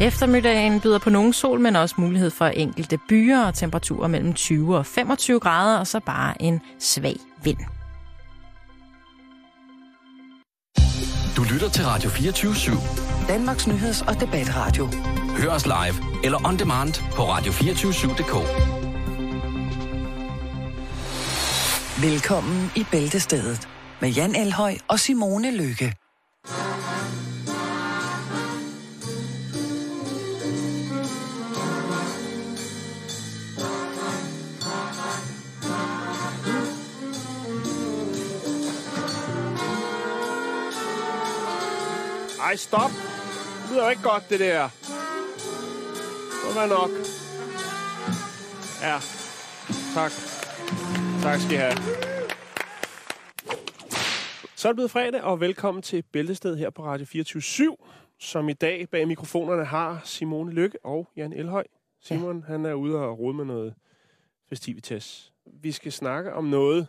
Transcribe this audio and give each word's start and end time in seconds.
Eftermiddagen 0.00 0.80
byder 0.80 0.98
på 0.98 1.10
nogen 1.10 1.32
sol, 1.32 1.60
men 1.60 1.76
også 1.76 1.94
mulighed 1.98 2.30
for 2.30 2.46
enkelte 2.46 2.98
byer 3.08 3.46
og 3.46 3.54
temperaturer 3.54 4.08
mellem 4.08 4.34
20 4.34 4.76
og 4.76 4.86
25 4.86 5.40
grader, 5.40 5.78
og 5.78 5.86
så 5.86 6.00
bare 6.00 6.42
en 6.42 6.60
svag 6.78 7.16
vind. 7.42 7.58
Du 11.36 11.42
lytter 11.52 11.68
til 11.68 11.84
Radio 11.84 12.10
24 12.10 12.52
/7. 12.52 13.28
Danmarks 13.28 13.66
Nyheds- 13.66 14.08
og 14.08 14.20
Debatradio. 14.20 14.88
Hør 15.38 15.50
os 15.50 15.66
live 15.66 16.24
eller 16.24 16.48
on 16.48 16.58
demand 16.58 16.94
på 17.14 17.22
radio247.dk. 17.22 18.34
Velkommen 22.02 22.70
i 22.76 22.86
Bæltestedet 22.90 23.68
med 24.00 24.08
Jan 24.10 24.34
Elhøj 24.34 24.74
og 24.88 25.00
Simone 25.00 25.56
Lykke. 25.56 25.94
Ej, 42.50 42.56
stop. 42.56 42.90
Det 42.90 43.70
lyder 43.70 43.84
jo 43.84 43.90
ikke 43.90 44.02
godt, 44.02 44.30
det 44.30 44.40
der. 44.40 44.68
Det 46.42 46.52
var 46.54 46.66
nok. 46.66 46.90
Ja. 48.82 48.98
Tak. 49.94 50.12
Tak 51.22 51.40
skal 51.40 51.52
I 51.52 51.56
have. 51.56 51.76
Så 54.56 54.68
er 54.68 54.72
det 54.72 54.76
blevet 54.76 54.90
fredag, 54.90 55.22
og 55.22 55.40
velkommen 55.40 55.82
til 55.82 56.02
Bæltested 56.02 56.56
her 56.56 56.70
på 56.70 56.84
Radio 56.84 57.06
24 57.06 57.76
som 58.18 58.48
i 58.48 58.52
dag 58.52 58.88
bag 58.88 59.08
mikrofonerne 59.08 59.64
har 59.64 60.00
Simone 60.04 60.52
Lykke 60.52 60.78
og 60.84 61.08
Jan 61.16 61.32
Elhøj. 61.32 61.64
Simon, 62.00 62.38
ja. 62.38 62.52
han 62.52 62.66
er 62.66 62.74
ude 62.74 62.96
og 62.96 63.18
rode 63.18 63.34
med 63.34 63.44
noget 63.44 63.74
festivitas. 64.48 65.32
Vi 65.46 65.72
skal 65.72 65.92
snakke 65.92 66.32
om 66.32 66.44
noget, 66.44 66.86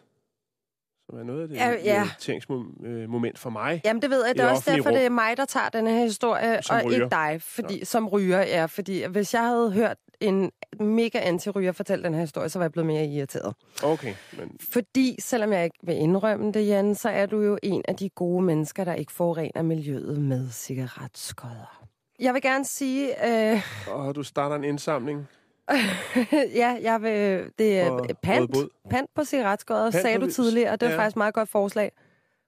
som 1.12 1.20
er 1.20 1.24
noget 1.24 1.42
af 1.42 1.48
det 1.48 1.56
Ja, 1.56 1.70
ja. 1.84 2.04
irriteringsmoment 2.04 3.40
for 3.40 3.50
mig. 3.50 3.82
Jamen, 3.86 4.02
det 4.02 4.10
ved 4.10 4.26
jeg. 4.26 4.36
Det 4.36 4.44
er 4.44 4.50
også 4.50 4.72
derfor, 4.72 4.90
rum. 4.90 4.96
det 4.96 5.06
er 5.06 5.10
mig, 5.10 5.38
der 5.38 5.46
tager 5.46 5.70
den 5.70 5.88
her 5.88 6.04
historie, 6.04 6.60
Som 6.64 6.76
og 6.76 6.86
ryger. 6.86 6.96
ikke 6.96 7.08
dig, 7.12 7.42
fordi, 7.42 7.78
ja. 7.78 7.84
som 7.86 8.08
ryger. 8.08 8.40
Ja, 8.40 8.66
fordi 8.66 9.06
hvis 9.06 9.34
jeg 9.34 9.42
havde 9.44 9.72
hørt 9.72 9.98
en 10.20 10.52
mega 10.80 11.20
anti-ryger 11.20 11.72
fortælle 11.72 12.04
den 12.04 12.14
her 12.14 12.22
historie, 12.22 12.50
så 12.50 12.60
var 12.60 12.64
jeg 12.64 12.72
blevet 12.72 12.88
mere 12.88 13.06
irriteret. 13.06 13.54
Okay, 13.84 14.14
men 14.38 14.52
Fordi, 14.74 15.16
selvom 15.20 15.54
jeg 15.54 15.64
ikke 15.64 15.78
vil 15.84 15.96
indrømme 15.96 16.52
det, 16.52 16.68
Jan, 16.68 16.96
så 16.96 17.10
er 17.10 17.26
du 17.26 17.42
jo 17.42 17.58
en 17.64 17.82
af 17.88 17.96
de 17.96 18.10
gode 18.10 18.44
mennesker, 18.44 18.84
der 18.84 18.94
ikke 18.94 19.12
forurener 19.12 19.62
miljøet 19.62 20.22
med 20.22 20.50
cigaretskodder. 20.52 21.86
Jeg 22.20 22.34
vil 22.34 22.42
gerne 22.42 22.66
sige, 22.66 23.28
øh, 23.54 23.62
og 23.92 24.16
du 24.16 24.24
starter 24.24 24.56
en 24.56 24.64
indsamling. 24.64 25.28
ja, 26.62 26.78
jeg 26.82 27.02
vil, 27.02 27.52
det 27.60 27.80
er 27.80 28.14
pant, 28.24 28.56
pant 28.90 29.10
på 29.16 29.24
cigaretskodder, 29.24 29.92
Pant 29.92 30.02
sagde 30.02 30.20
du 30.20 30.32
tidligere, 30.32 30.72
og 30.72 30.82
det 30.82 30.88
er 30.88 30.92
ja. 30.92 30.98
faktisk 30.98 31.14
et 31.14 31.18
meget 31.18 31.34
godt 31.34 31.50
forslag. 31.50 31.92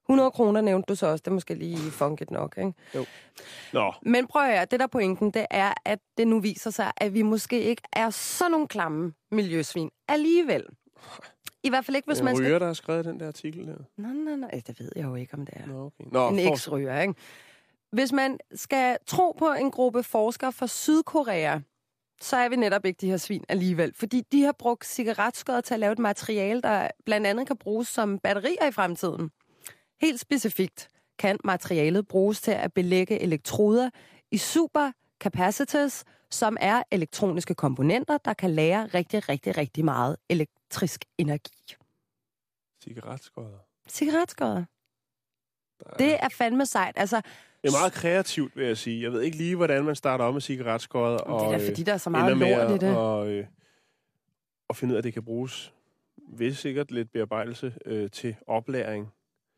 100 0.06 0.31
kroner 0.31 0.61
nævnte 0.61 0.86
du 0.88 0.95
så 0.95 1.08
også, 1.08 1.22
det 1.22 1.28
er 1.28 1.34
måske 1.34 1.53
lige 1.53 1.91
funket 1.91 2.31
nok, 2.31 2.58
ikke? 2.58 2.73
Nå, 3.73 3.94
Men 4.02 4.28
prøv 4.28 4.41
at 4.41 4.52
høre, 4.52 4.66
det 4.66 4.80
der 4.80 4.86
er 4.86 4.88
pointen, 4.88 5.31
det 5.31 5.45
er, 5.50 5.73
at 5.86 6.00
det 6.17 6.28
nu 6.28 6.39
viser 6.39 6.69
sig, 6.69 6.91
at 6.97 7.14
vi 7.14 7.22
måske 7.22 7.61
ikke 7.61 7.81
er 7.94 8.09
sådan 8.09 8.52
nogle 8.52 8.67
klamme 8.67 9.14
miljøsvin 9.31 9.89
alligevel. 10.08 10.66
I 11.64 11.69
hvert 11.69 11.86
fald 11.86 11.95
ikke, 11.95 12.08
hvis 12.08 12.19
en 12.19 12.25
man 12.25 12.39
ryger, 12.39 12.50
skal... 12.50 12.59
der 12.59 12.66
har 12.66 12.73
skrevet 12.73 13.06
den 13.06 13.19
der 13.19 13.28
artikel 13.28 13.67
der. 13.67 13.75
Nej, 13.97 14.14
nej, 14.14 14.36
nej, 14.36 14.61
det 14.67 14.80
ved 14.80 14.91
jeg 14.95 15.03
jo 15.03 15.16
ikke, 15.16 15.34
om 15.34 15.45
det 15.45 15.56
er. 15.58 15.67
Nå, 15.67 15.86
okay. 15.86 16.03
Nå, 16.11 16.30
en 16.30 16.39
eks-ryger, 16.39 17.02
ikke? 17.02 17.14
Hvis 17.91 18.11
man 18.11 18.39
skal 18.56 18.97
tro 19.08 19.31
på 19.31 19.52
en 19.52 19.72
gruppe 19.72 20.03
forskere 20.03 20.52
fra 20.52 20.67
Sydkorea, 20.67 21.59
så 22.23 22.38
er 22.38 22.49
vi 22.49 22.55
netop 22.55 22.85
ikke 22.85 22.97
de 23.02 23.09
her 23.09 23.17
svin 23.17 23.43
alligevel. 23.49 23.93
Fordi 23.95 24.21
de 24.31 24.41
har 24.43 24.52
brugt 24.52 24.85
cigaretskodder 24.85 25.61
til 25.61 25.73
at 25.73 25.79
lave 25.79 25.91
et 25.91 25.99
materiale, 25.99 26.61
der 26.61 26.88
blandt 27.06 27.28
andet 27.28 27.47
kan 27.47 27.57
bruges 27.57 27.88
som 27.88 28.19
batterier 28.19 28.67
i 28.67 28.72
fremtiden. 28.72 29.31
Helt 30.01 30.19
specifikt 30.19 30.88
kan 31.19 31.39
materialet 31.44 32.07
bruges 32.07 32.41
til 32.41 32.51
at 32.51 32.73
belægge 32.73 33.19
elektroder 33.22 33.89
i 34.31 34.38
supercapacitors, 34.38 36.03
som 36.31 36.57
er 36.62 36.83
elektroniske 36.91 37.56
komponenter, 37.56 38.17
der 38.17 38.33
kan 38.33 38.51
lære 38.51 38.85
rigtig, 38.85 39.29
rigtig, 39.29 39.57
rigtig 39.57 39.85
meget 39.85 40.17
elektrisk 40.29 41.06
energi. 41.17 41.75
Der 45.79 45.89
er- 45.89 45.97
Det 45.97 46.23
er 46.23 46.29
fandme 46.29 46.66
sejt. 46.66 46.94
Altså, 46.97 47.22
Det 47.63 47.69
er 47.69 47.79
meget 47.79 47.94
kreativt, 47.94 48.56
vil 48.57 48.66
jeg 48.68 48.78
sige. 48.78 49.03
Jeg 49.03 49.12
ved 49.12 49.22
ikke 49.22 49.38
lige, 49.38 49.56
hvordan 49.56 49.84
man 49.85 49.96
starter 49.96 50.25
op 50.25 50.34
med 50.34 50.41
cigaretskodder. 50.41 51.18
det 51.18 51.28
Og, 51.28 51.46
er 51.46 51.51
da 51.51 51.63
øh, 51.63 51.66
fordi, 51.69 51.84
der 51.84 51.94
er 51.94 51.97
så 51.97 52.09
meget 52.09 52.34
ender 52.34 52.47
med 52.47 52.57
lort 52.68 52.84
i 52.84 52.85
det. 52.85 52.97
Og, 52.97 53.29
øh, 53.31 53.46
og 54.69 54.75
finde 54.75 54.91
ud 54.91 54.96
af, 54.96 54.97
at 54.97 55.03
det 55.03 55.13
kan 55.13 55.24
bruges 55.25 55.74
ved 56.38 56.53
sikkert 56.53 56.91
lidt 56.91 57.12
bearbejdelse 57.12 57.74
øh, 57.85 58.09
til 58.12 58.35
oplæring. 58.47 59.07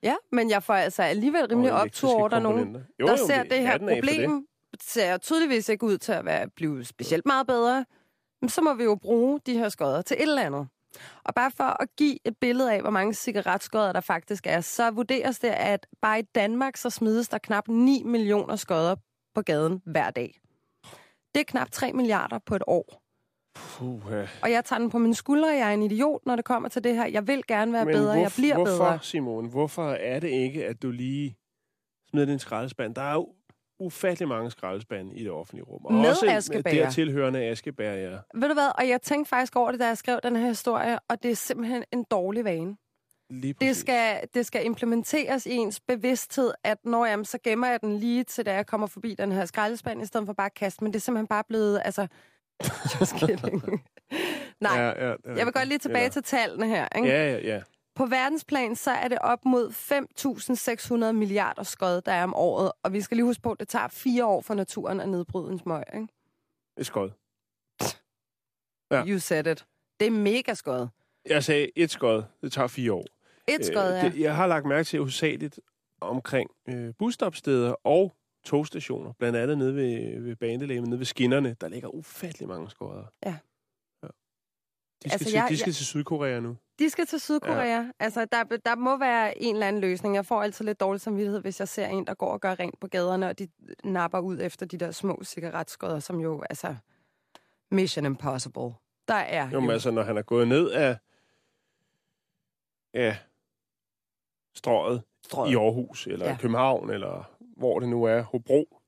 Ja, 0.03 0.16
men 0.31 0.49
jeg 0.49 0.63
får 0.63 0.73
altså 0.73 1.03
alligevel 1.03 1.45
rimelig 1.47 1.71
optur 1.71 2.13
over, 2.16 2.27
der 2.27 2.35
er 2.38 2.41
nogen. 2.41 2.77
Jo, 2.99 3.05
der 3.05 3.11
jo, 3.11 3.27
ser 3.27 3.41
det 3.41 3.51
det 3.51 3.57
er 3.57 3.61
her 3.61 3.77
for 3.79 3.85
det. 3.85 3.97
problem, 4.03 4.47
ser 4.81 5.17
tydeligvis 5.17 5.69
ikke 5.69 5.85
ud 5.85 5.97
til 5.97 6.11
at 6.11 6.25
være, 6.25 6.49
blive 6.49 6.85
specielt 6.85 7.25
meget 7.25 7.47
bedre. 7.47 7.85
Men 8.41 8.49
så 8.49 8.61
må 8.61 8.73
vi 8.73 8.83
jo 8.83 8.95
bruge 8.95 9.39
de 9.45 9.57
her 9.57 9.69
skodder 9.69 10.01
til 10.01 10.17
et 10.17 10.22
eller 10.22 10.41
andet. 10.43 10.67
Og 11.23 11.35
bare 11.35 11.51
for 11.51 11.81
at 11.81 11.88
give 11.97 12.17
et 12.25 12.38
billede 12.38 12.73
af, 12.73 12.81
hvor 12.81 12.89
mange 12.89 13.13
cigaretskodder 13.13 13.91
der 13.94 14.00
faktisk 14.01 14.47
er, 14.47 14.61
så 14.61 14.91
vurderes 14.91 15.39
det, 15.39 15.47
at 15.47 15.88
bare 16.01 16.19
i 16.19 16.23
Danmark, 16.35 16.78
så 16.78 16.89
smides 16.89 17.28
der 17.29 17.38
knap 17.38 17.67
9 17.67 18.03
millioner 18.06 18.56
skodder 18.56 18.95
på 19.35 19.41
gaden 19.41 19.81
hver 19.85 20.09
dag. 20.11 20.39
Det 21.35 21.39
er 21.41 21.45
knap 21.47 21.72
3 21.72 21.94
milliarder 21.94 22.39
på 22.45 22.55
et 22.55 22.63
år. 22.67 23.01
Puh, 23.55 24.01
ja. 24.11 24.28
Og 24.44 24.51
jeg 24.51 24.66
tager 24.66 24.79
den 24.79 24.89
på 24.89 24.97
mine 24.97 25.16
skuldre, 25.16 25.47
jeg 25.50 25.69
er 25.69 25.73
en 25.73 25.84
idiot, 25.84 26.22
når 26.25 26.35
det 26.35 26.45
kommer 26.45 26.69
til 26.69 26.84
det 26.84 26.95
her. 26.95 27.05
Jeg 27.07 27.28
vil 27.28 27.47
gerne 27.47 27.73
være 27.73 27.85
Men 27.85 27.94
bedre, 27.94 28.13
jeg 28.13 28.25
hvorf- 28.28 28.35
bliver 28.35 28.55
hvorfor, 28.55 28.72
bedre. 28.72 29.00
Simon, 29.01 29.45
hvorfor 29.50 29.89
er 29.91 30.19
det 30.19 30.28
ikke, 30.29 30.66
at 30.66 30.81
du 30.81 30.91
lige 30.91 31.38
smider 32.09 32.25
din 32.25 32.39
skraldespand? 32.39 32.95
Der 32.95 33.01
er 33.01 33.13
jo 33.13 33.28
ufattelig 33.79 34.27
mange 34.27 34.51
skraldespande 34.51 35.15
i 35.15 35.23
det 35.23 35.31
offentlige 35.31 35.63
rum. 35.63 35.85
Og 35.85 35.93
Med 35.93 36.09
også 36.09 36.25
askebæger. 36.29 36.83
der 36.83 36.91
tilhørende 36.91 37.39
askebær, 37.43 37.93
ja. 37.93 38.09
Ved 38.35 38.47
du 38.47 38.53
hvad, 38.53 38.71
og 38.77 38.87
jeg 38.89 39.01
tænkte 39.01 39.29
faktisk 39.29 39.55
over 39.55 39.71
det, 39.71 39.79
da 39.79 39.87
jeg 39.87 39.97
skrev 39.97 40.19
den 40.23 40.35
her 40.35 40.47
historie, 40.47 40.99
og 41.09 41.23
det 41.23 41.31
er 41.31 41.35
simpelthen 41.35 41.83
en 41.93 42.03
dårlig 42.11 42.45
vane. 42.45 42.75
Lige 43.29 43.53
Det 43.61 43.75
skal, 43.75 44.19
det 44.33 44.45
skal 44.45 44.65
implementeres 44.65 45.45
i 45.45 45.51
ens 45.51 45.79
bevidsthed, 45.79 46.51
at 46.63 46.77
når 46.85 47.05
jamen, 47.05 47.25
så 47.25 47.37
gemmer 47.43 47.67
jeg 47.67 47.81
den 47.81 47.97
lige 47.97 48.23
til, 48.23 48.45
da 48.45 48.53
jeg 48.53 48.65
kommer 48.67 48.87
forbi 48.87 49.15
den 49.17 49.31
her 49.31 49.45
skraldespand, 49.45 50.01
i 50.01 50.05
stedet 50.05 50.25
for 50.25 50.33
bare 50.33 50.45
at 50.45 50.53
kaste. 50.53 50.83
Men 50.83 50.93
det 50.93 50.99
er 50.99 51.01
simpelthen 51.01 51.27
bare 51.27 51.43
blevet, 51.49 51.81
altså... 51.85 52.07
Nej, 54.61 54.77
Ja, 54.79 55.05
ja, 55.05 55.09
ja, 55.09 55.15
jeg 55.35 55.45
vil 55.45 55.53
godt 55.53 55.67
lige 55.67 55.77
tilbage 55.77 56.03
Eller- 56.03 56.11
til 56.11 56.23
tallene 56.23 56.67
her. 56.67 56.87
Ikke? 56.95 57.07
Ja, 57.07 57.31
ja, 57.31 57.39
ja. 57.39 57.61
På 57.95 58.06
verdensplan, 58.06 58.75
så 58.75 58.91
er 58.91 59.07
det 59.07 59.17
op 59.22 59.45
mod 59.45 59.69
5.600 61.09 61.11
milliarder 61.11 61.63
skod, 61.63 62.01
der 62.01 62.11
er 62.11 62.23
om 62.23 62.33
året. 62.33 62.72
Og 62.83 62.94
vi 62.94 63.01
skal 63.01 63.17
lige 63.17 63.25
huske 63.25 63.41
på, 63.41 63.51
at 63.51 63.59
det 63.59 63.67
tager 63.67 63.88
fire 63.88 64.25
år 64.25 64.41
for 64.41 64.53
naturen 64.53 65.00
at 65.00 65.09
nedbryde 65.09 65.51
en 65.51 65.59
smøg. 65.59 65.83
Ikke? 65.94 66.07
Er 66.78 66.84
skod. 66.84 67.09
Ja. 68.91 69.05
You 69.07 69.19
said 69.19 69.47
it. 69.47 69.66
Det 70.00 70.07
er 70.07 70.11
mega 70.11 70.53
skod. 70.53 70.88
Jeg 71.25 71.44
sagde 71.44 71.72
et 71.75 71.91
skod. 71.91 72.23
Det 72.41 72.51
tager 72.51 72.67
fire 72.67 72.94
år. 72.94 73.05
Et 73.47 73.66
skod, 73.66 73.84
ja. 73.94 74.05
Øh, 74.05 74.11
det, 74.13 74.19
jeg 74.22 74.35
har 74.35 74.47
lagt 74.47 74.66
mærke 74.66 74.84
til 74.84 75.00
hovedsageligt 75.00 75.59
omkring 76.01 76.50
øh, 76.69 76.94
busstopsteder 77.00 77.75
og 77.84 78.16
togstationer, 78.44 79.13
blandt 79.13 79.38
andet 79.38 79.57
nede 79.57 79.75
ved, 79.75 80.22
ved 80.22 80.35
banelægen, 80.35 80.84
nede 80.84 81.00
ved 81.00 81.05
skinnerne, 81.05 81.55
der 81.61 81.67
ligger 81.67 81.89
ufattelig 81.89 82.47
mange 82.47 82.69
skodder. 82.69 83.05
Ja. 83.25 83.29
ja. 84.03 84.07
De 84.07 85.09
skal, 85.09 85.11
altså, 85.11 85.25
til, 85.25 85.34
jeg- 85.34 85.47
de 85.50 85.57
skal 85.57 85.69
jeg- 85.69 85.75
til 85.75 85.85
Sydkorea 85.85 86.39
nu. 86.39 86.57
De 86.79 86.89
skal 86.89 87.05
til 87.05 87.19
Sydkorea. 87.19 87.63
Ja. 87.65 87.91
Altså, 87.99 88.25
der, 88.25 88.43
der 88.43 88.75
må 88.75 88.97
være 88.97 89.41
en 89.41 89.55
eller 89.55 89.67
anden 89.67 89.81
løsning. 89.81 90.15
Jeg 90.15 90.25
får 90.25 90.41
altid 90.41 90.65
lidt 90.65 90.79
dårlig 90.79 91.01
samvittighed, 91.01 91.41
hvis 91.41 91.59
jeg 91.59 91.67
ser 91.67 91.87
en, 91.87 92.07
der 92.07 92.13
går 92.13 92.31
og 92.31 92.41
gør 92.41 92.59
rent 92.59 92.79
på 92.79 92.87
gaderne, 92.87 93.27
og 93.27 93.39
de 93.39 93.47
napper 93.83 94.19
ud 94.19 94.39
efter 94.41 94.66
de 94.66 94.77
der 94.77 94.91
små 94.91 95.19
cigaretskodder, 95.23 95.99
som 95.99 96.19
jo, 96.19 96.43
altså, 96.49 96.75
mission 97.72 98.05
impossible. 98.05 98.73
Der 99.07 99.13
er 99.16 99.49
Jo, 99.51 99.59
men 99.59 99.69
altså, 99.69 99.91
når 99.91 100.03
han 100.03 100.17
er 100.17 100.22
gået 100.22 100.47
ned 100.47 100.69
af 100.72 100.97
ja, 102.93 103.17
strøget 104.53 105.01
strøget. 105.25 105.51
i 105.51 105.55
Aarhus, 105.55 106.07
eller 106.07 106.25
Ja. 106.25 106.37
København, 106.41 106.89
eller 106.89 107.31
hvor 107.57 107.79
det 107.79 107.89
nu 107.89 108.03
er, 108.03 108.21
Hobro. 108.21 108.81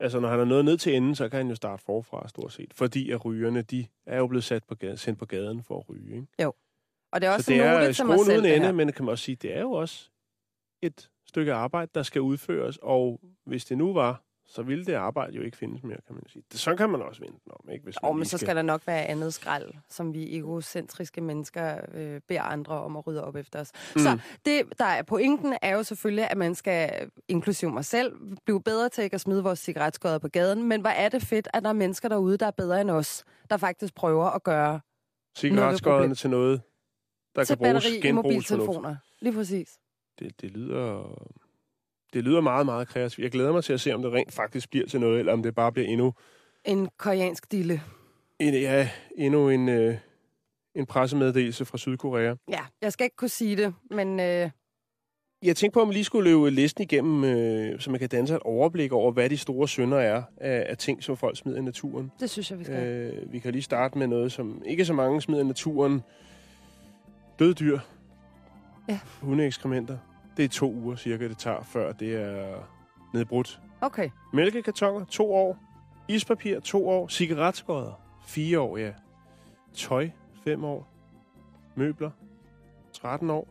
Altså, 0.00 0.20
når 0.20 0.28
han 0.28 0.40
er 0.40 0.44
nået 0.44 0.64
ned 0.64 0.78
til 0.78 0.96
enden, 0.96 1.14
så 1.14 1.28
kan 1.28 1.36
han 1.36 1.48
jo 1.48 1.54
starte 1.54 1.82
forfra, 1.84 2.28
stort 2.28 2.52
set. 2.52 2.74
Fordi 2.74 3.10
at 3.10 3.24
rygerne, 3.24 3.62
de 3.62 3.86
er 4.06 4.18
jo 4.18 4.26
blevet 4.26 4.44
sat 4.44 4.64
på 4.64 4.74
gaden, 4.74 4.96
sendt 4.96 5.18
på 5.18 5.26
gaden 5.26 5.62
for 5.62 5.78
at 5.78 5.88
ryge, 5.88 6.14
ikke? 6.16 6.26
Og 7.16 7.20
det 7.20 7.26
er 7.26 7.30
også 7.30 7.44
så 7.44 7.52
det 7.52 7.60
er 7.60 7.80
note 7.80 7.92
til 7.92 8.06
mig 8.06 8.18
selv, 8.18 8.38
uden 8.38 8.44
det 8.44 8.56
ende, 8.56 8.72
men 8.72 8.92
kan 8.92 9.04
man 9.04 9.12
også 9.12 9.24
sige, 9.24 9.36
det 9.36 9.56
er 9.56 9.60
jo 9.60 9.72
også 9.72 10.10
et 10.82 11.10
stykke 11.28 11.52
arbejde, 11.52 11.90
der 11.94 12.02
skal 12.02 12.20
udføres. 12.20 12.78
Og 12.82 13.20
hvis 13.46 13.64
det 13.64 13.78
nu 13.78 13.92
var 13.92 14.26
så 14.48 14.62
ville 14.62 14.84
det 14.84 14.94
arbejde 14.94 15.36
jo 15.36 15.42
ikke 15.42 15.56
findes 15.56 15.82
mere, 15.82 15.98
kan 16.06 16.14
man 16.14 16.22
sige. 16.28 16.42
Det, 16.52 16.60
sådan 16.60 16.76
kan 16.76 16.90
man 16.90 17.02
også 17.02 17.20
vente 17.20 17.40
om, 17.50 17.70
ikke? 17.72 17.84
Hvis 17.84 17.96
Og 17.96 18.14
man 18.14 18.18
men 18.18 18.26
så 18.26 18.38
skal 18.38 18.56
der 18.56 18.62
nok 18.62 18.86
være 18.86 19.04
andet 19.04 19.34
skrald, 19.34 19.72
som 19.88 20.14
vi 20.14 20.36
egocentriske 20.36 21.20
mennesker 21.20 21.80
øh, 21.94 22.20
beder 22.28 22.42
andre 22.42 22.74
om 22.74 22.96
at 22.96 23.06
rydde 23.06 23.24
op 23.24 23.36
efter 23.36 23.60
os. 23.60 23.72
Mm. 23.94 24.00
Så 24.00 24.18
det, 24.44 24.62
der 24.78 24.84
er 24.84 25.02
pointen, 25.02 25.56
er 25.62 25.76
jo 25.76 25.82
selvfølgelig, 25.82 26.30
at 26.30 26.36
man 26.36 26.54
skal, 26.54 27.10
inklusive 27.28 27.72
mig 27.72 27.84
selv, 27.84 28.12
blive 28.44 28.62
bedre 28.62 28.88
til 28.88 29.04
ikke 29.04 29.14
at 29.14 29.20
smide 29.20 29.42
vores 29.42 29.58
cigaretskåder 29.58 30.18
på 30.18 30.28
gaden. 30.28 30.62
Men 30.68 30.80
hvor 30.80 30.90
er 30.90 31.08
det 31.08 31.22
fedt, 31.22 31.48
at 31.54 31.62
der 31.62 31.68
er 31.68 31.72
mennesker 31.72 32.08
derude, 32.08 32.36
der 32.36 32.46
er 32.46 32.50
bedre 32.50 32.80
end 32.80 32.90
os, 32.90 33.24
der 33.50 33.56
faktisk 33.56 33.94
prøver 33.94 34.24
at 34.24 34.42
gøre 34.42 34.80
cigaretskodderne 35.38 36.14
til 36.14 36.30
noget, 36.30 36.62
der 37.36 37.44
til 37.44 37.56
kan 37.56 37.58
bruges 37.58 37.84
batteri 37.84 37.98
i 37.98 38.00
genbrugsfornuft. 38.00 38.66
mobiltelefoner. 38.66 38.96
Lige 39.20 39.32
præcis. 39.34 39.68
Det, 40.18 40.40
det 40.40 40.50
lyder... 40.50 41.14
Det 42.12 42.24
lyder 42.24 42.40
meget, 42.40 42.66
meget 42.66 42.88
kreativt. 42.88 43.22
Jeg 43.22 43.30
glæder 43.30 43.52
mig 43.52 43.64
til 43.64 43.72
at 43.72 43.80
se, 43.80 43.94
om 43.94 44.02
det 44.02 44.12
rent 44.12 44.32
faktisk 44.32 44.70
bliver 44.70 44.86
til 44.86 45.00
noget, 45.00 45.18
eller 45.18 45.32
om 45.32 45.42
det 45.42 45.54
bare 45.54 45.72
bliver 45.72 45.88
endnu 45.88 46.12
En 46.64 46.88
koreansk 46.98 47.52
dille. 47.52 47.82
en, 48.40 48.54
ja, 48.54 48.88
endnu 49.18 49.48
en, 49.48 49.68
øh, 49.68 49.94
en 50.74 50.86
pressemeddelelse 50.86 51.64
fra 51.64 51.78
Sydkorea. 51.78 52.34
Ja, 52.48 52.60
jeg 52.82 52.92
skal 52.92 53.04
ikke 53.04 53.16
kunne 53.16 53.28
sige 53.28 53.56
det, 53.56 53.74
men 53.90 54.20
øh, 54.20 54.50
Jeg 55.42 55.56
tænkte 55.56 55.74
på, 55.74 55.80
om 55.82 55.88
vi 55.88 55.94
lige 55.94 56.04
skulle 56.04 56.30
løbe 56.30 56.50
listen 56.50 56.82
igennem, 56.82 57.24
øh, 57.24 57.80
så 57.80 57.90
man 57.90 58.00
kan 58.00 58.08
danse 58.08 58.34
et 58.34 58.40
overblik 58.40 58.92
over, 58.92 59.12
hvad 59.12 59.30
de 59.30 59.36
store 59.38 59.68
synder 59.68 59.98
er 59.98 60.22
af, 60.36 60.66
af 60.68 60.76
ting, 60.78 61.02
som 61.02 61.16
folk 61.16 61.36
smider 61.36 61.58
i 61.58 61.62
naturen. 61.62 62.12
det 62.20 62.30
synes 62.30 62.50
jeg, 62.50 62.58
vi 62.58 62.64
skal. 62.64 62.86
Øh, 62.86 63.32
vi 63.32 63.38
kan 63.38 63.52
lige 63.52 63.62
starte 63.62 63.98
med 63.98 64.06
noget, 64.06 64.32
som 64.32 64.62
ikke 64.66 64.84
så 64.84 64.92
mange 64.92 65.22
smider 65.22 65.40
i 65.42 65.46
naturen. 65.46 66.02
Døde 67.38 67.54
dyr. 67.54 67.78
Ja. 68.88 68.98
Hundeekskrementer. 69.22 69.98
Det 70.36 70.44
er 70.44 70.48
to 70.48 70.72
uger 70.72 70.96
cirka, 70.96 71.28
det 71.28 71.38
tager, 71.38 71.62
før 71.62 71.92
det 71.92 72.14
er 72.22 72.58
nedbrudt. 73.14 73.60
Okay. 73.80 74.10
Mælkekartoner, 74.32 75.04
to 75.04 75.34
år. 75.34 75.58
Ispapir, 76.08 76.60
to 76.60 76.88
år. 76.88 77.08
Cigaretskodder, 77.08 78.00
fire 78.26 78.60
år, 78.60 78.76
ja. 78.76 78.92
Tøj, 79.74 80.10
fem 80.44 80.64
år. 80.64 80.88
Møbler, 81.74 82.10
13 82.92 83.30
år. 83.30 83.48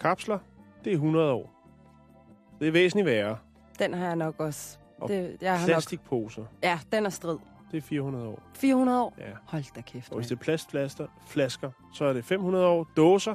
Kapsler, 0.00 0.38
det 0.84 0.90
er 0.90 0.94
100 0.94 1.32
år. 1.32 1.52
Det 2.60 2.68
er 2.68 2.72
væsentligt 2.72 3.06
værre. 3.06 3.38
Den 3.78 3.94
har 3.94 4.06
jeg 4.06 4.16
nok 4.16 4.40
også. 4.40 4.78
Og 4.98 5.08
Det, 5.08 5.36
jeg 5.40 5.52
har 5.52 5.58
nok, 5.58 5.66
Plastikposer, 5.66 6.44
ja, 6.62 6.78
den 6.92 7.06
er 7.06 7.10
strid. 7.10 7.38
Det 7.70 7.76
er 7.78 7.82
400 7.82 8.26
år. 8.26 8.42
400 8.54 9.02
år? 9.02 9.14
Ja. 9.18 9.24
Hold 9.44 9.74
da 9.74 9.80
kæft. 9.80 10.10
Og 10.10 10.16
hvis 10.16 10.26
det 10.28 10.34
er 10.36 10.40
plastflasker, 10.40 11.06
flasker, 11.26 11.70
så 11.94 12.04
er 12.04 12.12
det 12.12 12.24
500 12.24 12.66
år. 12.66 12.88
Dåser, 12.96 13.34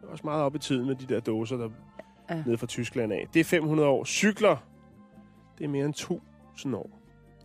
det 0.00 0.06
er 0.06 0.10
også 0.12 0.24
meget 0.24 0.42
op 0.42 0.54
i 0.54 0.58
tiden 0.58 0.86
med 0.86 0.94
de 0.94 1.14
der 1.14 1.20
dåser, 1.20 1.56
der 1.56 1.68
Ja. 2.30 2.36
ja. 2.36 2.42
nede 2.46 2.58
fra 2.58 2.66
Tyskland 2.66 3.12
af. 3.12 3.26
Det 3.34 3.40
er 3.40 3.44
500 3.44 3.88
år. 3.88 4.04
Cykler, 4.04 4.56
det 5.58 5.64
er 5.64 5.68
mere 5.68 5.84
end 5.84 5.94
1000 5.94 6.76
år. 6.76 6.90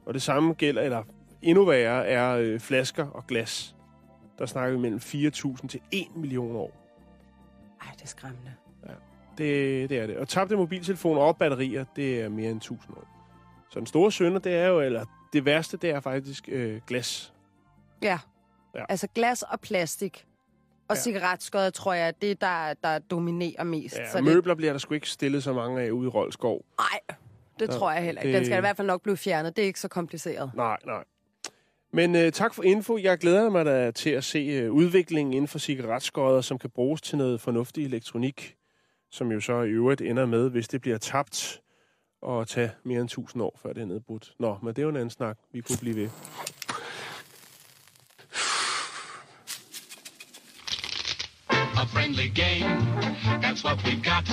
Og 0.06 0.13
det 0.13 0.21
samme 0.21 0.53
gælder, 0.53 0.81
eller 0.81 1.03
endnu 1.42 1.65
værre, 1.65 2.07
er 2.07 2.36
øh, 2.38 2.59
flasker 2.59 3.07
og 3.07 3.27
glas. 3.27 3.75
Der 4.39 4.45
snakker 4.45 4.75
vi 4.75 4.81
mellem 4.81 5.00
4.000 5.03 5.68
til 5.68 5.81
1 5.92 6.07
million 6.15 6.56
år. 6.56 6.71
Ej, 7.81 7.88
det 7.95 8.03
er 8.03 8.07
skræmmende. 8.07 8.51
Det, 9.38 9.89
det 9.89 10.00
er 10.00 10.07
det. 10.07 10.18
Og 10.18 10.27
tabte 10.27 10.56
mobiltelefoner 10.57 11.21
og 11.21 11.38
batterier, 11.38 11.86
det 11.95 12.21
er 12.21 12.30
mere 12.30 12.51
end 12.51 12.57
1000 12.57 12.98
år. 12.98 13.07
Så 13.71 13.80
den 13.80 13.86
store 13.88 14.12
sønder, 14.12 14.39
det 14.39 14.56
er 14.56 14.68
jo, 14.68 14.81
eller 14.81 15.06
det 15.33 15.45
værste, 15.45 15.78
det 15.78 15.89
er 15.89 16.00
faktisk 16.00 16.50
øh, 16.51 16.81
glas. 16.88 17.33
Ja. 18.04 18.19
Ja. 18.75 18.86
Altså 18.89 19.07
glas 19.16 19.42
og 19.44 19.60
plastik. 19.60 20.25
Og 20.88 20.95
Ja. 20.95 21.01
cigaretskåder, 21.01 21.69
tror 21.69 21.94
jeg, 21.94 22.07
er 22.07 22.12
det, 22.12 22.42
der, 22.42 22.74
der 22.83 23.00
dominerer 23.00 23.63
mest. 23.63 23.98
Ja, 23.98 24.12
så 24.12 24.18
og 24.18 24.24
det, 24.24 24.33
møbler 24.33 24.56
bliver 24.56 24.72
der 24.72 24.78
sgu 24.80 24.94
ikke 24.94 25.10
stillet 25.10 25.44
så 25.44 25.54
mange 25.54 25.81
af 25.81 25.89
ude 25.92 26.06
i 26.06 26.10
Rolskov. 26.10 26.66
nej, 26.80 27.16
det 27.60 27.74
Så 27.74 27.80
tror 27.80 27.92
jeg 27.92 28.04
heller 28.04 28.22
ikke. 28.22 28.33
Den 28.33 28.39
det- 28.39 28.48
skal 28.48 28.57
i 28.57 28.60
hvert 28.62 28.78
fald 28.78 28.88
nok 28.88 29.01
blive 29.01 29.18
fjernet. 29.18 29.56
Det 29.56 29.62
er 29.62 29.66
ikke 29.68 29.80
så 29.80 29.88
kompliceret. 29.88 30.51
Nej, 30.56 30.78
nej. 30.86 31.04
Men 31.94 32.16
øh, 32.16 32.31
tak 32.31 32.54
for 32.54 32.63
info. 32.63 32.98
Jeg 32.98 33.18
glæder 33.18 33.50
mig 33.50 33.66
da 33.66 33.92
til 33.92 34.10
at 34.10 34.24
se 34.24 34.39
øh, 34.39 34.72
udviklingen 34.72 35.34
inden 35.34 35.48
for 35.48 35.60
cigaretskodder, 35.60 36.42
som 36.42 36.57
kan 36.57 36.69
bruges 36.69 37.01
til 37.01 37.18
noget 37.18 37.42
fornuftig 37.42 37.86
elektronik, 37.86 38.56
som 39.12 39.31
jo 39.31 39.39
så 39.39 39.62
i 39.62 39.69
øvrigt 39.69 40.01
ender 40.01 40.25
med, 40.25 40.50
hvis 40.50 40.68
det 40.68 40.81
bliver 40.81 40.98
tabt, 40.98 41.62
og 42.22 42.48
tage 42.48 42.72
mere 42.84 43.00
end 43.00 43.10
1000 43.10 43.44
år, 43.44 43.60
før 43.64 43.74
det 43.74 43.82
er 43.82 43.86
nedbrudt. 43.86 44.34
Nå, 44.40 44.58
men 44.64 44.68
det 44.68 44.78
er 44.78 44.84
jo 44.84 44.90
en 44.90 44.96
anden 44.96 45.10
snak. 45.10 45.38
Vi 45.52 45.62
kunne 45.62 45.78
blive 45.78 45.96
ved. 45.96 46.10
a 51.82 51.86
friendly 51.88 52.30
game. 52.30 52.70
That's 53.44 53.64
what 53.64 53.78
we've 53.86 54.04
got. 54.04 54.26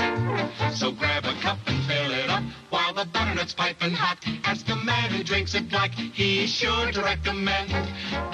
So 0.81 0.93
grab 0.93 1.25
a 1.25 1.35
cup 1.45 1.59
and 1.67 1.79
fill 1.89 2.13
it 2.23 2.29
up 2.37 2.45
while 2.71 2.93
the 2.93 3.07
butternut's 3.15 3.55
piping 3.55 3.95
hot. 3.95 4.19
Ask 4.45 4.69
a 4.69 4.77
man 4.77 5.07
who 5.15 5.23
drinks 5.25 5.55
it 5.55 5.69
black, 5.71 5.93
he's 5.95 6.51
sure 6.61 6.93
to 6.93 7.01
recommend 7.03 7.69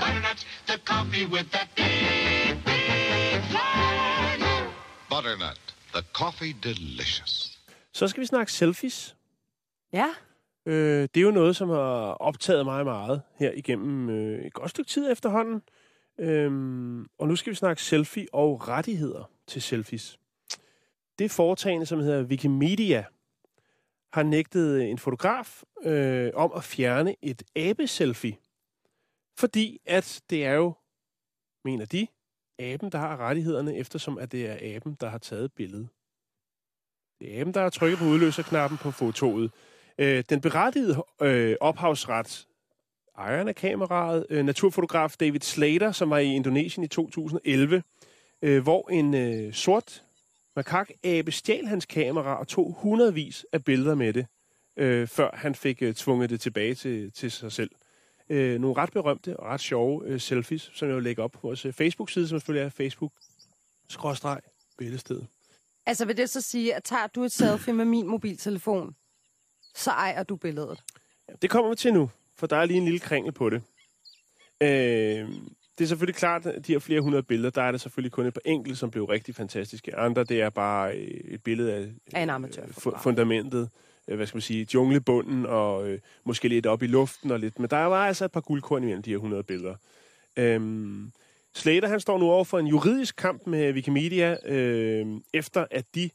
butternut, 0.00 0.44
the 0.66 0.78
coffee 0.92 1.26
with 1.26 1.48
that 1.52 1.68
big, 1.76 2.64
big 2.64 3.40
flag. 3.50 4.40
Butternut, 5.08 5.58
the 5.92 6.02
coffee 6.12 6.54
delicious. 6.62 7.58
Så 7.92 8.08
skal 8.08 8.20
vi 8.20 8.26
snakke 8.26 8.52
selfies. 8.52 9.13
Ja, 9.94 10.08
Øh, 10.66 11.02
det 11.02 11.16
er 11.16 11.24
jo 11.24 11.30
noget, 11.30 11.56
som 11.56 11.68
har 11.68 12.12
optaget 12.12 12.64
mig 12.64 12.84
meget 12.84 13.22
her 13.34 13.52
igennem 13.52 14.10
øh, 14.10 14.44
et 14.44 14.52
godt 14.52 14.70
stykke 14.70 14.90
tid 14.90 15.12
efterhånden. 15.12 15.62
Øhm, 16.18 17.06
og 17.18 17.28
nu 17.28 17.36
skal 17.36 17.50
vi 17.50 17.56
snakke 17.56 17.82
selfie 17.82 18.26
og 18.32 18.68
rettigheder 18.68 19.30
til 19.46 19.62
selfies. 19.62 20.18
Det 21.18 21.30
foretagende, 21.30 21.86
som 21.86 22.00
hedder 22.00 22.24
Wikimedia, 22.24 23.04
har 24.12 24.22
nægtet 24.22 24.90
en 24.90 24.98
fotograf 24.98 25.62
øh, 25.84 26.30
om 26.34 26.52
at 26.56 26.64
fjerne 26.64 27.14
et 27.22 27.42
abe-selfie. 27.56 28.36
Fordi 29.38 29.80
at 29.86 30.22
det 30.30 30.44
er 30.44 30.52
jo, 30.52 30.72
mener 31.64 31.86
de, 31.86 32.06
aben, 32.58 32.92
der 32.92 32.98
har 32.98 33.16
rettighederne, 33.16 33.76
eftersom 33.76 34.18
at 34.18 34.32
det 34.32 34.46
er 34.50 34.76
aben, 34.76 34.96
der 35.00 35.08
har 35.08 35.18
taget 35.18 35.52
billedet. 35.52 35.88
Det 37.20 37.36
er 37.36 37.40
aben, 37.40 37.54
der 37.54 37.60
har 37.60 37.70
trykket 37.70 37.98
på 37.98 38.04
udløserknappen 38.04 38.78
på 38.78 38.90
fotoet. 38.90 39.50
Øh, 39.98 40.24
den 40.30 40.40
berettigede 40.40 41.04
øh, 41.22 41.56
ophavsret, 41.60 42.46
ejeren 43.18 43.48
af 43.48 43.54
kameraet, 43.54 44.26
øh, 44.30 44.44
naturfotograf 44.44 45.14
David 45.20 45.40
Slater, 45.40 45.92
som 45.92 46.10
var 46.10 46.18
i 46.18 46.34
Indonesien 46.34 46.84
i 46.84 46.88
2011, 46.88 47.82
øh, 48.42 48.62
hvor 48.62 48.90
en 48.90 49.14
øh, 49.14 49.52
sort 49.52 50.02
makakabe 50.56 51.32
stjal 51.32 51.66
hans 51.66 51.86
kamera 51.86 52.38
og 52.38 52.48
tog 52.48 52.76
hundredvis 52.78 53.46
af 53.52 53.64
billeder 53.64 53.94
med 53.94 54.12
det, 54.12 54.26
øh, 54.76 55.08
før 55.08 55.36
han 55.36 55.54
fik 55.54 55.82
øh, 55.82 55.94
tvunget 55.94 56.30
det 56.30 56.40
tilbage 56.40 56.74
til, 56.74 57.12
til 57.12 57.30
sig 57.30 57.52
selv. 57.52 57.70
Øh, 58.28 58.60
nogle 58.60 58.76
ret 58.76 58.92
berømte 58.92 59.36
og 59.36 59.46
ret 59.46 59.60
sjove 59.60 60.02
øh, 60.06 60.20
selfies, 60.20 60.70
som 60.74 60.88
jeg 60.88 60.96
vil 60.96 61.04
lægge 61.04 61.22
op 61.22 61.32
på 61.32 61.38
vores 61.42 61.64
øh, 61.64 61.72
Facebook-side, 61.72 62.28
som 62.28 62.38
selvfølgelig 62.38 62.66
er 62.66 62.70
facebook-billedsted. 62.70 65.22
altså 65.86 66.04
vil 66.04 66.16
det 66.16 66.30
så 66.30 66.40
sige, 66.40 66.74
at 66.74 66.84
tager 66.84 67.06
du 67.06 67.22
et 67.22 67.32
selfie 67.32 67.72
med 67.72 67.84
min 67.84 68.06
mobiltelefon, 68.06 68.94
så 69.74 69.90
ejer 69.90 70.22
du 70.22 70.36
billedet. 70.36 70.82
Det 71.42 71.50
kommer 71.50 71.70
vi 71.70 71.76
til 71.76 71.92
nu, 71.94 72.10
for 72.36 72.46
der 72.46 72.56
er 72.56 72.64
lige 72.64 72.76
en 72.76 72.84
lille 72.84 73.00
kringel 73.00 73.32
på 73.32 73.50
det. 73.50 73.62
Øh, 74.60 75.28
det 75.78 75.84
er 75.84 75.88
selvfølgelig 75.88 76.14
klart, 76.16 76.46
at 76.46 76.66
de 76.66 76.72
her 76.72 76.78
flere 76.78 77.00
hundrede 77.00 77.22
billeder, 77.22 77.50
der 77.50 77.62
er 77.62 77.70
der 77.70 77.78
selvfølgelig 77.78 78.12
kun 78.12 78.26
et 78.26 78.34
par 78.34 78.40
enkelte, 78.44 78.76
som 78.78 78.90
blev 78.90 79.04
rigtig 79.04 79.34
fantastiske. 79.34 79.96
Andre, 79.96 80.24
det 80.24 80.40
er 80.42 80.50
bare 80.50 80.96
øh, 80.96 81.06
et 81.34 81.42
billede 81.42 81.72
af, 81.74 81.88
Af 82.14 82.22
en 82.22 82.30
øh, 82.44 82.50
fu- 82.70 82.98
fundamentet, 83.02 83.70
øh, 84.08 84.16
hvad 84.16 84.26
skal 84.26 84.36
man 84.36 84.42
sige, 84.42 84.64
djunglebunden, 84.64 85.46
og 85.46 85.88
øh, 85.88 85.98
måske 86.24 86.48
lidt 86.48 86.66
op 86.66 86.82
i 86.82 86.86
luften 86.86 87.30
og 87.30 87.40
lidt. 87.40 87.58
Men 87.58 87.70
der 87.70 87.76
var 87.84 88.06
altså 88.06 88.24
et 88.24 88.32
par 88.32 88.40
guldkorn 88.40 88.82
imellem 88.82 89.02
de 89.02 89.10
her 89.10 89.16
100 89.16 89.42
billeder. 89.42 89.74
Øhm, 90.36 91.12
Slater, 91.54 91.88
han 91.88 92.00
står 92.00 92.18
nu 92.18 92.30
over 92.30 92.44
for 92.44 92.58
en 92.58 92.66
juridisk 92.66 93.16
kamp 93.16 93.46
med 93.46 93.72
Wikimedia, 93.74 94.36
øh, 94.44 95.06
efter 95.34 95.66
at 95.70 95.84
de 95.94 96.10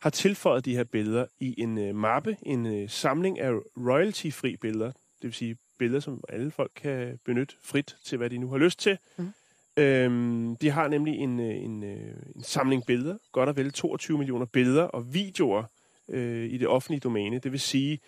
har 0.00 0.10
tilføjet 0.10 0.64
de 0.64 0.76
her 0.76 0.84
billeder 0.84 1.26
i 1.40 1.60
en 1.60 1.78
øh, 1.78 1.94
mappe, 1.94 2.36
en 2.42 2.66
øh, 2.66 2.90
samling 2.90 3.40
af 3.40 3.52
royalty-fri 3.76 4.56
billeder. 4.56 4.86
Det 4.86 5.22
vil 5.22 5.32
sige 5.32 5.56
billeder, 5.78 6.00
som 6.00 6.24
alle 6.28 6.50
folk 6.50 6.70
kan 6.76 7.18
benytte 7.24 7.54
frit 7.62 7.96
til, 8.04 8.18
hvad 8.18 8.30
de 8.30 8.38
nu 8.38 8.50
har 8.50 8.58
lyst 8.58 8.78
til. 8.78 8.98
Mm. 9.16 9.32
Øhm, 9.76 10.56
de 10.56 10.70
har 10.70 10.88
nemlig 10.88 11.14
en, 11.14 11.40
øh, 11.40 11.64
en, 11.64 11.84
øh, 11.84 12.16
en 12.36 12.42
samling 12.42 12.86
billeder, 12.86 13.16
godt 13.32 13.48
og 13.48 13.56
vel 13.56 13.72
22 13.72 14.18
millioner 14.18 14.46
billeder 14.46 14.82
og 14.82 15.14
videoer 15.14 15.64
øh, 16.08 16.50
i 16.50 16.58
det 16.58 16.68
offentlige 16.68 17.00
domæne. 17.00 17.38
Det 17.38 17.52
vil 17.52 17.60
sige, 17.60 18.00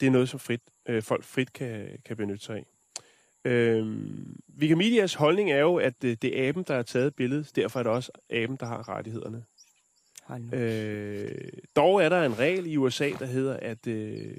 det 0.00 0.06
er 0.06 0.10
noget, 0.10 0.28
som 0.28 0.40
frit, 0.40 0.60
øh, 0.88 1.02
folk 1.02 1.24
frit 1.24 1.52
kan, 1.52 1.88
kan 2.04 2.16
benytte 2.16 2.44
sig 2.44 2.56
af. 2.56 2.66
Øhm, 3.44 4.36
Wikimedias 4.58 5.14
holdning 5.14 5.50
er 5.50 5.60
jo, 5.60 5.76
at 5.76 6.04
øh, 6.04 6.16
det 6.22 6.40
er 6.40 6.48
aben, 6.48 6.64
der 6.68 6.74
har 6.74 6.82
taget 6.82 7.14
billedet, 7.14 7.56
derfor 7.56 7.78
er 7.78 7.82
det 7.82 7.92
også 7.92 8.12
aben, 8.30 8.56
der 8.60 8.66
har 8.66 8.88
rettighederne. 8.88 9.44
Øh, 10.52 11.48
dog 11.76 12.02
er 12.04 12.08
der 12.08 12.22
en 12.22 12.38
regel 12.38 12.66
i 12.66 12.76
USA, 12.76 13.10
der 13.18 13.26
hedder, 13.26 13.56
at 13.62 13.86
øh, 13.86 14.36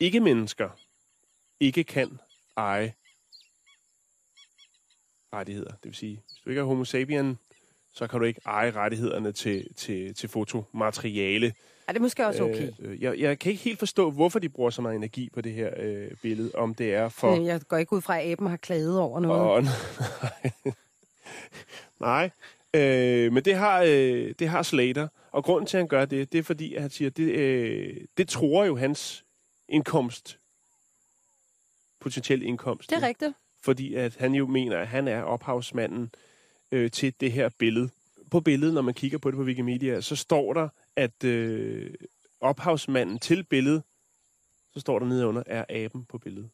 ikke-mennesker 0.00 0.68
ikke 1.60 1.84
kan 1.84 2.18
eje 2.56 2.94
rettigheder. 5.32 5.70
Det 5.70 5.84
vil 5.84 5.94
sige, 5.94 6.22
hvis 6.28 6.38
du 6.44 6.50
ikke 6.50 6.60
er 6.60 6.64
homo 6.64 6.84
sapien, 6.84 7.38
så 7.94 8.06
kan 8.06 8.20
du 8.20 8.26
ikke 8.26 8.40
eje 8.46 8.70
rettighederne 8.70 9.32
til, 9.32 9.74
til, 9.74 10.14
til 10.14 10.28
fotomateriale. 10.28 11.54
Er 11.88 11.92
det 11.92 12.02
måske 12.02 12.26
også 12.26 12.42
okay? 12.44 12.70
Øh, 12.78 12.90
øh, 12.92 13.02
jeg, 13.02 13.18
jeg 13.18 13.38
kan 13.38 13.52
ikke 13.52 13.64
helt 13.64 13.78
forstå, 13.78 14.10
hvorfor 14.10 14.38
de 14.38 14.48
bruger 14.48 14.70
så 14.70 14.82
meget 14.82 14.96
energi 14.96 15.30
på 15.32 15.40
det 15.40 15.52
her 15.52 15.70
øh, 15.76 16.10
billede. 16.22 16.50
Om 16.54 16.74
det 16.74 16.94
er 16.94 17.08
for... 17.08 17.36
Øh, 17.36 17.44
Jeg 17.46 17.60
går 17.68 17.76
ikke 17.76 17.92
ud 17.92 18.00
fra, 18.00 18.18
at 18.20 18.32
aben 18.32 18.46
har 18.46 18.56
klaget 18.56 18.98
over 18.98 19.20
noget. 19.20 19.40
Og, 19.50 19.64
nej, 22.00 22.30
øh, 22.76 23.32
men 23.32 23.44
det 23.44 23.54
har, 23.54 23.82
øh, 23.82 24.34
det 24.38 24.48
har 24.48 24.62
Slater. 24.62 25.08
Og 25.32 25.44
grunden 25.44 25.66
til, 25.66 25.76
at 25.76 25.80
han 25.80 25.88
gør 25.88 26.04
det, 26.04 26.32
det 26.32 26.38
er 26.38 26.42
fordi, 26.42 26.74
at 26.74 26.82
han 26.82 26.90
siger, 26.90 27.10
det, 27.10 27.32
øh, 27.32 27.96
det 28.16 28.28
tror 28.28 28.64
jo 28.64 28.76
hans 28.76 29.24
indkomst, 29.68 30.38
potentiel 32.00 32.42
indkomst. 32.42 32.90
Det 32.90 32.96
er 32.96 33.02
rigtigt. 33.06 33.32
Fordi 33.62 33.94
at 33.94 34.16
han 34.16 34.34
jo 34.34 34.46
mener, 34.46 34.78
at 34.78 34.88
han 34.88 35.08
er 35.08 35.22
ophavsmanden 35.22 36.10
øh, 36.72 36.90
til 36.90 37.14
det 37.20 37.32
her 37.32 37.48
billede. 37.58 37.90
På 38.30 38.40
billedet, 38.40 38.74
når 38.74 38.82
man 38.82 38.94
kigger 38.94 39.18
på 39.18 39.30
det 39.30 39.36
på 39.36 39.42
Wikimedia, 39.42 40.00
så 40.00 40.16
står 40.16 40.52
der, 40.54 40.68
at 40.96 41.24
øh, 41.24 41.94
ophavsmanden 42.40 43.18
til 43.18 43.44
billedet, 43.44 43.82
så 44.74 44.80
står 44.80 44.98
der 44.98 45.06
nedenunder, 45.06 45.42
er 45.46 45.64
aben 45.68 46.04
på 46.04 46.18
billedet. 46.18 46.50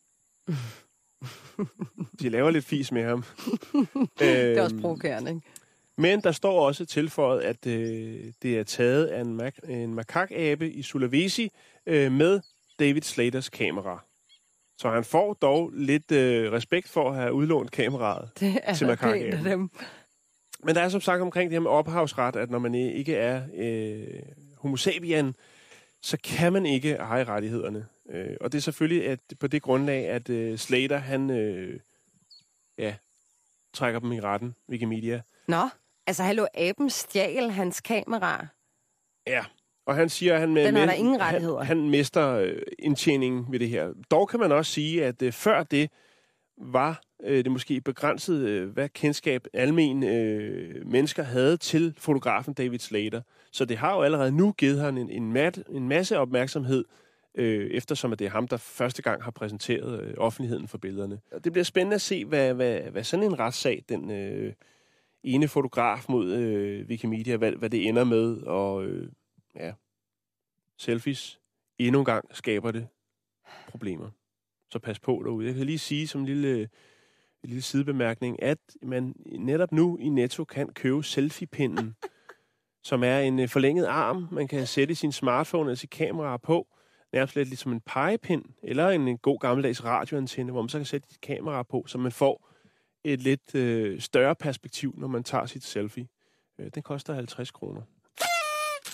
De 2.21 2.29
laver 2.29 2.51
lidt 2.51 2.65
fis 2.65 2.93
med 2.93 3.05
ham. 3.05 3.25
Det 4.19 4.57
er 4.59 4.63
også 4.63 4.75
Øhm, 4.75 4.83
provokerende, 4.83 5.31
ikke? 5.31 5.43
Men 5.99 6.21
der 6.21 6.33
står 6.33 6.67
også 6.67 6.85
tilføjet, 6.87 7.41
at 7.41 7.67
øh, 7.67 8.33
det 8.43 8.59
er 8.59 8.63
taget 8.63 9.07
af 9.07 9.21
en, 9.21 9.41
mak- 9.41 9.71
en 9.71 9.95
makakabe 9.95 10.71
i 10.71 10.83
Sulawesi 10.83 11.51
øh, 11.87 12.13
med 12.13 12.41
David 12.79 13.03
Slaters 13.03 13.49
kamera. 13.49 14.05
Så 14.79 14.91
han 14.91 15.05
får 15.05 15.35
dog 15.35 15.71
lidt 15.75 16.13
øh, 16.13 16.53
respekt 16.53 16.89
for 16.89 17.11
at 17.11 17.17
have 17.17 17.33
udlånt 17.33 17.71
kameraet. 17.71 18.31
Det 18.41 18.59
er 18.63 18.75
til 18.75 18.87
makakaben. 18.87 19.45
dem. 19.45 19.71
Men 20.65 20.75
der 20.75 20.81
er 20.81 20.89
som 20.89 21.01
sagt 21.01 21.23
omkring 21.23 21.51
det 21.51 21.55
her 21.55 21.61
med 21.61 21.71
ophavsret, 21.71 22.37
at 22.37 22.51
når 22.51 22.59
man 22.59 22.75
ikke 22.75 23.15
er 23.15 23.43
øh, 23.55 24.23
homo 24.57 24.77
sapien, 24.77 25.37
så 26.03 26.17
kan 26.25 26.53
man 26.53 26.67
ikke 26.67 26.93
eje 26.93 27.25
rettighederne. 27.25 27.87
Øh, 28.11 28.37
og 28.41 28.53
det 28.53 28.59
er 28.59 28.63
selvfølgelig 28.63 29.09
at 29.09 29.21
på 29.41 29.47
det 29.47 29.63
grundlag, 29.63 30.09
at 30.09 30.31
øh, 30.31 30.59
Slater, 30.59 30.97
han 30.97 31.31
øh, 31.31 31.81
ja, 32.79 32.95
trækker 33.75 34.01
dem 34.01 34.13
i 34.13 34.21
retten, 34.21 34.55
Wikimedia. 34.69 35.23
Nå, 35.49 35.69
altså 36.07 36.23
hallo, 36.23 36.47
aben 36.55 36.91
stjal 36.91 37.51
hans 37.51 37.81
kamera. 37.81 38.47
Ja, 39.27 39.45
og 39.87 39.95
han 39.95 40.09
siger, 40.09 40.35
at 40.35 40.41
han, 40.41 40.55
med, 40.55 40.67
Den 40.67 40.77
har 40.77 40.87
der 40.87 40.93
ingen 40.93 41.21
rettigheder. 41.21 41.59
han, 41.59 41.79
han 41.79 41.91
mister 41.91 42.35
øh, 42.35 42.63
indtjeningen 42.79 43.47
ved 43.53 43.59
det 43.59 43.69
her. 43.69 43.89
Dog 44.11 44.29
kan 44.29 44.41
man 44.41 44.53
også 44.53 44.73
sige, 44.73 45.05
at 45.05 45.23
øh, 45.23 45.33
før 45.33 45.63
det 45.63 45.91
var 46.59 47.03
øh, 47.25 47.45
det 47.45 47.53
måske 47.53 47.81
begrænset, 47.81 48.49
øh, 48.49 48.69
hvad 48.69 48.89
kendskab 48.89 49.47
almen 49.53 50.03
øh, 50.05 50.87
mennesker 50.87 51.23
havde 51.23 51.57
til 51.57 51.95
fotografen 51.99 52.55
David 52.55 52.79
Slater. 52.79 53.23
Så 53.53 53.65
det 53.65 53.77
har 53.77 53.95
jo 53.95 54.03
allerede 54.03 54.33
nu 54.33 54.53
givet 54.53 54.81
ham 54.81 54.97
en, 54.97 55.11
en, 55.11 55.33
mat, 55.33 55.63
en 55.69 55.89
masse 55.89 56.19
opmærksomhed, 56.19 56.85
øh, 57.35 57.71
eftersom 57.71 58.13
at 58.13 58.19
det 58.19 58.25
er 58.25 58.31
ham, 58.31 58.49
der 58.49 58.57
første 58.57 59.03
gang 59.03 59.23
har 59.23 59.31
præsenteret 59.31 60.03
øh, 60.03 60.15
offentligheden 60.19 60.69
for 60.69 60.79
billederne. 60.79 61.21
Og 61.33 61.45
det 61.45 61.53
bliver 61.53 61.65
spændende 61.65 61.95
at 61.95 62.01
se, 62.01 62.25
hvad, 62.25 62.55
hvad, 62.55 62.81
hvad 62.81 63.05
sådan 63.05 63.25
en 63.25 63.39
retssag, 63.39 63.85
den 63.89 64.11
øh, 64.11 64.53
ene 65.27 65.49
fotograf 65.49 66.05
mod 66.09 66.33
øh, 66.33 66.87
Wikimedia, 66.87 67.37
hvad, 67.37 67.53
hvad 67.53 67.71
det 67.71 67.89
ender 67.89 68.05
med, 68.05 68.37
og 68.37 68.85
øh, 68.85 69.09
ja, 69.55 69.73
selfies 70.77 71.41
endnu 71.79 71.99
en 71.99 72.05
gang 72.05 72.37
skaber 72.37 72.71
det 72.71 72.89
problemer. 73.69 74.11
Så 74.71 74.79
pas 74.79 74.99
på 74.99 75.23
derude. 75.25 75.47
Jeg 75.47 75.55
kan 75.55 75.67
lige 75.67 75.79
sige 75.79 76.09
som 76.09 76.21
en 76.21 76.27
lille, 76.27 76.61
en 77.43 77.49
lille 77.49 77.63
sidebemærkning, 77.63 78.43
at 78.43 78.59
man 78.83 79.15
netop 79.39 79.73
nu 79.73 79.97
i 79.97 80.09
Netto 80.09 80.45
kan 80.45 80.69
købe 80.69 81.03
selfie-pinden, 81.03 81.97
som 82.89 83.05
er 83.05 83.19
en 83.19 83.39
øh, 83.39 83.49
forlænget 83.49 83.85
arm, 83.85 84.29
man 84.31 84.49
kan 84.49 84.67
sætte 84.67 84.95
sin 84.95 85.13
smartphone 85.13 85.71
eller 85.71 85.77
sit 85.77 85.91
kamera 85.91 86.37
på, 86.37 86.67
nærmest 87.13 87.37
lidt 87.37 87.49
ligesom 87.49 87.73
en 87.73 87.81
pegepind, 87.81 88.45
eller 88.63 88.89
en, 88.89 89.09
en 89.09 89.19
god 89.19 89.39
gammeldags 89.39 89.85
radioantenne, 89.85 90.53
hvor 90.53 90.63
man 90.63 90.69
så 90.69 90.79
kan 90.79 90.87
sætte 90.87 91.09
sit 91.11 91.21
kamera 91.21 91.63
på, 91.63 91.85
så 91.87 91.99
man 91.99 92.13
får 92.13 92.56
et 93.13 93.21
lidt 93.21 93.55
øh, 93.55 94.01
større 94.01 94.35
perspektiv, 94.35 94.95
når 94.99 95.09
man 95.09 95.25
tager 95.25 95.47
sit 95.47 95.65
selfie. 95.65 96.09
Øh, 96.59 96.71
den 96.75 96.83
koster 96.83 97.15
50 97.15 97.51
kroner. 97.51 97.83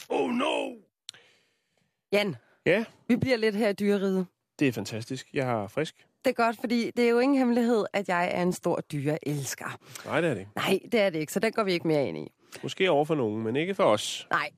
Oh 0.08 0.30
no! 0.30 0.70
Jan, 2.12 2.36
Ja, 2.66 2.84
vi 3.08 3.16
bliver 3.16 3.36
lidt 3.36 3.54
her 3.54 3.68
i 3.68 3.72
dyreriget. 3.72 4.26
det 4.58 4.68
er 4.68 4.72
fantastisk. 4.72 5.28
Jeg 5.34 5.46
har 5.46 5.68
frisk. 5.68 6.06
Det 6.24 6.30
er 6.30 6.34
godt, 6.34 6.56
fordi 6.60 6.90
det 6.90 7.04
er 7.04 7.08
jo 7.10 7.18
ingen 7.18 7.38
hemmelighed, 7.38 7.84
at 7.92 8.08
jeg 8.08 8.30
er 8.34 8.42
en 8.42 8.52
stor 8.52 8.80
dyreelsker. 8.80 9.78
Nej, 10.06 10.20
det 10.20 10.30
er 10.30 10.34
det 10.34 10.40
ikke. 10.40 10.52
Nej, 10.56 10.78
det 10.92 11.00
er 11.00 11.10
det 11.10 11.18
ikke, 11.18 11.32
så 11.32 11.40
den 11.40 11.52
går 11.52 11.62
vi 11.64 11.72
ikke 11.72 11.86
mere 11.88 12.08
ind 12.08 12.18
i. 12.18 12.28
Måske 12.62 12.90
over 12.90 13.04
for 13.04 13.14
nogen, 13.14 13.42
men 13.42 13.56
ikke 13.56 13.74
for 13.74 13.84
os. 13.84 14.26
Nej. 14.30 14.50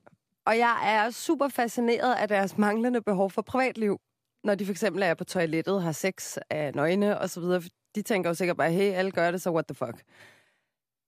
Og 0.45 0.57
jeg 0.57 0.79
er 0.95 1.09
super 1.11 1.47
fascineret 1.47 2.15
af 2.15 2.27
deres 2.27 2.57
manglende 2.57 3.01
behov 3.01 3.31
for 3.31 3.41
privatliv. 3.41 3.99
Når 4.43 4.55
de 4.55 4.65
for 4.65 4.71
eksempel 4.71 5.03
er 5.03 5.13
på 5.13 5.23
toilettet, 5.23 5.81
har 5.83 5.91
sex 5.91 6.37
af 6.49 6.73
nøgne 6.75 7.19
og 7.19 7.29
så 7.29 7.39
videre. 7.39 7.61
De 7.95 8.01
tænker 8.01 8.29
jo 8.29 8.33
sikkert 8.33 8.57
bare, 8.57 8.71
hey, 8.71 8.91
alle 8.93 9.11
gør 9.11 9.31
det, 9.31 9.41
så 9.41 9.51
what 9.51 9.65
the 9.67 9.75
fuck. 9.75 10.03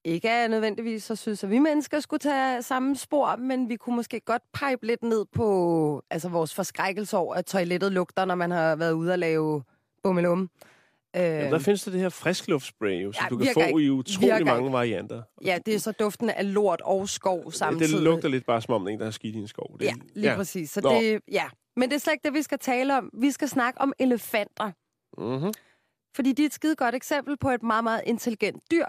Ikke 0.04 0.28
er 0.28 0.48
nødvendigvis, 0.48 1.04
så 1.04 1.16
synes 1.16 1.44
at 1.44 1.50
vi 1.50 1.58
mennesker 1.58 2.00
skulle 2.00 2.20
tage 2.20 2.62
samme 2.62 2.96
spor, 2.96 3.36
men 3.36 3.68
vi 3.68 3.76
kunne 3.76 3.96
måske 3.96 4.20
godt 4.20 4.42
pipe 4.52 4.86
lidt 4.86 5.02
ned 5.02 5.24
på 5.32 6.02
altså 6.10 6.28
vores 6.28 6.54
forskrækkelse 6.54 7.16
over, 7.16 7.34
at 7.34 7.46
toilettet 7.46 7.92
lugter, 7.92 8.24
når 8.24 8.34
man 8.34 8.50
har 8.50 8.76
været 8.76 8.92
ude 8.92 9.12
og 9.12 9.18
lave 9.18 9.62
bummelum. 10.02 10.50
Øh, 11.16 11.22
Jamen, 11.22 11.52
der 11.52 11.58
findes 11.58 11.84
der 11.84 11.90
det 11.90 12.00
her 12.00 12.08
friskluftspray, 12.08 13.02
jo, 13.04 13.12
som 13.12 13.24
Ja, 13.24 13.28
du 13.28 13.36
kan 13.36 13.46
få 13.54 13.60
ikke. 13.60 13.82
i 13.82 13.90
utrolig 13.90 14.30
Virker 14.32 14.44
mange 14.44 14.72
varianter. 14.72 15.22
ja, 15.44 15.58
det 15.66 15.74
er 15.74 15.78
så 15.78 15.92
duften 15.92 16.30
af 16.30 16.54
lort 16.54 16.80
og 16.84 17.08
skov 17.08 17.52
samtidig. 17.52 17.92
Det 17.94 18.02
lugter 18.02 18.28
lidt 18.28 18.46
bare 18.46 18.62
som 18.62 18.74
om, 18.74 18.84
der 18.84 18.98
er 18.98 19.04
har 19.04 19.10
skidt 19.10 19.36
i 19.36 19.38
en 19.38 19.48
skov. 19.48 19.76
Det, 19.78 19.84
Ja, 19.84 19.92
lige 20.14 20.30
ja. 20.30 20.36
præcis. 20.36 20.70
Så 20.70 20.80
Nå. 20.80 20.90
det, 20.90 21.20
ja. 21.32 21.44
Men 21.76 21.88
det 21.88 21.94
er 21.96 22.00
slet 22.00 22.12
ikke 22.12 22.24
det, 22.24 22.34
vi 22.34 22.42
skal 22.42 22.58
tale 22.58 22.96
om. 22.98 23.10
Vi 23.14 23.30
skal 23.30 23.48
snakke 23.48 23.80
om 23.80 23.92
elefanter. 23.98 24.70
Mm-hmm. 25.18 25.52
Fordi 26.18 26.32
de 26.32 26.42
er 26.42 26.46
et 26.46 26.52
skide 26.54 26.76
godt 26.76 26.94
eksempel 26.94 27.36
på 27.36 27.50
et 27.50 27.62
meget, 27.62 27.84
meget 27.84 28.02
intelligent 28.06 28.70
dyr. 28.70 28.86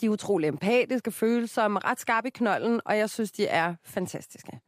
De 0.00 0.06
er 0.06 0.10
utrolig 0.10 0.48
empatiske, 0.48 1.12
følsomme, 1.12 1.78
ret 1.78 2.00
skarpe 2.00 2.28
i 2.28 2.30
knolden, 2.30 2.80
og 2.84 2.98
jeg 2.98 3.10
synes, 3.10 3.32
de 3.32 3.46
er 3.46 3.74
fantastiske. 3.84 4.60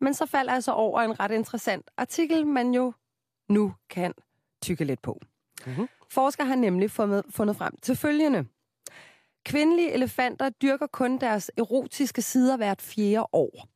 Men 0.00 0.14
så 0.14 0.26
falder 0.26 0.52
jeg 0.52 0.64
så 0.64 0.72
over 0.72 1.00
en 1.00 1.20
ret 1.20 1.30
interessant 1.30 1.90
artikel, 1.96 2.46
man 2.46 2.74
jo 2.74 2.92
nu 3.48 3.74
kan 3.90 4.14
tykke 4.62 4.84
lidt 4.84 5.02
på. 5.02 5.20
Mhm. 5.66 5.88
Forskere 6.10 6.46
har 6.46 6.56
nemlig 6.56 6.90
fundet, 6.90 7.24
fundet 7.30 7.56
frem 7.56 7.76
til 7.82 7.96
følgende. 7.96 8.46
Kvindelige 9.44 9.92
elefanter 9.92 10.50
dyrker 10.50 10.86
kun 10.86 11.18
deres 11.18 11.50
erotiske 11.56 12.22
sider 12.22 12.56
hvert 12.56 12.82
fjerde 12.82 13.26
år. 13.32 13.68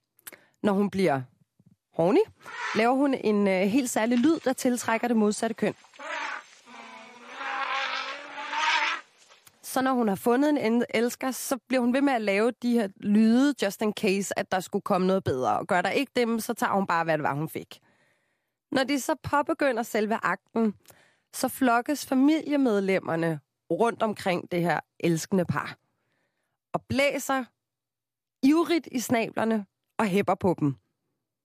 Når 0.62 0.72
hun 0.72 0.90
bliver 0.90 1.22
horny, 1.94 2.24
laver 2.74 2.94
hun 2.94 3.14
en 3.14 3.48
øh, 3.48 3.60
helt 3.60 3.90
særlig 3.90 4.18
lyd, 4.18 4.40
der 4.44 4.52
tiltrækker 4.52 5.08
det 5.08 5.16
modsatte 5.16 5.54
køn. 5.54 5.74
Så 9.72 9.82
når 9.82 9.92
hun 9.92 10.08
har 10.08 10.14
fundet 10.14 10.66
en 10.66 10.84
elsker, 10.94 11.30
så 11.30 11.58
bliver 11.68 11.80
hun 11.80 11.92
ved 11.92 12.02
med 12.02 12.12
at 12.12 12.22
lave 12.22 12.50
de 12.50 12.72
her 12.72 12.88
lyde, 12.96 13.54
just 13.62 13.82
in 13.82 13.92
case, 13.92 14.38
at 14.38 14.52
der 14.52 14.60
skulle 14.60 14.82
komme 14.82 15.06
noget 15.06 15.24
bedre. 15.24 15.58
Og 15.58 15.66
gør 15.66 15.82
der 15.82 15.90
ikke 15.90 16.12
dem, 16.16 16.38
så 16.38 16.54
tager 16.54 16.72
hun 16.72 16.86
bare, 16.86 17.04
hvad 17.04 17.18
det 17.18 17.22
var, 17.22 17.34
hun 17.34 17.48
fik. 17.48 17.80
Når 18.72 18.84
de 18.84 19.00
så 19.00 19.14
påbegynder 19.22 19.82
selve 19.82 20.14
akten, 20.22 20.74
så 21.34 21.48
flokkes 21.48 22.06
familiemedlemmerne 22.06 23.40
rundt 23.70 24.02
omkring 24.02 24.50
det 24.50 24.62
her 24.62 24.80
elskende 25.00 25.44
par. 25.44 25.78
Og 26.74 26.82
blæser 26.88 27.44
ivrigt 28.42 28.88
i 28.92 29.00
snablerne 29.00 29.66
og 29.98 30.06
hæpper 30.06 30.34
på 30.34 30.54
dem. 30.60 30.74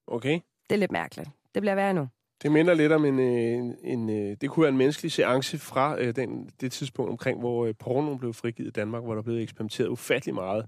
Okay. 0.08 0.40
Det 0.70 0.76
er 0.76 0.80
lidt 0.80 0.92
mærkeligt. 0.92 1.30
Det 1.54 1.62
bliver 1.62 1.76
værre 1.76 1.94
nu. 1.94 2.10
Det 2.42 2.52
minder 2.52 2.74
lidt 2.74 2.92
om 2.92 3.06
en, 3.06 3.20
øh, 3.20 3.26
en, 3.26 3.76
en 3.84 4.10
øh, 4.10 4.38
det 4.42 4.50
kunne 4.50 4.62
være 4.62 4.72
en 4.72 4.78
menneskelig 4.78 5.12
seance 5.12 5.58
fra 5.58 6.00
øh, 6.00 6.16
den, 6.16 6.50
det 6.62 6.72
tidspunkt 6.72 7.12
omkring, 7.12 7.40
hvor 7.40 7.66
øh, 7.66 7.74
pornoen 7.80 8.20
blev 8.20 8.34
frigivet 8.34 8.68
i 8.68 8.72
Danmark, 8.72 9.04
hvor 9.04 9.16
der 9.16 9.22
blev 9.22 9.38
eksperimenteret 9.38 9.88
ufattelig 9.88 10.36
meget. 10.36 10.66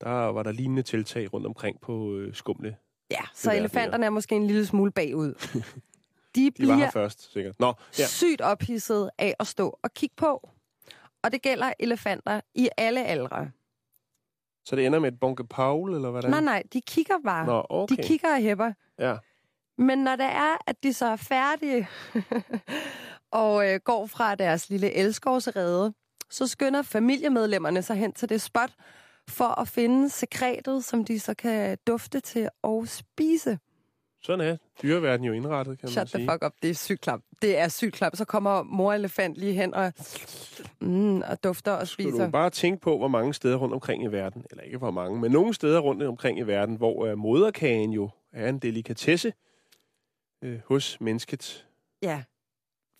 Der 0.00 0.10
var 0.10 0.42
der 0.42 0.52
lignende 0.52 0.82
tiltag 0.82 1.32
rundt 1.34 1.46
omkring 1.46 1.80
på 1.80 2.14
øh, 2.14 2.34
skumle. 2.34 2.76
Ja, 3.10 3.20
så 3.34 3.50
er 3.50 3.54
elefanterne 3.54 4.06
er 4.06 4.10
måske 4.10 4.34
en 4.34 4.46
lille 4.46 4.66
smule 4.66 4.92
bagud. 4.92 5.34
De 6.34 6.40
De 6.40 6.44
var 6.46 6.50
bliver 6.50 6.74
her 6.74 6.90
først, 6.90 7.32
sikkert. 7.32 7.60
Nå, 7.60 7.72
ja. 7.98 8.06
sygt 8.06 8.40
ophidset 8.40 9.10
af 9.18 9.34
at 9.38 9.46
stå 9.46 9.78
og 9.82 9.94
kigge 9.94 10.14
på. 10.16 10.50
Og 11.22 11.32
det 11.32 11.42
gælder 11.42 11.72
elefanter 11.80 12.40
i 12.54 12.68
alle 12.76 13.04
aldre. 13.04 13.50
Så 14.64 14.76
det 14.76 14.86
ender 14.86 14.98
med 14.98 15.12
et 15.12 15.20
bunke 15.20 15.46
Paul, 15.46 15.94
eller 15.94 16.10
hvad 16.10 16.22
der 16.22 16.28
Nej, 16.28 16.40
nej, 16.40 16.62
de 16.72 16.80
kigger 16.80 17.14
bare. 17.24 17.46
Nå, 17.46 17.66
okay. 17.70 17.96
De 17.96 18.02
kigger 18.02 18.34
og 18.34 18.40
hæpper. 18.40 18.72
Ja. 18.98 19.16
Men 19.78 19.98
når 19.98 20.16
det 20.16 20.26
er, 20.26 20.56
at 20.66 20.82
de 20.82 20.92
så 20.92 21.06
er 21.06 21.16
færdige 21.16 21.88
og 23.30 23.68
øh, 23.68 23.80
går 23.84 24.06
fra 24.06 24.34
deres 24.34 24.70
lille 24.70 24.94
elskovsrede, 24.94 25.92
så 26.30 26.46
skynder 26.46 26.82
familiemedlemmerne 26.82 27.82
sig 27.82 27.96
hen 27.96 28.12
til 28.12 28.28
det 28.28 28.40
spot 28.40 28.70
for 29.28 29.60
at 29.60 29.68
finde 29.68 30.10
sekretet, 30.10 30.84
som 30.84 31.04
de 31.04 31.20
så 31.20 31.34
kan 31.34 31.78
dufte 31.86 32.20
til 32.20 32.48
og 32.62 32.88
spise. 32.88 33.58
Sådan 34.22 34.46
er 34.48 34.56
dyreverden 34.82 35.26
jo 35.26 35.32
indrettet, 35.32 35.78
kan 35.78 35.86
man 35.86 35.92
Shut 35.92 36.08
sige. 36.10 36.20
the 36.20 36.32
fuck 36.32 36.44
up, 36.44 36.52
det 36.62 36.70
er 36.70 36.74
sygt 36.74 37.00
klap. 37.00 37.20
Det 37.42 37.58
er 37.58 37.68
sygt 37.68 37.94
klap. 37.94 38.16
Så 38.16 38.24
kommer 38.24 38.62
mor 38.62 38.92
elefant 38.92 39.36
lige 39.36 39.52
hen 39.52 39.74
og, 39.74 39.92
mm, 40.80 41.20
og 41.20 41.44
dufter 41.44 41.72
og 41.72 41.88
Skal 41.88 42.04
spiser. 42.04 42.24
du 42.24 42.30
bare 42.30 42.50
tænke 42.50 42.80
på, 42.80 42.98
hvor 42.98 43.08
mange 43.08 43.34
steder 43.34 43.56
rundt 43.56 43.74
omkring 43.74 44.04
i 44.04 44.06
verden, 44.06 44.44
eller 44.50 44.62
ikke 44.62 44.78
hvor 44.78 44.90
mange, 44.90 45.20
men 45.20 45.32
nogle 45.32 45.54
steder 45.54 45.80
rundt 45.80 46.02
omkring 46.02 46.38
i 46.38 46.42
verden, 46.42 46.76
hvor 46.76 47.12
uh, 47.12 47.18
moderkagen 47.18 47.92
jo 47.92 48.10
er 48.32 48.48
en 48.48 48.58
delikatesse 48.58 49.32
øh, 50.42 50.58
hos 50.66 51.00
mennesket. 51.00 51.66
Ja. 52.02 52.22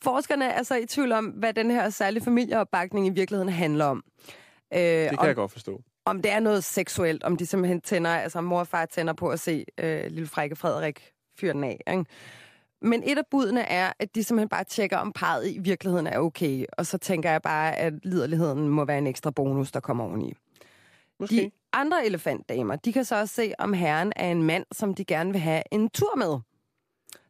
Forskerne 0.02 0.44
er 0.44 0.62
så 0.62 0.74
i 0.76 0.86
tvivl 0.86 1.12
om, 1.12 1.24
hvad 1.26 1.54
den 1.54 1.70
her 1.70 1.90
særlige 1.90 2.24
familieopbakning 2.24 3.06
i 3.06 3.10
virkeligheden 3.10 3.52
handler 3.52 3.84
om. 3.84 4.04
Øh, 4.74 4.80
Det 4.80 5.08
kan 5.08 5.18
om, 5.18 5.26
jeg 5.26 5.34
godt 5.34 5.52
forstå. 5.52 5.82
om 6.04 6.22
det 6.22 6.30
er 6.32 6.40
noget 6.40 6.64
seksuelt, 6.64 7.24
om 7.24 7.36
de 7.36 7.46
simpelthen 7.46 7.80
tænder, 7.80 8.10
altså 8.10 8.40
mor 8.40 8.60
og 8.60 8.66
far 8.66 8.86
tænder 8.86 9.12
på 9.12 9.28
at 9.28 9.40
se 9.40 9.64
øh, 9.78 10.06
lille 10.10 10.26
frække 10.26 10.56
Frederik 10.56 11.12
fyre 11.40 11.52
den 11.52 11.64
af. 11.64 11.80
Ikke? 11.90 12.04
Men 12.82 13.02
et 13.06 13.18
af 13.18 13.24
budene 13.30 13.60
er, 13.62 13.92
at 13.98 14.14
de 14.14 14.24
simpelthen 14.24 14.48
bare 14.48 14.64
tjekker, 14.64 14.96
om 14.96 15.12
parret 15.12 15.48
i 15.50 15.58
virkeligheden 15.58 16.06
er 16.06 16.18
okay. 16.18 16.64
Og 16.72 16.86
så 16.86 16.98
tænker 16.98 17.30
jeg 17.30 17.42
bare, 17.42 17.76
at 17.76 17.92
liderligheden 18.02 18.68
må 18.68 18.84
være 18.84 18.98
en 18.98 19.06
ekstra 19.06 19.30
bonus, 19.30 19.72
der 19.72 19.80
kommer 19.80 20.04
oveni. 20.04 20.32
Måske. 21.20 21.36
De 21.36 21.50
andre 21.72 22.06
elefantdamer, 22.06 22.76
de 22.76 22.92
kan 22.92 23.04
så 23.04 23.16
også 23.20 23.34
se, 23.34 23.52
om 23.58 23.72
herren 23.72 24.12
er 24.16 24.30
en 24.30 24.42
mand, 24.42 24.64
som 24.72 24.94
de 24.94 25.04
gerne 25.04 25.32
vil 25.32 25.40
have 25.40 25.62
en 25.72 25.90
tur 25.90 26.16
med. 26.16 26.38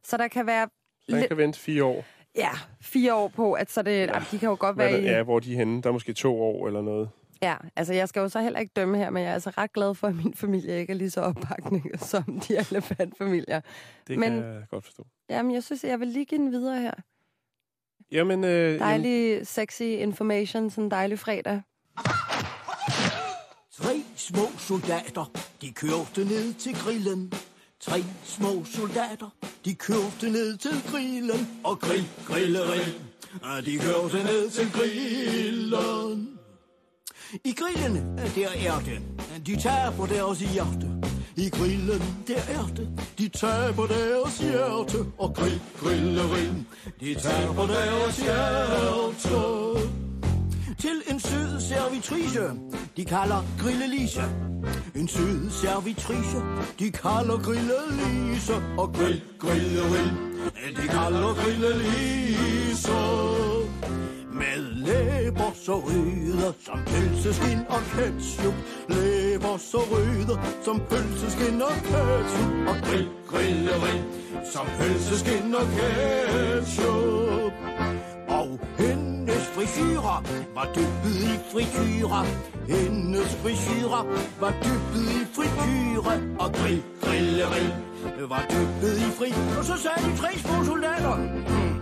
Så 0.03 0.17
der 0.17 0.27
kan 0.27 0.45
være 0.45 0.69
jeg 1.09 1.27
kan 1.27 1.37
vente 1.37 1.59
fire 1.59 1.83
år. 1.83 2.05
ja, 2.35 2.49
fire 2.81 3.15
år 3.15 3.27
på, 3.27 3.53
at 3.53 3.71
så 3.71 3.81
det, 3.81 3.91
ja, 4.07 4.19
de 4.31 4.39
kan 4.39 4.49
jo 4.49 4.57
godt 4.59 4.77
være 4.77 5.01
i... 5.01 5.03
ja, 5.05 5.23
hvor 5.23 5.39
de 5.39 5.53
er 5.53 5.57
henne. 5.57 5.81
Der 5.81 5.89
er 5.89 5.93
måske 5.93 6.13
to 6.13 6.41
år 6.41 6.67
eller 6.67 6.81
noget. 6.81 7.09
Ja, 7.41 7.55
altså 7.75 7.93
jeg 7.93 8.09
skal 8.09 8.19
jo 8.19 8.29
så 8.29 8.41
heller 8.41 8.59
ikke 8.59 8.71
dømme 8.75 8.97
her, 8.97 9.09
men 9.09 9.23
jeg 9.23 9.29
er 9.29 9.33
altså 9.33 9.49
ret 9.49 9.73
glad 9.73 9.95
for, 9.95 10.07
at 10.07 10.15
min 10.15 10.33
familie 10.33 10.79
ikke 10.79 10.93
er 10.93 10.97
lige 10.97 11.09
så 11.09 11.21
opbakning 11.21 11.99
som 12.11 12.23
de 12.47 12.57
elefantfamilier. 12.57 13.61
Det 14.07 14.19
Men- 14.19 14.29
kan 14.31 14.43
jeg 14.43 14.63
godt 14.69 14.85
forstå. 14.85 15.05
Jamen, 15.29 15.53
jeg 15.53 15.63
synes, 15.63 15.83
jeg 15.83 15.99
vil 15.99 16.07
lige 16.07 16.25
give 16.25 16.41
den 16.41 16.51
videre 16.51 16.81
her. 16.81 16.93
Jamen, 18.11 18.43
øh, 18.43 18.51
jamen, 18.51 18.79
Dejlig, 18.79 19.47
sexy 19.47 19.81
information, 19.81 20.69
sådan 20.69 20.83
en 20.83 20.91
dejlig 20.91 21.19
fredag. 21.19 21.61
Tre 23.71 24.03
små 24.15 24.41
soldater, 24.57 25.31
de 25.61 25.71
kørte 25.73 26.19
ned 26.25 26.53
til 26.53 26.73
grillen. 26.75 27.33
Tre 27.79 28.03
små 28.23 28.63
soldater, 28.65 29.29
de 29.65 29.75
kørte 29.75 30.29
ned 30.29 30.57
til 30.57 30.83
grillen. 30.91 31.47
Og 31.63 31.79
grill, 31.79 32.07
grilleri. 32.25 32.79
de 33.65 33.77
kørte 33.77 34.23
ned 34.23 34.49
til 34.49 34.71
grillen. 34.71 36.29
I 37.43 37.53
grillen, 37.53 38.17
der 38.35 38.49
er 38.49 38.79
det, 38.79 39.01
de 39.45 39.61
taber 39.61 40.05
deres 40.05 40.39
hjerte. 40.39 40.87
I 41.37 41.49
grillen, 41.49 42.01
der 42.27 42.41
er 42.49 42.67
det, 42.75 42.89
de 43.17 43.29
taber 43.29 43.87
deres 43.87 44.37
hjerte. 44.37 45.05
Og 45.17 45.33
grill, 45.33 45.61
grilleri. 45.79 46.47
de 46.99 47.13
taber 47.13 47.67
deres 47.67 48.17
hjerte 48.17 49.58
servitrice, 51.69 52.39
de 52.97 53.05
kalder 53.05 53.41
Grillelise. 53.59 54.23
En 54.95 55.07
sød 55.07 55.49
servitrice, 55.49 56.37
de 56.79 56.91
kalder 56.91 57.37
Grillelise. 57.37 58.53
Og 58.77 58.93
grill, 58.93 59.21
grill, 59.39 59.77
grill, 59.91 60.11
de 60.77 60.87
kalder 60.87 61.33
Grillelise. 61.41 62.99
Med 64.39 64.57
læber 64.85 65.51
så 65.65 65.75
røde 65.75 66.53
som 66.65 66.79
pølseskin 66.85 67.59
og 67.69 67.81
ketchup. 67.93 68.53
Læber 68.89 69.57
så 69.57 69.77
røde 69.91 70.39
som 70.65 70.81
pølseskin 70.89 71.61
og 71.61 71.75
ketchup. 71.89 72.51
Og 72.69 72.75
grill, 72.85 73.07
grill, 73.27 73.69
grill, 73.81 74.03
som 74.53 74.65
pølseskin 74.79 75.55
og 75.55 75.65
ketchup. 75.77 77.53
Og 78.27 78.59
hendes 78.77 78.98
frisyrer 79.79 80.23
var 80.55 80.67
dyppet 80.75 81.15
i 81.31 81.39
frityre. 81.51 82.25
Hendes 82.67 83.35
frisyrer 83.41 84.03
var 84.39 84.53
dyppet 84.63 85.07
i 85.19 85.21
frityre. 85.35 86.13
Og 86.39 86.53
grill, 86.53 86.83
grilleri 87.01 87.65
var 88.29 88.43
dyppet 88.51 88.97
i 88.97 89.09
fri. 89.19 89.29
Og 89.57 89.65
så 89.65 89.77
sagde 89.77 90.11
de 90.11 90.17
tre 90.17 90.37
små 90.37 90.63
soldater. 90.65 91.15
Mm. 91.15 91.75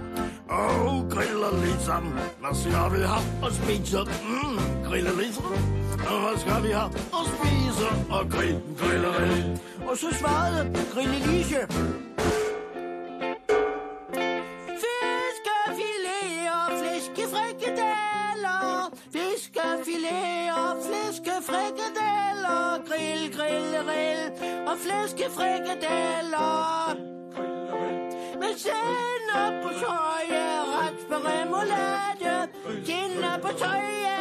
Og 0.49 1.09
griller 1.11 1.51
ligesom. 1.65 2.03
Hvad 2.41 2.55
skal 2.61 2.87
vi 2.93 3.01
have 3.11 3.25
og 3.45 3.51
spise? 3.51 3.99
Mm, 4.03 4.57
griller 4.87 5.15
ligesom. 5.21 5.45
Og 6.11 6.17
hvad 6.23 6.37
skal 6.43 6.63
vi 6.63 6.71
have 6.79 6.91
og 7.17 7.23
spise? 7.33 7.87
Og 8.09 8.23
grill, 8.31 8.59
grilleri. 8.79 9.41
Og 9.89 9.97
så 9.97 10.07
svarede 10.19 10.63
Grillelise. 10.93 11.59
Fiskefilet 11.67 12.06
Fiskefilet 19.57 20.53
og 20.57 20.77
flæskefrikadeller. 20.85 22.61
Grill, 22.87 23.23
grill, 23.35 23.71
grill 23.85 24.23
og 24.67 24.75
flæskefrikadeller. 24.77 26.95
Med 28.41 28.53
sennep 28.63 29.53
på 29.63 29.69
soja, 29.81 30.47
på 31.09 31.15
remoulade. 31.27 32.35
Kinder 32.85 33.35
på 33.41 33.49
soja, 33.57 34.17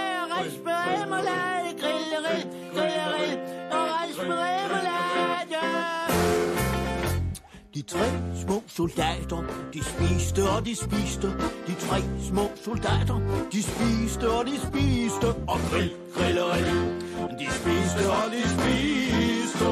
på 0.65 0.71
remoulade. 0.71 1.71
Grill, 1.81 2.13
grill, 2.25 2.47
grill, 2.75 3.01
grill 3.13 3.35
og 3.71 3.79
raspberry 3.79 4.27
remoulade. 4.27 4.66
Tre 7.89 8.07
små 8.43 8.63
soldater, 8.67 9.45
de 9.73 9.85
spiste 9.85 10.43
og 10.51 10.67
de 10.67 10.75
spiste. 10.77 11.29
De 11.67 11.75
tre 11.87 12.03
små 12.29 12.51
soldater, 12.65 13.21
de 13.53 13.63
spiste 13.63 14.31
og 14.31 14.47
de 14.47 14.57
spiste. 14.67 15.29
Og 15.53 15.59
grill, 15.71 15.91
grillerill, 16.15 16.77
de 17.41 17.47
spiste 17.59 18.03
og 18.19 18.27
de 18.35 18.43
spiste. 18.55 19.71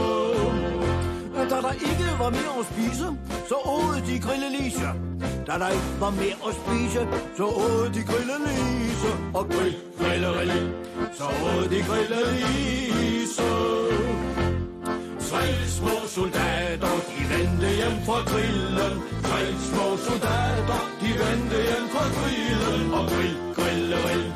Men 1.34 1.48
Da 1.50 1.56
der 1.66 1.72
ikke 1.72 2.08
var 2.18 2.30
mere 2.30 2.54
at 2.60 2.66
spise, 2.72 3.06
så 3.48 3.56
åd 3.64 4.00
de 4.06 4.20
grillelise. 4.26 4.88
Da 5.46 5.52
der 5.62 5.68
ikke 5.68 5.94
var 6.00 6.10
mere 6.10 6.38
at 6.48 6.54
spise, 6.62 7.00
så 7.36 7.44
åd 7.44 7.90
de 7.94 8.02
grillelise. 8.10 9.10
Og 9.34 9.44
grill, 9.48 9.76
grillerill, 9.98 10.72
så 11.18 11.24
åd 11.24 11.68
de 11.68 11.80
grillelise. 11.88 13.48
Tre 15.28 15.44
små 15.68 15.94
soldater, 16.06 16.94
de 17.08 17.13
vendte 17.32 17.68
hjem 17.78 17.96
fra 18.06 18.18
grillen. 18.30 18.94
Tre 19.28 19.42
små 19.68 19.86
soldater, 20.06 20.80
de 21.02 21.10
vendte 21.22 21.58
hjem 21.68 21.86
fra 21.94 22.04
grillen. 22.16 22.84
Og 22.98 23.04
grill, 23.12 23.36
grillerill, 23.56 24.26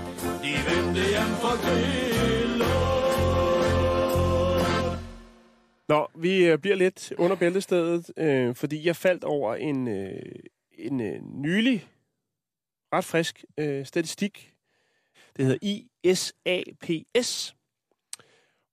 de 0.45 0.53
vendte 0.69 1.03
hjem 1.13 1.33
fra 1.43 1.53
grillen. 1.65 2.29
Nå, 5.89 6.09
vi 6.15 6.45
øh, 6.45 6.59
bliver 6.59 6.77
lidt 6.77 7.13
under 7.19 7.37
bæltestedet, 7.37 8.11
øh, 8.17 8.55
fordi 8.55 8.87
jeg 8.87 8.97
faldt 8.97 9.25
over 9.25 9.55
en, 9.55 9.89
øh, 9.89 10.23
en 10.79 11.01
øh, 11.01 11.21
nylig, 11.23 11.89
ret 12.93 13.05
frisk 13.05 13.45
øh, 13.59 13.87
statistik. 13.87 14.55
Det 15.37 15.45
hedder 15.45 15.85
ISAPS. 16.05 17.58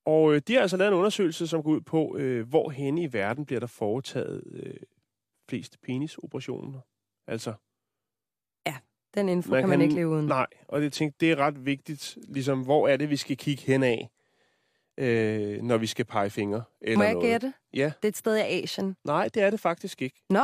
Og 0.06 0.36
øh, 0.36 0.42
de 0.48 0.54
har 0.54 0.62
altså 0.62 0.78
lavet 0.78 0.92
en 0.92 0.98
undersøgelse, 0.98 1.48
som 1.48 1.64
går 1.64 1.72
ud 1.72 1.82
på, 1.82 2.18
øh, 2.18 2.48
hvor 2.50 2.70
henne 2.70 3.02
i 3.04 3.14
verden 3.14 3.46
bliver 3.46 3.60
der 3.60 3.68
foretaget 3.68 4.44
øh, 4.52 4.74
flest 5.50 5.82
penisoperationer. 5.82 6.80
Altså, 7.28 7.54
Den 9.16 9.30
info 9.30 9.52
Man 9.52 9.62
kan 9.62 9.70
man 9.70 9.80
kan- 9.80 9.84
ikke 9.84 9.96
leve 9.96 10.10
uden. 10.10 10.26
Nej, 10.26 10.48
og 10.68 10.82
det, 10.82 10.94
tænkte, 10.94 11.18
det 11.20 11.32
er 11.32 11.36
ret 11.36 11.66
vigtigt, 11.66 12.18
ligesom, 12.28 12.62
hvor 12.62 12.88
er 12.88 12.98
det, 12.98 13.10
vi 13.10 13.16
skal 13.18 13.38
kigge 13.38 13.64
hen 13.64 13.84
af, 13.84 14.10
øh, 14.98 15.62
når 15.62 15.78
vi 15.78 15.88
skal 15.88 16.06
pege 16.06 16.30
fingre? 16.30 16.64
Eller 16.82 16.98
Må 16.98 17.04
jeg 17.04 17.14
noget. 17.14 17.30
gætte? 17.30 17.54
Ja. 17.74 17.86
Det 18.02 18.06
er 18.06 18.08
et 18.10 18.18
sted 18.18 18.36
i 18.38 18.40
Asien. 18.40 18.96
Nej, 19.04 19.30
det 19.34 19.44
er 19.44 19.50
det 19.50 19.60
faktisk 19.60 20.02
ikke. 20.02 20.22
Nå, 20.30 20.44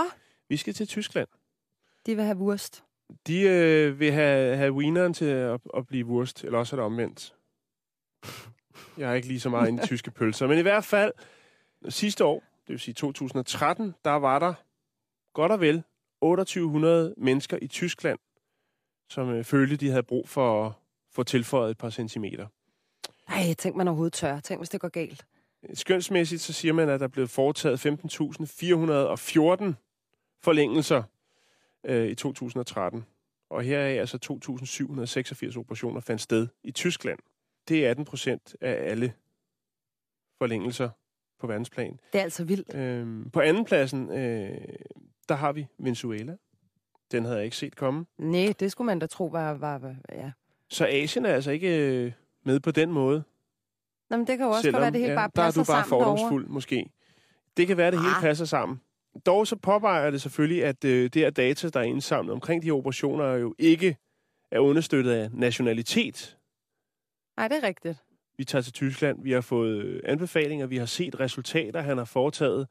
Vi 0.49 0.57
skal 0.57 0.73
til 0.73 0.87
Tyskland. 0.87 1.27
de 2.05 2.15
vil 2.15 2.25
have 2.25 2.37
wurst. 2.37 2.83
De 3.27 3.41
øh, 3.41 3.99
vil 3.99 4.11
have, 4.11 4.57
have 4.57 4.73
wieneren 4.73 5.13
til 5.13 5.25
at, 5.25 5.61
at 5.77 5.87
blive 5.87 6.05
wurst, 6.05 6.43
eller 6.43 6.59
også 6.59 6.75
er 6.75 6.79
det 6.79 6.85
omvendt. 6.85 7.35
Jeg 8.97 9.09
er 9.09 9.13
ikke 9.13 9.27
lige 9.27 9.39
så 9.39 9.49
meget 9.49 9.67
inde 9.67 9.83
i 9.83 9.85
tyske 9.85 10.11
pølser. 10.11 10.47
Men 10.47 10.57
i 10.57 10.61
hvert 10.61 10.85
fald, 10.85 11.11
sidste 11.89 12.25
år, 12.25 12.43
det 12.67 12.69
vil 12.69 12.79
sige 12.79 12.93
2013, 12.93 13.95
der 14.05 14.11
var 14.11 14.39
der 14.39 14.53
godt 15.33 15.51
og 15.51 15.59
vel 15.59 15.83
2800 16.21 17.13
mennesker 17.17 17.57
i 17.61 17.67
Tyskland, 17.67 18.19
som 19.09 19.29
øh, 19.29 19.43
følte, 19.43 19.75
de 19.75 19.89
havde 19.89 20.03
brug 20.03 20.29
for 20.29 20.65
at 20.65 20.73
få 21.11 21.23
tilføjet 21.23 21.71
et 21.71 21.77
par 21.77 21.89
centimeter. 21.89 22.47
Ej, 23.27 23.53
tænk 23.53 23.75
man 23.75 23.87
overhovedet 23.87 24.13
tør. 24.13 24.39
Tænk, 24.39 24.59
hvis 24.59 24.69
det 24.69 24.81
går 24.81 24.89
galt. 24.89 25.25
Skønsmæssigt 25.73 26.41
så 26.41 26.53
siger 26.53 26.73
man, 26.73 26.89
at 26.89 26.99
der 26.99 27.03
er 27.03 27.09
blevet 27.09 27.29
foretaget 27.29 27.85
15.414 27.85 29.73
forlængelser 30.43 31.03
øh, 31.85 32.07
i 32.07 32.15
2013. 32.15 33.05
Og 33.49 33.63
her 33.63 33.79
er 33.79 33.99
altså 33.99 34.17
2.786 35.51 35.59
operationer 35.59 35.99
fandt 35.99 36.21
sted 36.21 36.47
i 36.63 36.71
Tyskland. 36.71 37.19
Det 37.71 37.85
er 37.85 37.89
18 37.89 38.05
procent 38.05 38.55
af 38.61 38.89
alle 38.91 39.13
forlængelser 40.37 40.89
på 41.39 41.47
verdensplan. 41.47 41.99
Det 42.13 42.19
er 42.19 42.23
altså 42.23 42.43
vildt. 42.43 42.75
Øhm, 42.75 43.29
på 43.29 43.39
andenpladsen, 43.41 44.09
øh, 44.11 44.57
der 45.29 45.35
har 45.35 45.51
vi 45.51 45.67
Venezuela. 45.79 46.35
Den 47.11 47.23
havde 47.23 47.37
jeg 47.37 47.45
ikke 47.45 47.57
set 47.57 47.75
komme. 47.75 48.05
Nej, 48.17 48.53
det 48.59 48.71
skulle 48.71 48.85
man 48.85 48.99
da 48.99 49.05
tro 49.05 49.25
var... 49.25 49.53
var, 49.53 49.77
var 49.77 49.95
ja. 50.11 50.31
Så 50.69 50.85
Asien 50.87 51.25
er 51.25 51.33
altså 51.33 51.51
ikke 51.51 51.87
øh, 52.05 52.11
med 52.43 52.59
på 52.59 52.71
den 52.71 52.91
måde. 52.91 53.23
Nå, 54.09 54.17
men 54.17 54.27
det 54.27 54.37
kan 54.37 54.45
jo 54.47 54.51
også 54.51 54.71
godt 54.71 54.79
være, 54.79 54.87
at 54.87 54.93
det 54.93 55.01
hele 55.01 55.15
bare 55.15 55.29
der 55.35 55.41
er 55.41 55.45
passer 55.45 55.61
du 55.63 55.65
bare 55.71 55.83
sammen 55.83 56.01
derovre. 56.01 56.17
fordomsfuld, 56.17 56.47
måske. 56.47 56.91
Det 57.57 57.67
kan 57.67 57.77
være, 57.77 57.87
at 57.87 57.93
det 57.93 58.01
hele 58.01 58.15
Ah. 58.15 58.21
passer 58.21 58.45
sammen. 58.45 58.81
Dog 59.25 59.47
så 59.47 59.55
påpeger 59.55 60.11
det 60.11 60.21
selvfølgelig, 60.21 60.65
at 60.65 60.85
øh, 60.85 61.03
det 61.03 61.15
her 61.15 61.29
data, 61.29 61.69
der 61.69 61.79
er 61.79 61.83
indsamlet 61.83 62.33
omkring 62.33 62.63
de 62.63 62.71
operationer, 62.71 63.25
jo 63.33 63.55
ikke 63.59 63.97
er 64.51 64.59
understøttet 64.59 65.11
af 65.11 65.29
nationalitet. 65.31 66.37
Nej, 67.37 67.47
det 67.47 67.57
er 67.57 67.67
rigtigt. 67.67 67.97
Vi 68.37 68.45
tager 68.45 68.61
til 68.61 68.73
Tyskland, 68.73 69.23
vi 69.23 69.31
har 69.31 69.41
fået 69.41 69.83
øh, 69.83 70.01
anbefalinger, 70.05 70.65
vi 70.65 70.77
har 70.77 70.85
set 70.85 71.19
resultater, 71.19 71.81
han 71.81 71.97
har 71.97 72.05
foretaget, 72.05 72.67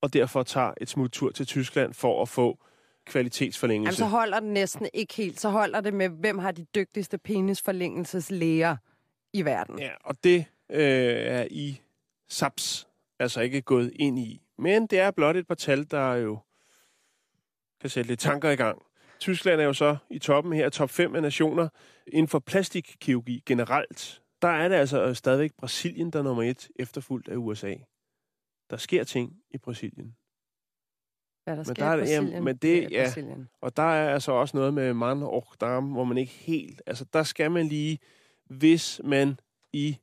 og 0.00 0.12
derfor 0.12 0.42
tager 0.42 0.74
et 0.80 0.88
smuttur 0.88 1.30
til 1.30 1.46
Tyskland 1.46 1.94
for 1.94 2.22
at 2.22 2.28
få 2.28 2.58
kvalitetsforlængelse. 3.06 4.02
Jamen, 4.02 4.10
så 4.10 4.16
holder 4.16 4.40
det 4.40 4.48
næsten 4.48 4.88
ikke 4.94 5.14
helt. 5.14 5.40
Så 5.40 5.48
holder 5.48 5.80
det 5.80 5.94
med, 5.94 6.08
hvem 6.08 6.38
har 6.38 6.52
de 6.52 6.64
dygtigste 6.74 7.18
penisforlængelseslæger 7.18 8.76
i 9.32 9.44
verden. 9.44 9.78
Ja, 9.78 9.90
og 10.04 10.16
det 10.24 10.44
øh, 10.70 11.16
er 11.16 11.46
i 11.50 11.80
SAPS 12.28 12.88
altså 13.18 13.40
ikke 13.40 13.62
gået 13.62 13.92
ind 13.96 14.18
i. 14.18 14.42
Men 14.58 14.86
det 14.86 14.98
er 14.98 15.10
blot 15.10 15.36
et 15.36 15.46
par 15.46 15.54
tal, 15.54 15.90
der 15.90 16.14
jo 16.14 16.38
kan 17.80 17.90
sætte 17.90 18.08
lidt 18.08 18.20
tanker 18.20 18.50
i 18.50 18.56
gang. 18.56 18.82
Tyskland 19.20 19.60
er 19.60 19.64
jo 19.64 19.72
så 19.72 19.96
i 20.10 20.18
toppen 20.18 20.52
her, 20.52 20.68
top 20.68 20.90
5 20.90 21.14
af 21.14 21.22
nationer 21.22 21.68
inden 22.06 22.28
for 22.28 22.38
plastikkirurgi 22.38 23.42
generelt. 23.46 24.22
Der 24.42 24.48
er 24.48 24.68
det 24.68 24.76
altså 24.76 25.14
stadigvæk 25.14 25.52
Brasilien, 25.54 26.10
der 26.10 26.18
er 26.18 26.22
nummer 26.22 26.42
et, 26.42 26.68
efterfulgt 26.76 27.28
af 27.28 27.36
USA. 27.36 27.74
Der 28.70 28.76
sker 28.76 29.04
ting 29.04 29.36
i 29.50 29.58
Brasilien. 29.58 30.16
Hvad 31.44 31.56
der 31.56 31.60
Men 31.60 31.64
sker 31.64 31.74
der 31.74 31.90
er 31.90 31.94
i 31.96 31.98
Brasilien, 32.00 32.44
men 32.44 32.56
det- 32.56 32.84
er 32.84 32.88
ja. 32.90 33.04
Brasilien. 33.04 33.48
Og 33.60 33.76
der 33.76 33.82
er 33.82 34.12
altså 34.14 34.32
også 34.32 34.56
noget 34.56 34.74
med 34.74 34.94
man 34.94 35.22
og 35.22 35.46
dam, 35.60 35.84
hvor 35.92 36.04
man 36.04 36.18
ikke 36.18 36.32
helt... 36.32 36.82
Altså, 36.86 37.04
der 37.12 37.22
skal 37.22 37.50
man 37.50 37.66
lige, 37.68 37.98
hvis 38.44 39.00
man 39.04 39.40
i 39.72 39.96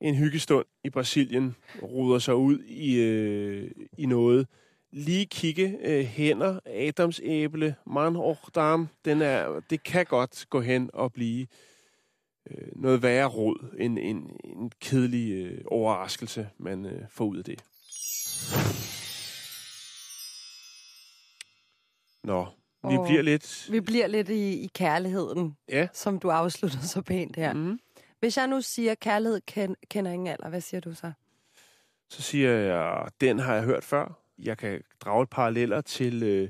en 0.00 0.14
hyggestund 0.14 0.66
i 0.84 0.90
Brasilien 0.90 1.54
ruder 1.82 2.18
sig 2.18 2.34
ud 2.34 2.58
i, 2.64 3.00
øh, 3.00 3.70
i 3.98 4.06
noget, 4.06 4.46
lige 4.92 5.26
kigge 5.26 5.78
øh, 5.80 6.04
hænder, 6.04 6.60
Adams 6.66 7.20
æble, 7.24 7.74
man 7.86 8.16
og 8.16 8.38
den 9.04 9.22
er, 9.22 9.60
det 9.70 9.82
kan 9.82 10.06
godt 10.06 10.46
gå 10.50 10.60
hen 10.60 10.90
og 10.94 11.12
blive 11.12 11.46
øh, 12.50 12.68
noget 12.76 13.02
værre 13.02 13.26
råd, 13.26 13.74
end 13.78 13.98
en, 13.98 14.40
en 14.44 14.72
kedelig 14.80 15.32
øh, 15.32 15.64
overraskelse, 15.66 16.48
man 16.58 16.86
øh, 16.86 17.02
får 17.10 17.24
ud 17.24 17.36
af 17.38 17.44
det. 17.44 17.62
Nå, 22.24 22.46
vi 22.90 22.96
Åh. 22.96 23.06
bliver 23.06 23.22
lidt... 23.22 23.68
Vi 23.70 23.80
bliver 23.80 24.06
lidt 24.06 24.28
i, 24.28 24.64
i 24.64 24.70
kærligheden, 24.74 25.56
Ja. 25.68 25.88
som 25.92 26.18
du 26.18 26.30
afsluttede 26.30 26.88
så 26.88 27.02
pænt 27.02 27.36
her. 27.36 27.52
Mm. 27.52 27.78
Hvis 28.20 28.36
jeg 28.36 28.46
nu 28.46 28.60
siger, 28.60 28.94
kærlighed 28.94 29.40
ken, 29.46 29.76
kender 29.90 30.10
ingen 30.12 30.26
alder, 30.26 30.48
hvad 30.48 30.60
siger 30.60 30.80
du 30.80 30.94
så? 30.94 31.12
Så 32.10 32.22
siger 32.22 32.50
jeg, 32.50 33.08
den 33.20 33.38
har 33.38 33.54
jeg 33.54 33.62
hørt 33.64 33.84
før. 33.84 34.21
Jeg 34.42 34.58
kan 34.58 34.82
drage 35.00 35.22
et 35.22 35.30
paralleller 35.30 35.80
til 35.80 36.22
øh, 36.22 36.48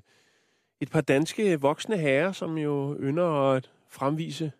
et 0.81 0.91
par 0.91 1.01
danske 1.01 1.61
voksne 1.61 1.99
herrer, 1.99 2.33
som 2.33 2.59
jo 2.59 2.97
ynder 3.01 3.51
at 3.53 3.71
fremvise 3.89 4.53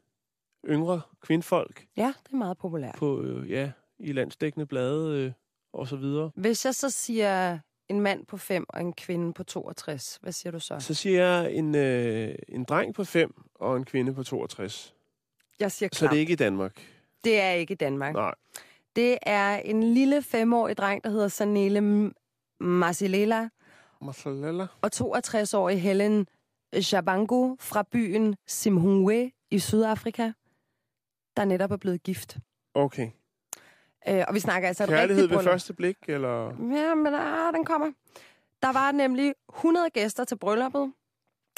yngre 0.69 1.01
kvindfolk 1.21 1.85
Ja, 1.97 2.13
det 2.27 2.33
er 2.33 2.37
meget 2.37 2.59
populært. 2.59 2.95
på, 2.95 3.23
øh, 3.23 3.51
ja, 3.51 3.71
i 3.99 4.13
landsdækkende 4.13 4.67
blade 4.67 5.19
øh, 5.27 5.33
og 5.73 5.89
så 5.89 5.97
videre. 5.97 6.31
Hvis 6.35 6.65
jeg 6.65 6.75
så 6.75 6.91
siger 6.91 7.59
en 7.89 8.01
mand 8.01 8.27
på 8.27 8.37
5 8.37 8.67
og 8.69 8.81
en 8.81 8.93
kvinde 8.93 9.33
på 9.33 9.43
62, 9.45 10.19
hvad 10.23 10.33
siger 10.33 10.51
du 10.51 10.61
så? 10.61 10.77
Så 10.81 10.95
siger 10.95 11.25
jeg 11.25 11.53
en, 11.55 11.75
øh, 11.75 12.35
en 12.49 12.65
dreng 12.65 12.95
på 12.95 13.05
5 13.05 13.35
og 13.55 13.77
en 13.77 13.85
kvinde 13.85 14.15
på 14.15 14.23
62. 14.23 14.95
Jeg 15.61 15.73
siger 15.73 15.89
Så 15.93 15.99
klam. 15.99 16.11
det 16.11 16.17
er 16.17 16.21
ikke 16.21 16.33
i 16.33 16.37
Danmark. 16.37 16.83
det 17.25 17.41
er 17.41 17.51
ikke 17.51 17.73
i 17.73 17.77
Danmark. 17.77 18.15
Nej. 18.15 18.35
Det 18.97 19.19
er 19.23 19.57
en 19.57 19.83
lille 19.83 20.23
femårig 20.23 20.77
dreng, 20.77 21.05
der 21.05 21.11
hedder 21.11 21.29
Sanele 21.29 21.81
M- 22.63 22.65
Masilela, 22.65 23.49
Masalala. 24.03 24.67
og 24.83 24.91
62-årig 24.95 25.83
Helen 25.83 26.27
Shabangu 26.81 27.57
fra 27.61 27.83
byen 27.93 28.37
Simhungwe 28.47 29.33
i 29.51 29.59
Sydafrika, 29.59 30.33
der 31.37 31.45
netop 31.45 31.71
er 31.71 31.77
blevet 31.77 32.03
gift. 32.03 32.37
Okay. 32.75 33.11
Øh, 34.09 34.25
og 34.29 34.35
vi 34.35 34.41
snakker 34.41 34.69
altså 34.69 34.87
Kærlighed 34.87 35.27
ved 35.27 35.43
første 35.43 35.75
blik, 35.75 35.97
eller? 36.09 36.45
Ja, 36.77 36.95
men 36.95 37.15
ah, 37.15 37.55
den 37.55 37.65
kommer. 37.65 37.93
Der 38.63 38.73
var 38.73 38.93
nemlig 38.93 39.35
100 39.57 39.91
gæster 39.91 40.25
til 40.25 40.39
brylluppet, 40.39 40.93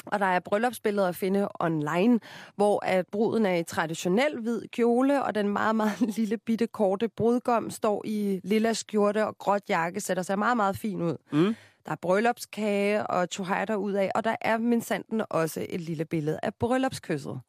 og 0.05 0.19
der 0.19 0.25
er 0.25 0.39
bryllupsbilleder 0.39 1.07
at 1.07 1.15
finde 1.15 1.47
online, 1.59 2.19
hvor 2.55 2.85
at 2.85 3.07
bruden 3.07 3.45
er 3.45 3.55
i 3.55 3.63
traditionel 3.63 4.39
hvid 4.39 4.61
kjole, 4.67 5.23
og 5.23 5.35
den 5.35 5.49
meget, 5.49 5.75
meget 5.75 6.01
lille 6.17 6.37
bitte 6.37 6.67
korte 6.67 7.07
brudgom 7.07 7.69
står 7.69 8.01
i 8.05 8.39
lilla 8.43 8.73
skjorte 8.73 9.25
og 9.25 9.37
gråt 9.37 9.61
jakke, 9.69 10.01
sætter 10.01 10.23
sig 10.23 10.39
meget, 10.39 10.57
meget 10.57 10.77
fin 10.77 11.01
ud. 11.01 11.17
Mm. 11.31 11.55
Der 11.85 11.91
er 11.91 11.95
bryllupskage 11.95 13.07
og 13.07 13.29
tohejder 13.29 13.75
ud 13.75 13.93
af, 13.93 14.11
og 14.15 14.23
der 14.23 14.35
er 14.41 14.57
mindsanden 14.57 15.21
også 15.29 15.65
et 15.69 15.81
lille 15.81 16.05
billede 16.05 16.39
af 16.43 16.55
bryllupskysset. 16.55 17.39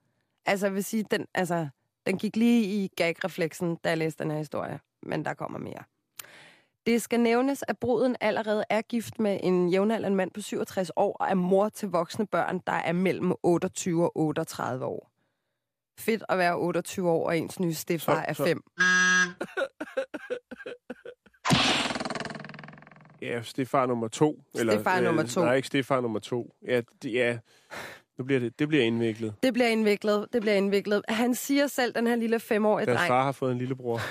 Altså, 0.47 0.67
jeg 0.67 0.75
vil 0.75 0.85
sige, 0.85 1.05
den, 1.11 1.27
altså, 1.35 1.69
den 2.07 2.19
gik 2.19 2.37
lige 2.37 2.65
i 2.65 2.91
gagrefleksen, 2.97 3.77
da 3.85 3.89
jeg 3.89 3.99
læste 3.99 4.23
den 4.23 4.31
her 4.31 4.39
historie, 4.39 4.81
men 5.03 5.25
der 5.25 5.35
kommer 5.35 5.59
mere. 5.59 5.83
Det 6.87 7.03
skal 7.03 7.21
nævnes, 7.21 7.65
at 7.69 7.79
bruden 7.79 8.17
allerede 8.21 8.65
er 8.71 8.83
gift 8.83 9.19
med 9.19 9.41
en 9.43 9.69
jævnaldrende 9.69 10.17
mand 10.17 10.31
på 10.31 10.41
67 10.41 10.91
år 10.97 11.17
og 11.21 11.27
er 11.31 11.35
mor 11.35 11.69
til 11.69 11.89
voksne 11.89 12.27
børn, 12.27 12.61
der 12.67 12.73
er 12.73 12.93
mellem 12.93 13.33
28 13.43 14.05
og 14.05 14.13
38 14.19 14.85
år. 14.85 15.11
Fedt 16.01 16.23
at 16.29 16.39
være 16.39 16.57
28 16.57 17.11
år, 17.11 17.27
og 17.27 17.39
ens 17.39 17.61
nye 17.61 17.75
stefar 17.75 18.25
er 18.29 18.33
så- 18.33 18.45
5. 18.45 18.63
Ja, 23.23 23.43
stefar 23.43 23.87
nummer 23.87 24.09
to. 24.09 24.43
Stefar 24.57 25.01
nummer 25.01 25.23
to. 25.23 25.41
Nej, 25.41 25.55
ikke 25.55 25.67
stefar 25.69 26.01
nummer 26.01 26.19
to. 26.19 26.55
Ja, 26.69 26.81
det, 27.03 27.13
ja. 27.13 27.39
Nu 28.19 28.25
bliver 28.25 28.41
det, 28.41 28.59
det 28.59 28.69
bliver 28.69 28.85
indviklet. 28.85 29.35
Det 29.43 29.53
bliver 29.53 29.69
indviklet, 29.69 30.27
det 30.33 30.41
bliver 30.41 30.55
indviklet. 30.57 31.03
Han 31.09 31.35
siger 31.35 31.67
selv, 31.67 31.95
den 31.95 32.07
her 32.07 32.17
lille 32.17 32.41
femårige 32.41 32.87
Deres 32.87 32.99
dreng, 32.99 33.09
far 33.09 33.23
har 33.25 33.33
fået 33.33 33.53
en 33.53 33.59
lillebror. 33.59 34.01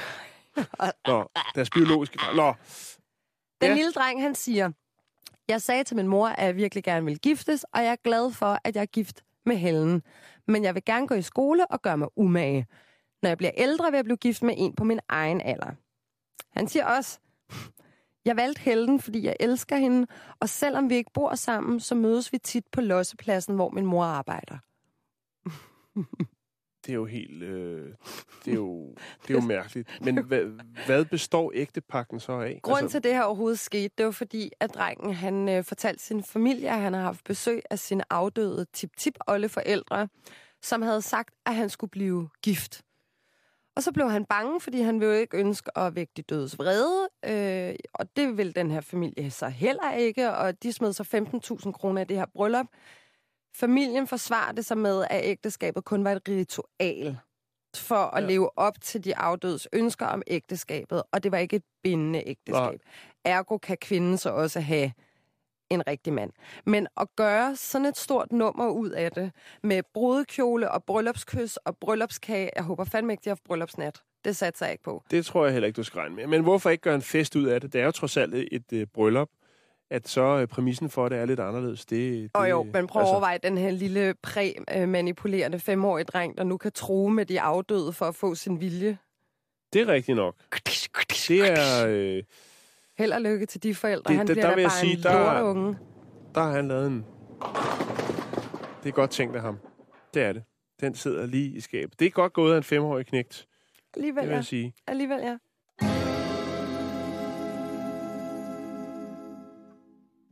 Nå, 1.08 1.30
deres 1.56 1.70
biologiske. 1.70 2.18
Nå, 2.36 2.54
Den 3.62 3.70
Ja. 3.70 3.76
lille 3.76 3.92
dreng, 3.92 4.22
han 4.22 4.36
siger, 4.36 4.72
jeg 5.48 5.62
sagde 5.62 5.84
til 5.84 5.96
min 5.96 6.08
mor, 6.08 6.28
at 6.28 6.46
jeg 6.46 6.56
virkelig 6.56 6.84
gerne 6.84 7.06
vil 7.06 7.20
giftes, 7.20 7.64
og 7.64 7.84
jeg 7.84 7.92
er 7.92 7.96
glad 8.04 8.32
for, 8.32 8.60
at 8.64 8.76
jeg 8.76 8.82
er 8.82 8.86
gift 8.86 9.24
med 9.46 9.56
Helen. 9.56 10.04
Men 10.48 10.64
jeg 10.64 10.76
vil 10.76 10.86
gerne 10.86 11.08
gå 11.08 11.16
i 11.16 11.22
skole 11.22 11.72
og 11.72 11.82
gøre 11.82 11.98
mig 11.98 12.08
umage. 12.16 12.68
Når 13.22 13.30
jeg 13.30 13.38
bliver 13.38 13.52
ældre, 13.58 13.92
vil 13.92 13.98
jeg 13.98 14.06
blive 14.06 14.18
gift 14.18 14.44
med 14.44 14.54
en 14.58 14.76
på 14.76 14.84
min 14.84 15.00
egen 15.10 15.42
alder. 15.42 15.72
Han 16.52 16.68
siger 16.68 16.86
også, 16.86 17.20
jeg 18.26 18.36
valgte 18.36 18.62
Helen, 18.62 19.00
fordi 19.00 19.24
jeg 19.26 19.36
elsker 19.40 19.78
hende, 19.78 20.08
og 20.40 20.50
selvom 20.50 20.90
vi 20.90 20.96
ikke 20.96 21.12
bor 21.14 21.36
sammen, 21.36 21.80
så 21.80 21.96
mødes 21.96 22.32
vi 22.34 22.38
tit 22.38 22.66
på 22.72 22.82
lossepladsen, 22.82 23.56
hvor 23.56 23.70
min 23.70 23.86
mor 23.86 24.04
arbejder. 24.06 24.58
det 26.86 26.92
er 26.92 26.96
jo 26.96 27.06
helt... 27.06 27.44
Øh, 27.44 27.94
det, 28.46 28.52
er 28.52 28.56
jo, 28.56 28.96
det 29.22 29.30
er 29.30 29.34
jo 29.34 29.42
mærkeligt. 29.56 30.02
Men 30.02 30.24
hvad, 30.24 30.42
hvad 30.86 31.06
består 31.06 31.52
ægtepakken 31.56 32.20
så 32.20 32.32
af? 32.32 32.60
Grunden 32.64 32.84
altså... 32.84 32.96
til, 32.96 33.04
det 33.04 33.14
her 33.14 33.24
overhovedet 33.24 33.60
skete, 33.60 33.94
det 33.98 34.06
var 34.06 34.12
fordi, 34.12 34.52
at 34.60 34.74
drengen 34.74 35.14
han 35.14 35.50
øh, 35.50 35.64
fortalte 35.64 36.04
sin 36.04 36.24
familie, 36.24 36.70
at 36.70 36.80
han 36.80 36.94
har 36.94 37.02
haft 37.02 37.24
besøg 37.24 37.62
af 37.70 37.80
sine 37.80 38.04
afdøde 38.10 38.66
tip-tip-oldeforældre, 38.74 40.08
som 40.62 40.82
havde 40.82 41.02
sagt, 41.02 41.36
at 41.46 41.56
han 41.56 41.70
skulle 41.70 41.92
blive 41.92 42.30
gift. 42.42 42.82
Og 43.76 43.84
så 43.84 43.92
blev 43.92 44.10
han 44.10 44.26
bange, 44.26 44.62
fordi 44.62 44.82
han 44.82 45.00
ville 45.00 45.14
jo 45.14 45.20
ikke 45.20 45.38
ønske 45.38 45.78
at 45.78 45.96
vække 45.96 46.14
de 46.18 46.22
dødes 46.22 46.58
vrede, 46.60 47.10
øh, 47.26 47.76
og 47.94 48.16
det 48.16 48.38
ville 48.38 48.54
den 48.54 48.72
her 48.72 48.82
familie 48.82 49.32
så 49.32 49.48
heller 49.48 49.94
ikke, 49.94 50.32
og 50.32 50.64
de 50.64 50.74
smed 50.74 50.94
så 50.94 51.04
15.000 51.66 51.72
kroner 51.72 52.02
i 52.02 52.06
det 52.06 52.18
her 52.18 52.26
bryllup. 52.34 52.68
Familien 53.60 54.08
forsvarede 54.08 54.64
sig 54.64 54.78
med, 54.78 55.06
at 55.10 55.22
ægteskabet 55.26 55.86
kun 55.86 56.04
var 56.04 56.12
et 56.12 56.22
ritual 56.30 57.18
for 57.76 57.96
at 57.96 58.24
Ja. 58.24 58.28
leve 58.28 58.58
op 58.58 58.82
til 58.82 59.04
de 59.04 59.18
afdødes 59.18 59.68
ønsker 59.74 60.06
om 60.06 60.22
ægteskabet, 60.28 61.04
og 61.12 61.24
det 61.24 61.32
var 61.32 61.38
ikke 61.38 61.56
et 61.56 61.64
bindende 61.84 62.24
ægteskab. 62.26 62.80
Ergo 63.26 63.58
kan 63.58 63.78
kvinden 63.78 64.18
så 64.18 64.30
også 64.30 64.60
have 64.60 64.92
en 65.70 65.88
rigtig 65.88 66.14
mand. 66.14 66.32
Men 66.66 66.88
at 66.98 67.08
gøre 67.16 67.56
sådan 67.56 67.86
et 67.86 67.98
stort 67.98 68.32
nummer 68.32 68.68
ud 68.70 68.90
af 68.90 69.12
det, 69.12 69.32
med 69.64 69.84
brudekjole 69.94 70.72
og 70.72 70.84
bryllupskys 70.84 71.58
og 71.58 71.78
bryllupskage, 71.78 72.50
jeg 72.56 72.64
håber 72.64 72.84
fandme 72.84 73.14
ikke, 73.14 73.22
de 73.24 73.30
har 73.30 73.38
bryllupsnat. 73.46 74.02
Det 74.26 74.36
satte 74.36 74.58
sig 74.60 74.72
ikke 74.72 74.84
på. 74.84 75.04
Det 75.12 75.26
tror 75.26 75.44
jeg 75.46 75.54
heller 75.54 75.68
ikke, 75.68 75.78
du 75.78 75.84
skal 75.84 76.00
regne 76.00 76.16
med. 76.16 76.28
Men 76.28 76.42
hvorfor 76.44 76.70
ikke 76.70 76.82
gøre 76.82 76.96
en 76.96 77.02
fest 77.02 77.36
ud 77.36 77.44
af 77.46 77.62
det? 77.62 77.74
Det 77.74 77.82
er 77.82 77.86
jo 77.86 77.92
trods 77.92 78.18
alt 78.18 78.36
et, 78.36 78.48
et 78.52 78.74
øh, 78.74 78.88
bryllup. 78.94 79.30
At 79.90 80.08
så 80.08 80.22
øh, 80.22 80.48
præmissen 80.48 80.90
for 80.90 81.10
det 81.10 81.18
er 81.18 81.26
lidt 81.26 81.40
anderledes. 81.40 81.86
Det, 81.86 82.22
det, 82.24 82.32
Og 82.34 82.50
jo, 82.50 82.64
men 82.64 82.88
prøv 82.88 83.02
at 83.02 83.06
altså, 83.06 83.12
overveje 83.12 83.38
den 83.44 83.58
her 83.58 83.72
lille 83.72 84.16
præ-manipulerende 84.24 85.60
femårige 85.60 86.06
dreng, 86.06 86.38
der 86.38 86.44
nu 86.44 86.58
kan 86.58 86.72
true 86.72 87.12
med 87.12 87.26
de 87.26 87.42
afdøde 87.42 87.94
for 87.94 88.06
at 88.06 88.16
få 88.16 88.36
sin 88.36 88.60
vilje. 88.62 88.98
Det 89.74 89.82
er 89.82 89.88
rigtigt 89.88 90.16
nok. 90.16 90.36
Det 91.28 91.52
er... 91.52 91.88
Øh, 91.88 92.24
Held 92.98 93.12
og 93.12 93.22
lykke 93.22 93.46
til 93.46 93.64
de 93.64 93.76
forældre. 93.76 94.10
Det- 94.10 94.18
Han 94.18 94.28
der- 94.28 94.34
bliver 94.34 94.48
der 94.48 94.56
vil 94.56 94.62
jeg 94.62 94.70
bare 94.70 94.80
sige, 94.80 94.98
en 94.98 95.04
der- 95.04 95.34
lorteunge. 95.34 95.78
der 96.36 96.42
har 96.42 96.52
han 96.52 96.68
lavet 96.68 96.88
en... 96.88 97.06
Det 98.84 98.90
er 98.90 98.94
godt 98.94 99.12
tænkt 99.12 99.36
af 99.36 99.42
ham. 99.42 99.58
Det 100.14 100.22
er 100.24 100.34
det. 100.34 100.44
Den 100.82 100.96
sidder 100.96 101.26
lige 101.26 101.50
i 101.58 101.60
skabet. 101.60 102.00
Det 102.00 102.06
er 102.06 102.10
godt 102.10 102.34
gået 102.34 102.54
af 102.54 102.58
en 102.58 102.64
femårig 102.64 103.06
knægt, 103.06 103.48
det 103.88 103.96
Alligevel, 103.96 104.24
vil 104.24 104.30
ja. 104.30 104.36
jeg 104.36 104.46
sige. 104.46 104.74
Alligevel, 104.88 105.20
ja. 105.24 105.38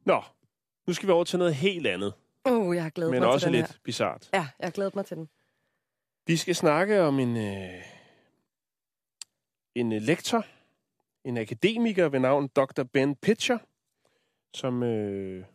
Nå, 0.05 0.21
nu 0.87 0.93
skal 0.93 1.07
vi 1.07 1.11
over 1.11 1.23
til 1.23 1.39
noget 1.39 1.55
helt 1.55 1.87
andet, 1.87 2.13
Uh, 2.49 2.75
jeg 2.75 2.83
har 2.83 2.89
glædet 2.89 3.11
men 3.11 3.19
mig 3.19 3.29
også 3.29 3.45
til 3.45 3.53
den 3.53 3.59
lidt 3.61 3.71
her. 3.71 3.79
bizart. 3.83 4.29
Ja, 4.33 4.47
jeg 4.59 4.65
har 4.65 4.71
glædet 4.71 4.95
mig 4.95 5.05
til 5.05 5.17
den. 5.17 5.29
Vi 6.27 6.37
skal 6.37 6.55
snakke 6.55 7.01
om 7.01 7.19
en, 7.19 7.37
øh, 7.37 7.83
en 9.75 9.93
øh, 9.93 10.01
lektor, 10.01 10.45
en 11.25 11.37
akademiker 11.37 12.09
ved 12.09 12.19
navn 12.19 12.47
Dr. 12.47 12.83
Ben 12.83 13.15
Pitcher, 13.15 13.57
som 14.53 14.83
øh, 14.83 15.45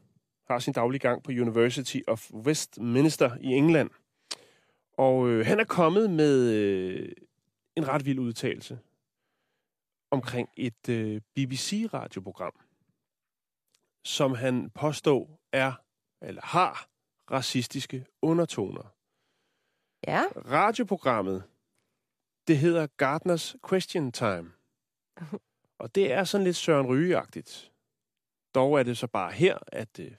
har 0.50 0.58
sin 0.58 0.72
daglige 0.72 0.98
gang 0.98 1.22
på 1.22 1.30
University 1.30 1.98
of 2.06 2.30
Westminster 2.32 3.36
i 3.40 3.46
England. 3.46 3.90
Og 4.92 5.28
øh, 5.28 5.46
han 5.46 5.60
er 5.60 5.64
kommet 5.64 6.10
med 6.10 6.50
øh, 6.54 7.12
en 7.76 7.88
ret 7.88 8.04
vild 8.06 8.18
udtalelse 8.18 8.78
omkring 10.10 10.48
et 10.56 10.88
øh, 10.88 11.20
BBC-radioprogram, 11.34 12.60
som 14.08 14.34
han 14.34 14.70
påstår 14.70 15.40
er, 15.52 15.72
eller 16.22 16.42
har, 16.44 16.88
racistiske 17.30 18.06
undertoner. 18.22 18.94
Ja, 20.06 20.22
Radioprogrammet, 20.36 21.42
det 22.46 22.58
hedder 22.58 22.86
Gardners 22.86 23.56
Question 23.68 24.12
Time. 24.12 24.52
Og 25.80 25.94
det 25.94 26.12
er 26.12 26.24
sådan 26.24 26.44
lidt 26.44 26.56
Søren 26.56 26.86
Ryge-agtigt. 26.86 27.72
Dog 28.54 28.78
er 28.78 28.82
det 28.82 28.98
så 28.98 29.06
bare 29.06 29.32
her, 29.32 29.58
at 29.66 29.98
øh, 30.00 30.10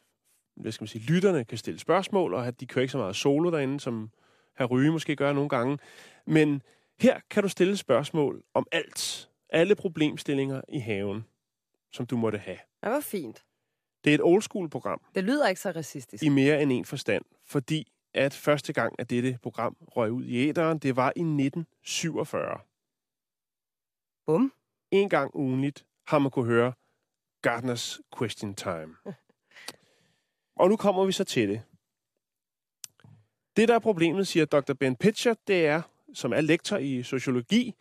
hvad 0.55 0.71
skal 0.71 0.83
man 0.83 0.87
sige, 0.87 1.13
lytterne 1.13 1.45
kan 1.45 1.57
stille 1.57 1.79
spørgsmål, 1.79 2.33
og 2.33 2.47
at 2.47 2.59
de 2.59 2.65
kører 2.67 2.81
ikke 2.81 2.91
så 2.91 2.97
meget 2.97 3.15
solo 3.15 3.51
derinde, 3.51 3.79
som 3.79 4.11
herr 4.57 4.67
Ryge 4.67 4.91
måske 4.91 5.15
gør 5.15 5.33
nogle 5.33 5.49
gange. 5.49 5.79
Men 6.27 6.61
her 6.99 7.19
kan 7.29 7.43
du 7.43 7.49
stille 7.49 7.77
spørgsmål 7.77 8.43
om 8.53 8.67
alt. 8.71 9.29
Alle 9.49 9.75
problemstillinger 9.75 10.61
i 10.67 10.79
haven, 10.79 11.25
som 11.93 12.05
du 12.05 12.17
måtte 12.17 12.37
have. 12.37 12.59
det 12.83 12.91
var 12.91 12.99
fint. 12.99 13.43
Det 14.03 14.09
er 14.09 14.15
et 14.15 14.21
old 14.23 14.41
school 14.41 14.69
program 14.69 15.01
Det 15.15 15.23
lyder 15.23 15.47
ikke 15.47 15.61
så 15.61 15.71
racistisk. 15.71 16.23
i 16.23 16.29
mere 16.29 16.61
end 16.61 16.71
en 16.71 16.85
forstand, 16.85 17.25
fordi 17.45 17.91
at 18.13 18.33
første 18.33 18.73
gang, 18.73 18.95
at 18.99 19.09
dette 19.09 19.39
program 19.41 19.77
røg 19.81 20.11
ud 20.11 20.23
i 20.23 20.49
æderen, 20.49 20.79
det 20.79 20.95
var 20.95 21.13
i 21.15 21.19
1947. 21.19 22.59
Bum. 24.25 24.53
En 24.91 25.09
gang 25.09 25.35
ugenligt 25.35 25.85
har 26.07 26.19
man 26.19 26.31
kunne 26.31 26.45
høre 26.45 26.73
Gardners 27.41 28.01
Question 28.17 28.55
Time. 28.55 28.95
Og 30.59 30.69
nu 30.69 30.75
kommer 30.75 31.05
vi 31.05 31.11
så 31.11 31.23
til 31.23 31.49
det. 31.49 31.61
Det, 33.55 33.67
der 33.67 33.75
er 33.75 33.79
problemet, 33.79 34.27
siger 34.27 34.45
Dr. 34.45 34.73
Ben 34.73 34.95
Pitcher, 34.95 35.33
det 35.47 35.65
er, 35.65 35.81
som 36.13 36.33
er 36.33 36.41
lektor 36.41 36.77
i 36.77 37.03
sociologi, 37.03 37.75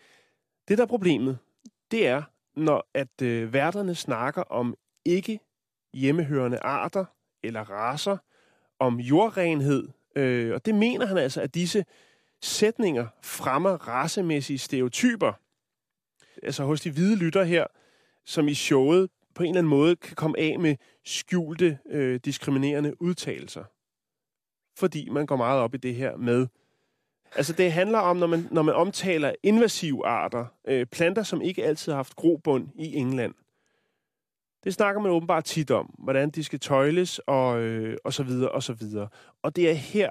det, 0.69 0.79
der 0.79 0.85
er 0.85 0.89
problemet, 0.89 1.39
det 1.91 2.07
er, 2.07 2.23
når 2.57 2.89
at 2.95 3.23
øh, 3.23 3.53
værterne 3.53 3.95
snakker 3.95 4.43
om 4.43 4.77
ikke 5.05 5.41
hjemmehørende 5.95 6.59
arter 6.59 7.05
eller 7.43 7.71
raser, 7.71 8.17
om 8.79 9.01
jordrenhed, 9.01 9.89
øh, 10.17 10.55
og 10.55 10.67
det 10.67 10.75
mener 10.75 11.07
han 11.07 11.19
altså, 11.19 11.41
at 11.41 11.55
disse 11.55 11.85
sætninger 12.43 13.07
fremmer 13.23 13.71
racemæssige 13.71 14.59
stereotyper. 14.59 15.33
Altså 16.43 16.65
hos 16.65 16.81
de 16.81 16.91
hvide 16.91 17.17
lytter 17.17 17.45
her, 17.45 17.67
som 18.25 18.49
i 18.49 18.55
showet 18.55 19.11
på 19.35 19.43
en 19.43 19.49
eller 19.49 19.59
anden 19.59 19.71
måde 19.71 19.97
kan 19.97 20.17
komme 20.17 20.39
af 20.39 20.59
med 20.59 20.77
skjulte, 21.05 21.79
øh, 21.91 22.21
diskriminerende 22.25 23.03
udtalelser. 23.03 23.65
Fordi 24.79 25.09
man 25.09 25.27
går 25.27 25.37
meget 25.37 25.61
op 25.61 25.75
i 25.75 25.79
det 25.79 25.95
her 25.95 26.17
med... 26.17 26.47
Altså 27.37 27.53
det 27.53 27.73
handler 27.73 27.99
om, 27.99 28.17
når 28.17 28.27
man, 28.27 28.49
når 28.51 28.63
man 28.63 28.75
omtaler 28.75 29.33
invasive 29.43 30.07
arter, 30.07 30.47
øh, 30.69 30.87
planter, 30.87 31.23
som 31.23 31.43
ikke 31.43 31.65
altid 31.65 31.93
har 31.93 31.97
haft 31.97 32.17
grobund 32.17 32.69
i 32.75 32.95
England. 32.95 33.35
Det 34.65 34.75
snakker 34.75 35.03
man 35.03 35.13
åbenbart 35.13 35.45
tit 35.45 35.71
om, 35.71 35.87
hvordan 35.99 36.31
de 36.31 36.45
skal 36.45 36.61
tøjles 36.61 37.19
og, 37.19 37.61
øh, 37.61 37.97
og 38.05 38.13
så 38.13 38.23
videre 38.23 38.51
og 38.51 38.63
så 38.63 38.73
videre. 38.73 39.09
Og 39.43 39.57
det 39.57 39.71
er 39.71 39.75
her, 39.75 40.11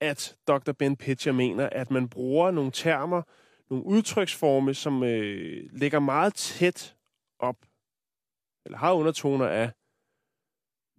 at 0.00 0.36
Dr. 0.48 0.72
Ben 0.72 0.96
Pitcher 0.96 1.32
mener, 1.32 1.68
at 1.72 1.90
man 1.90 2.08
bruger 2.08 2.50
nogle 2.50 2.70
termer, 2.70 3.22
nogle 3.70 3.84
udtryksforme, 3.84 4.74
som 4.74 5.02
øh, 5.02 5.68
ligger 5.72 5.98
meget 5.98 6.34
tæt 6.34 6.96
op, 7.38 7.56
eller 8.64 8.78
har 8.78 8.92
undertoner 8.92 9.46
af 9.46 9.70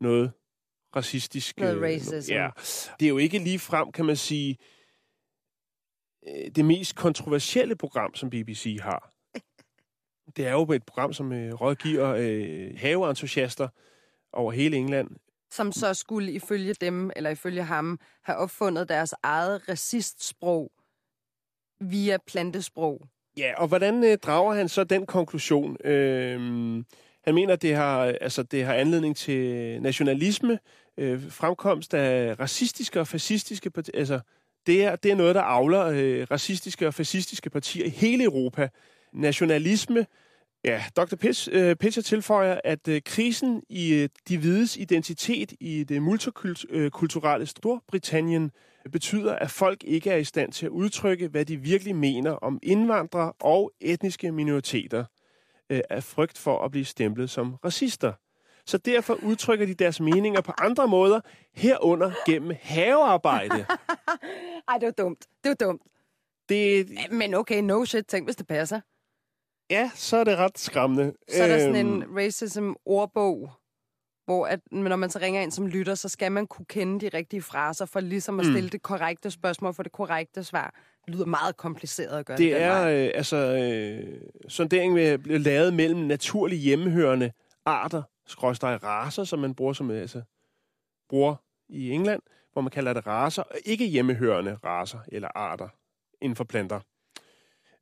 noget 0.01 0.31
racistisk. 0.95 1.59
Noget 1.59 1.75
øh, 1.75 1.81
racism. 1.81 2.31
Ja. 2.31 2.49
Det 2.99 3.05
er 3.05 3.09
jo 3.09 3.17
ikke 3.17 3.39
lige 3.39 3.59
frem, 3.59 3.91
kan 3.91 4.05
man 4.05 4.15
sige, 4.15 4.57
øh, 6.27 6.51
det 6.55 6.65
mest 6.65 6.95
kontroversielle 6.95 7.75
program, 7.75 8.15
som 8.15 8.29
BBC 8.29 8.77
har. 8.81 9.16
Det 10.35 10.47
er 10.47 10.51
jo 10.51 10.71
et 10.71 10.83
program, 10.83 11.13
som 11.13 11.33
øh, 11.33 11.53
rådgiver 11.53 12.15
øh, 12.17 12.77
haveentusiaster 12.77 13.67
over 14.33 14.51
hele 14.51 14.77
England. 14.77 15.09
Som 15.51 15.71
så 15.71 15.93
skulle 15.93 16.31
ifølge 16.31 16.73
dem, 16.73 17.11
eller 17.15 17.29
ifølge 17.29 17.63
ham, 17.63 17.99
have 18.23 18.37
opfundet 18.37 18.89
deres 18.89 19.13
eget 19.23 19.69
racistsprog 19.69 20.71
via 21.81 22.17
plantesprog. 22.27 23.01
Ja, 23.37 23.53
og 23.57 23.67
hvordan 23.67 24.03
øh, 24.03 24.17
drager 24.17 24.53
han 24.53 24.69
så 24.69 24.83
den 24.83 25.05
konklusion? 25.05 25.77
Øh, 25.85 26.39
han 27.23 27.35
mener, 27.35 27.55
det 27.55 27.75
har, 27.75 28.15
altså, 28.21 28.43
det 28.43 28.65
har 28.65 28.73
anledning 28.73 29.15
til 29.15 29.81
nationalisme, 29.81 30.59
øh, 30.97 31.31
fremkomst 31.31 31.93
af 31.93 32.39
racistiske 32.39 32.99
og 32.99 33.07
fascistiske 33.07 33.69
partier. 33.69 33.99
Altså, 33.99 34.19
det 34.67 34.83
er, 34.83 34.95
det 34.95 35.11
er 35.11 35.15
noget, 35.15 35.35
der 35.35 35.41
avler 35.41 35.85
øh, 35.85 36.27
racistiske 36.31 36.87
og 36.87 36.93
fascistiske 36.93 37.49
partier 37.49 37.85
i 37.85 37.89
hele 37.89 38.23
Europa. 38.23 38.69
Nationalisme, 39.17 40.05
ja, 40.65 40.83
Dr. 40.95 41.15
Pitch, 41.15 41.49
øh, 41.51 41.75
Pitcher 41.75 42.03
tilføjer, 42.03 42.59
at 42.63 42.87
øh, 42.87 43.01
krisen 43.05 43.63
i 43.69 43.93
øh, 43.93 44.09
de 44.27 44.37
hvides 44.37 44.77
identitet 44.77 45.53
i 45.59 45.83
det 45.83 46.01
multikulturelle 46.01 47.45
Storbritannien 47.45 48.51
betyder, 48.91 49.35
at 49.35 49.51
folk 49.51 49.83
ikke 49.83 50.09
er 50.09 50.17
i 50.17 50.23
stand 50.23 50.51
til 50.51 50.65
at 50.65 50.69
udtrykke, 50.69 51.27
hvad 51.27 51.45
de 51.45 51.57
virkelig 51.57 51.95
mener 51.95 52.31
om 52.31 52.59
indvandrere 52.63 53.33
og 53.41 53.71
etniske 53.81 54.31
minoriteter 54.31 55.05
øh, 55.69 55.81
af 55.89 56.03
frygt 56.03 56.37
for 56.37 56.65
at 56.65 56.71
blive 56.71 56.85
stemplet 56.85 57.29
som 57.29 57.55
racister. 57.65 58.13
Så 58.65 58.77
derfor 58.77 59.13
udtrykker 59.23 59.65
de 59.65 59.73
deres 59.73 59.99
meninger 59.99 60.41
på 60.41 60.51
andre 60.57 60.87
måder, 60.87 61.21
herunder 61.55 62.11
gennem 62.25 62.55
havearbejde. 62.61 63.55
Ej, 64.67 64.77
det 64.77 64.85
var 64.85 65.03
dumt. 65.03 65.25
Det 65.43 65.49
var 65.49 65.65
dumt. 65.65 65.81
Det, 66.49 66.87
Men 67.11 67.33
okay, 67.33 67.61
no 67.61 67.85
shit. 67.85 68.05
Tænk, 68.07 68.27
hvis 68.27 68.35
det 68.35 68.47
passer. 68.47 68.81
Ja, 69.69 69.91
så 69.95 70.17
er 70.17 70.23
det 70.23 70.37
ret 70.37 70.57
skræmmende. 70.59 71.13
Så 71.29 71.43
er 71.43 71.47
der 71.47 71.59
sådan 71.59 71.75
Øhm, 71.87 72.01
en 72.01 72.17
racism-ordbog, 72.17 73.51
hvor 74.25 74.45
at, 74.47 74.59
når 74.71 74.95
man 74.95 75.09
så 75.09 75.19
ringer 75.19 75.41
ind 75.41 75.51
som 75.51 75.67
lytter, 75.67 75.95
så 75.95 76.09
skal 76.09 76.31
man 76.31 76.47
kunne 76.47 76.65
kende 76.65 76.99
de 77.11 77.17
rigtige 77.17 77.41
fraser 77.41 77.85
for 77.85 77.99
ligesom 77.99 78.39
at 78.39 78.45
Mm. 78.45 78.51
stille 78.53 78.69
det 78.69 78.81
korrekte 78.81 79.31
spørgsmål 79.31 79.73
for 79.73 79.83
det 79.83 79.91
korrekte 79.91 80.43
svar. 80.43 80.73
Det 81.05 81.13
lyder 81.13 81.25
meget 81.25 81.57
kompliceret 81.57 82.19
at 82.19 82.25
gøre 82.25 82.37
Det 82.37 82.53
den 82.53 82.61
er, 82.61 82.87
øh, 82.87 83.11
altså, 83.15 83.37
øh, 83.37 84.21
sonderingen 84.47 85.19
blive 85.21 85.37
lavet 85.37 85.73
mellem 85.73 85.99
naturligt 85.99 86.61
hjemmehørende 86.61 87.31
arter, 87.65 88.03
skråstrej 88.25 88.75
raser, 88.75 89.23
som 89.23 89.39
man 89.39 89.55
bruger 89.55 89.73
som, 89.73 89.91
øh, 89.91 90.01
altså, 90.01 90.21
bruger 91.09 91.35
i 91.69 91.91
England, 91.91 92.21
hvor 92.53 92.61
man 92.61 92.71
kalder 92.71 92.93
det 92.93 93.07
raser, 93.07 93.43
og 93.43 93.55
ikke 93.65 93.85
hjemmehørende 93.85 94.57
raser 94.65 94.99
eller 95.07 95.27
arter 95.35 95.67
inden 96.21 96.35
for 96.35 96.43
planter. 96.43 96.79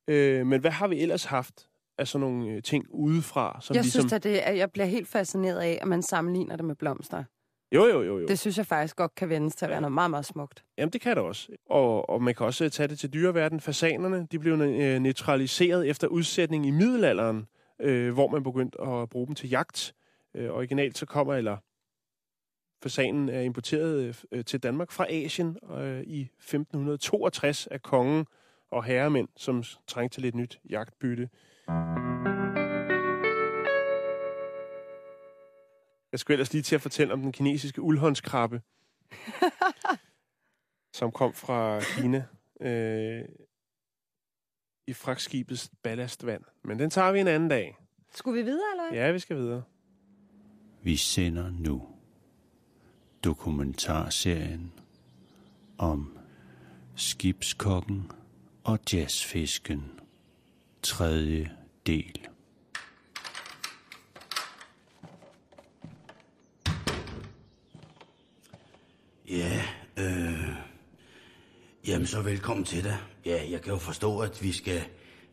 Øh, 0.07 0.45
men 0.47 0.61
hvad 0.61 0.71
har 0.71 0.87
vi 0.87 1.01
ellers 1.01 1.25
haft 1.25 1.67
af 1.97 2.07
sådan 2.07 2.27
nogle 2.27 2.51
øh, 2.51 2.63
ting 2.63 2.85
udefra? 2.89 3.59
Som 3.61 3.75
Jeg 3.75 3.83
ligesom... 3.83 4.01
synes, 4.01 4.13
at 4.13 4.23
det 4.23 4.47
er, 4.47 4.51
jeg 4.51 4.71
bliver 4.71 4.85
helt 4.85 5.07
fascineret 5.07 5.59
af, 5.59 5.79
at 5.81 5.87
man 5.87 6.01
sammenligner 6.01 6.55
det 6.55 6.65
med 6.65 6.75
blomster. 6.75 7.23
Jo, 7.71 7.85
jo, 7.85 8.01
jo, 8.01 8.19
jo. 8.19 8.25
Det 8.27 8.39
synes 8.39 8.57
jeg 8.57 8.65
faktisk 8.65 8.95
godt 8.95 9.15
kan 9.15 9.29
vendes 9.29 9.55
til 9.55 9.65
at 9.65 9.69
være 9.69 9.81
noget 9.81 9.93
meget, 9.93 10.09
meget 10.09 10.25
smukt. 10.25 10.63
Jamen, 10.77 10.93
det 10.93 11.01
kan 11.01 11.15
det 11.15 11.23
også. 11.23 11.47
Og, 11.69 12.09
og 12.09 12.21
man 12.21 12.35
kan 12.35 12.45
også 12.45 12.69
tage 12.69 12.87
det 12.87 12.99
til 12.99 13.13
dyreverden. 13.13 13.59
Fasanerne, 13.59 14.27
de 14.31 14.39
blev 14.39 14.53
øh, 14.53 14.99
neutraliseret 14.99 15.89
efter 15.89 16.07
udsætning 16.07 16.65
i 16.65 16.71
middelalderen, 16.71 17.47
øh, 17.81 18.13
hvor 18.13 18.27
man 18.27 18.43
begyndte 18.43 18.81
at 18.81 19.09
bruge 19.09 19.27
dem 19.27 19.35
til 19.35 19.49
jagt. 19.49 19.93
Øh, 20.35 20.49
originalt 20.49 20.97
så 20.97 21.05
kommer, 21.05 21.33
eller 21.33 21.57
fasanen 22.83 23.29
er 23.29 23.41
importeret 23.41 24.25
øh, 24.31 24.45
til 24.45 24.59
Danmark 24.59 24.91
fra 24.91 25.05
Asien 25.09 25.57
øh, 25.77 26.01
i 26.01 26.21
1562 26.21 27.67
af 27.67 27.81
kongen 27.81 28.25
og 28.71 28.83
herremænd, 28.83 29.27
som 29.37 29.63
trængte 29.87 30.15
til 30.15 30.23
lidt 30.23 30.35
nyt 30.35 30.59
jagtbytte. 30.69 31.29
Jeg 36.11 36.19
skulle 36.19 36.35
ellers 36.35 36.53
lige 36.53 36.61
til 36.61 36.75
at 36.75 36.81
fortælle 36.81 37.13
om 37.13 37.21
den 37.21 37.31
kinesiske 37.31 37.81
uldhåndskrabbe, 37.81 38.61
som 40.97 41.11
kom 41.11 41.33
fra 41.33 41.79
Kina 41.79 42.25
øh, 42.61 43.25
i 44.87 44.93
fragtskibets 44.93 45.71
ballastvand. 45.83 46.43
Men 46.63 46.79
den 46.79 46.89
tager 46.89 47.11
vi 47.11 47.19
en 47.19 47.27
anden 47.27 47.49
dag. 47.49 47.77
Skulle 48.15 48.37
vi 48.37 48.43
videre, 48.43 48.65
eller? 48.71 49.01
Ja, 49.03 49.11
vi 49.11 49.19
skal 49.19 49.37
videre. 49.37 49.63
Vi 50.81 50.95
sender 50.95 51.49
nu 51.49 51.87
dokumentarserien 53.23 54.73
om 55.77 56.17
skibskokken 56.95 58.11
og 58.63 58.79
jazzfisken. 58.93 59.99
Tredje 60.85 61.51
del. 61.85 62.27
Ja, 69.29 69.61
øh... 69.97 70.49
Jamen, 71.87 72.07
så 72.07 72.21
velkommen 72.21 72.65
til 72.65 72.83
dig. 72.83 72.97
Ja, 73.25 73.43
jeg 73.49 73.61
kan 73.61 73.73
jo 73.73 73.79
forstå, 73.79 74.19
at 74.19 74.43
vi 74.43 74.51
skal 74.51 74.83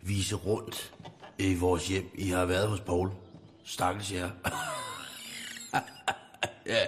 vise 0.00 0.36
rundt 0.36 0.94
i 1.38 1.54
vores 1.54 1.88
hjem. 1.88 2.10
I 2.14 2.28
har 2.28 2.44
været 2.44 2.68
hos 2.68 2.80
Paul. 2.80 3.10
Stakkels 3.64 4.12
jer. 4.12 4.30
ja. 6.66 6.86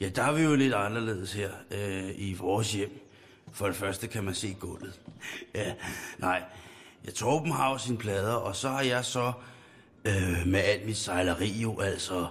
ja, 0.00 0.08
der 0.08 0.22
er 0.22 0.32
vi 0.32 0.42
jo 0.42 0.54
lidt 0.54 0.74
anderledes 0.74 1.32
her 1.32 1.50
øh, 1.70 2.10
i 2.14 2.34
vores 2.34 2.72
hjem. 2.72 3.08
For 3.52 3.66
det 3.66 3.76
første 3.76 4.06
kan 4.06 4.24
man 4.24 4.34
se 4.34 4.56
gulvet. 4.60 5.00
Ja, 5.54 5.74
nej. 6.18 6.42
Ja, 7.06 7.10
Torben 7.10 7.52
har 7.52 7.70
jo 7.72 7.78
sine 7.78 7.98
plader, 7.98 8.34
og 8.34 8.56
så 8.56 8.68
har 8.68 8.82
jeg 8.82 9.04
så 9.04 9.32
øh, 10.04 10.46
med 10.46 10.60
alt 10.60 10.86
mit 10.86 10.96
sejleri 10.96 11.48
jo 11.48 11.80
altså 11.80 12.26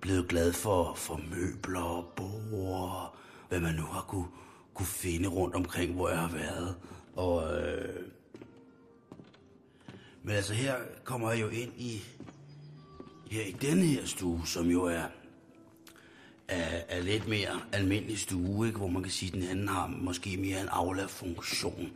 blevet 0.00 0.28
glad 0.28 0.52
for, 0.52 0.94
for 0.94 1.20
møbler, 1.30 1.80
og 1.80 2.12
bord, 2.16 3.16
hvad 3.48 3.60
man 3.60 3.74
nu 3.74 3.82
har 3.82 4.00
kunne, 4.00 4.26
kunne 4.74 4.86
finde 4.86 5.28
rundt 5.28 5.54
omkring, 5.54 5.94
hvor 5.94 6.08
jeg 6.08 6.18
har 6.18 6.28
været. 6.28 6.76
Og, 7.16 7.58
øh, 7.58 8.02
men 10.22 10.36
altså 10.36 10.54
her 10.54 10.74
kommer 11.04 11.30
jeg 11.30 11.40
jo 11.40 11.48
ind 11.48 11.72
i, 11.76 12.02
her 13.30 13.42
i 13.42 13.52
denne 13.52 13.82
her 13.82 14.06
stue, 14.06 14.46
som 14.46 14.66
jo 14.66 14.84
er, 14.84 15.04
er, 16.48 16.80
er 16.88 17.02
lidt 17.02 17.28
mere 17.28 17.60
almindelig 17.72 18.18
stue, 18.18 18.66
ikke? 18.66 18.78
hvor 18.78 18.88
man 18.88 19.02
kan 19.02 19.12
sige, 19.12 19.28
at 19.28 19.34
den 19.34 19.50
anden 19.50 19.68
har 19.68 19.86
måske 19.86 20.36
mere 20.36 20.60
en 20.60 20.68
aula-funktion. 20.68 21.92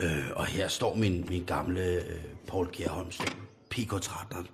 Øh, 0.00 0.26
og 0.36 0.46
her 0.46 0.68
står 0.68 0.94
min, 0.94 1.26
min 1.28 1.44
gamle 1.44 1.80
øh, 1.80 2.20
Paul 2.46 2.66
Kjærholm 2.66 3.10
stol, 3.10 3.28
Pico 3.70 3.98
13, 3.98 4.46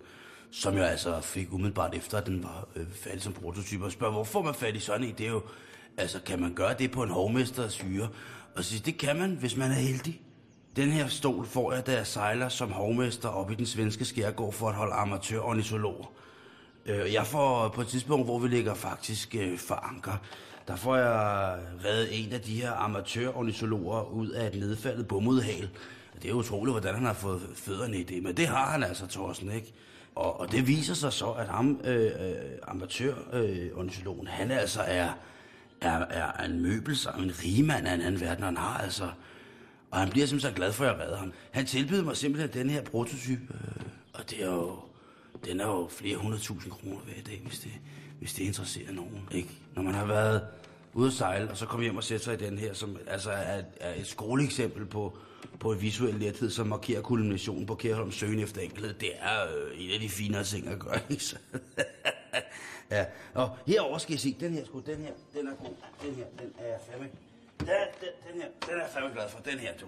som 0.50 0.76
jeg 0.76 0.90
altså 0.90 1.20
fik 1.20 1.52
umiddelbart 1.52 1.94
efter, 1.94 2.18
at 2.18 2.26
den 2.26 2.42
var 2.42 2.68
øh, 2.76 2.86
faldet 2.92 3.22
som 3.22 3.32
prototype. 3.32 3.84
Og 3.84 3.92
spørger, 3.92 4.12
hvorfor 4.12 4.32
får 4.32 4.42
man 4.42 4.54
fat 4.54 4.76
i 4.76 4.80
sådan 4.80 5.06
en? 5.06 5.14
Det 5.18 5.26
er 5.26 5.30
jo, 5.30 5.42
altså 5.96 6.20
kan 6.26 6.40
man 6.40 6.54
gøre 6.54 6.74
det 6.78 6.90
på 6.90 7.02
en 7.02 7.10
hovmesters 7.10 7.72
syre? 7.72 8.08
Og 8.54 8.64
så 8.64 8.82
det 8.84 8.98
kan 8.98 9.18
man, 9.18 9.30
hvis 9.30 9.56
man 9.56 9.70
er 9.70 9.74
heldig. 9.74 10.20
Den 10.76 10.90
her 10.90 11.08
stol 11.08 11.46
får 11.46 11.72
jeg, 11.72 11.86
da 11.86 11.92
jeg 11.92 12.06
sejler 12.06 12.48
som 12.48 12.72
hovmester 12.72 13.28
op 13.28 13.50
i 13.50 13.54
den 13.54 13.66
svenske 13.66 14.04
skærgård 14.04 14.52
for 14.52 14.68
at 14.68 14.74
holde 14.74 14.92
amatørornitologer. 14.92 16.12
Øh, 16.86 17.12
jeg 17.12 17.26
får 17.26 17.68
på 17.68 17.80
et 17.80 17.86
tidspunkt, 17.86 18.26
hvor 18.26 18.38
vi 18.38 18.48
ligger 18.48 18.74
faktisk 18.74 19.34
øh, 19.34 19.58
for 19.58 19.74
anker, 19.74 20.16
der 20.72 20.78
får 20.78 20.96
jeg 20.96 21.58
reddet 21.84 22.24
en 22.24 22.32
af 22.32 22.40
de 22.40 22.60
her 22.60 22.72
amatørornitologer 22.72 24.02
ud 24.02 24.28
af 24.28 24.46
et 24.46 24.54
nedfaldet 24.54 25.08
bomudhal. 25.08 25.68
Det 26.22 26.30
er 26.30 26.34
utroligt, 26.34 26.72
hvordan 26.72 26.94
han 26.94 27.04
har 27.04 27.12
fået 27.12 27.42
fødderne 27.54 27.96
i 27.96 28.02
det, 28.02 28.22
men 28.22 28.36
det 28.36 28.46
har 28.46 28.70
han 28.70 28.82
altså, 28.82 29.06
Thorsten, 29.06 29.52
ikke? 29.52 29.72
Og, 30.14 30.40
og 30.40 30.52
det 30.52 30.66
viser 30.66 30.94
sig 30.94 31.12
så, 31.12 31.30
at 31.30 31.48
ham, 31.48 31.80
øh, 31.84 32.04
øh 32.04 32.10
amatør 32.68 33.14
amatørornitologen, 33.32 34.26
øh, 34.26 34.32
han 34.32 34.50
altså 34.50 34.80
er, 34.80 35.10
er, 35.80 35.98
er 36.10 36.44
en 36.44 36.62
møbelsam, 36.62 37.22
en 37.22 37.32
rigemand 37.44 37.86
af 37.86 37.94
en 37.94 38.00
anden 38.00 38.20
verden, 38.20 38.44
han 38.44 38.56
har 38.56 38.78
altså... 38.78 39.08
Og 39.90 39.98
han 39.98 40.10
bliver 40.10 40.26
simpelthen 40.26 40.52
så 40.52 40.56
glad 40.56 40.72
for, 40.72 40.84
at 40.84 40.90
jeg 40.90 41.06
redder 41.06 41.16
ham. 41.16 41.32
Han 41.50 41.66
tilbyder 41.66 42.04
mig 42.04 42.16
simpelthen 42.16 42.62
den 42.62 42.70
her 42.70 42.82
prototype, 42.82 43.42
øh, 43.54 43.82
og 44.12 44.30
det 44.30 44.42
er 44.42 44.52
jo, 44.52 44.78
den 45.44 45.60
er 45.60 45.66
jo 45.66 45.88
flere 45.90 46.16
hundredtusind 46.16 46.72
kroner 46.72 47.00
hver 47.00 47.22
dag, 47.26 47.42
hvis 47.44 47.60
det, 47.60 47.72
hvis 48.18 48.34
det 48.34 48.44
interesserer 48.44 48.92
nogen. 48.92 49.28
Ikke? 49.32 49.48
Når 49.74 49.82
man 49.82 49.94
har 49.94 50.04
været 50.04 50.42
ude 50.94 51.06
at 51.06 51.12
sejle, 51.12 51.50
og 51.50 51.56
så 51.56 51.66
kommer 51.66 51.84
hjem 51.84 51.96
og 51.96 52.04
sætter 52.04 52.24
sig 52.24 52.34
i 52.34 52.36
den 52.36 52.58
her, 52.58 52.74
som 52.74 52.96
altså 53.06 53.30
er, 53.30 53.62
er 53.80 53.94
et 53.94 54.06
skoleeksempel 54.06 54.86
på, 54.86 55.18
på 55.60 55.72
en 55.72 55.82
visuel 55.82 56.14
lethed, 56.14 56.50
som 56.50 56.66
markerer 56.66 57.02
kulminationen 57.02 57.66
på 57.66 57.74
Kærholms 57.74 58.14
søgen 58.14 58.38
efter 58.38 58.60
enkelhed. 58.60 58.94
Det 58.94 59.10
er 59.20 59.42
øh, 59.42 59.84
en 59.84 59.90
af 59.90 60.00
de 60.00 60.08
finere 60.08 60.44
ting 60.44 60.68
at 60.68 60.78
gøre, 60.78 60.98
ikke? 61.10 61.24
Så, 61.24 61.36
ja, 62.90 63.04
og 63.34 63.56
herover 63.66 63.98
skal 63.98 64.12
jeg 64.12 64.20
se, 64.20 64.36
den 64.40 64.52
her, 64.52 64.64
sgu, 64.64 64.82
den 64.86 64.98
her, 64.98 65.12
den 65.34 65.46
er 65.46 65.54
god. 65.54 65.74
Den 66.02 66.14
her, 66.14 66.24
den 66.38 66.52
er 66.58 66.66
jeg 66.66 66.78
fandme, 66.90 67.08
den, 67.60 67.68
den, 67.68 68.32
den 68.32 68.42
her, 68.42 68.48
den 68.66 68.74
er 68.74 68.82
jeg 68.82 68.88
fandme 68.94 69.10
glad 69.12 69.28
for. 69.30 69.38
Den 69.38 69.58
her, 69.58 69.72
du. 69.80 69.86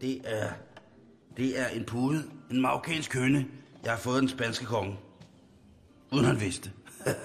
Det 0.00 0.20
er, 0.24 0.50
det 1.36 1.60
er 1.60 1.68
en 1.68 1.84
pude, 1.84 2.24
en 2.50 2.60
marokkansk 2.60 3.14
høne. 3.14 3.46
Jeg 3.84 3.92
har 3.92 3.98
fået 3.98 4.20
den 4.20 4.28
spanske 4.28 4.64
konge. 4.64 4.98
Uden 6.12 6.24
han 6.24 6.40
vidste. 6.40 6.72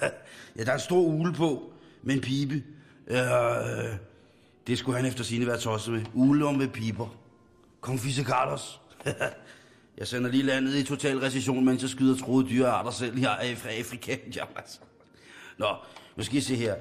ja, 0.56 0.64
der 0.64 0.70
er 0.70 0.74
en 0.74 0.80
stor 0.80 1.00
ule 1.00 1.32
på, 1.32 1.72
med 2.06 2.14
en 2.14 2.20
pibe. 2.20 2.62
Øh, 3.06 3.18
det 4.66 4.78
skulle 4.78 4.96
han 4.96 5.06
efter 5.06 5.24
sine 5.24 5.46
være 5.46 5.58
tosset 5.58 5.94
med. 5.94 6.02
Ule 6.14 6.58
med 6.58 6.68
piber. 6.68 7.08
Confise 7.80 8.24
Carlos. 8.24 8.80
jeg 9.98 10.06
sender 10.06 10.30
lige 10.30 10.42
landet 10.42 10.74
i 10.74 10.84
total 10.84 11.18
recession, 11.18 11.64
mens 11.64 11.82
jeg 11.82 11.90
skyder 11.90 12.16
troede 12.16 12.48
dyrearter 12.48 12.90
selv 12.90 13.18
her 13.18 13.56
fra 13.56 13.68
Afrika. 13.68 14.16
Jamen, 14.36 14.54
altså. 14.56 14.78
Nå, 15.58 15.66
nu 16.16 16.22
skal 16.22 16.38
I 16.38 16.40
se 16.40 16.54
her. 16.54 16.74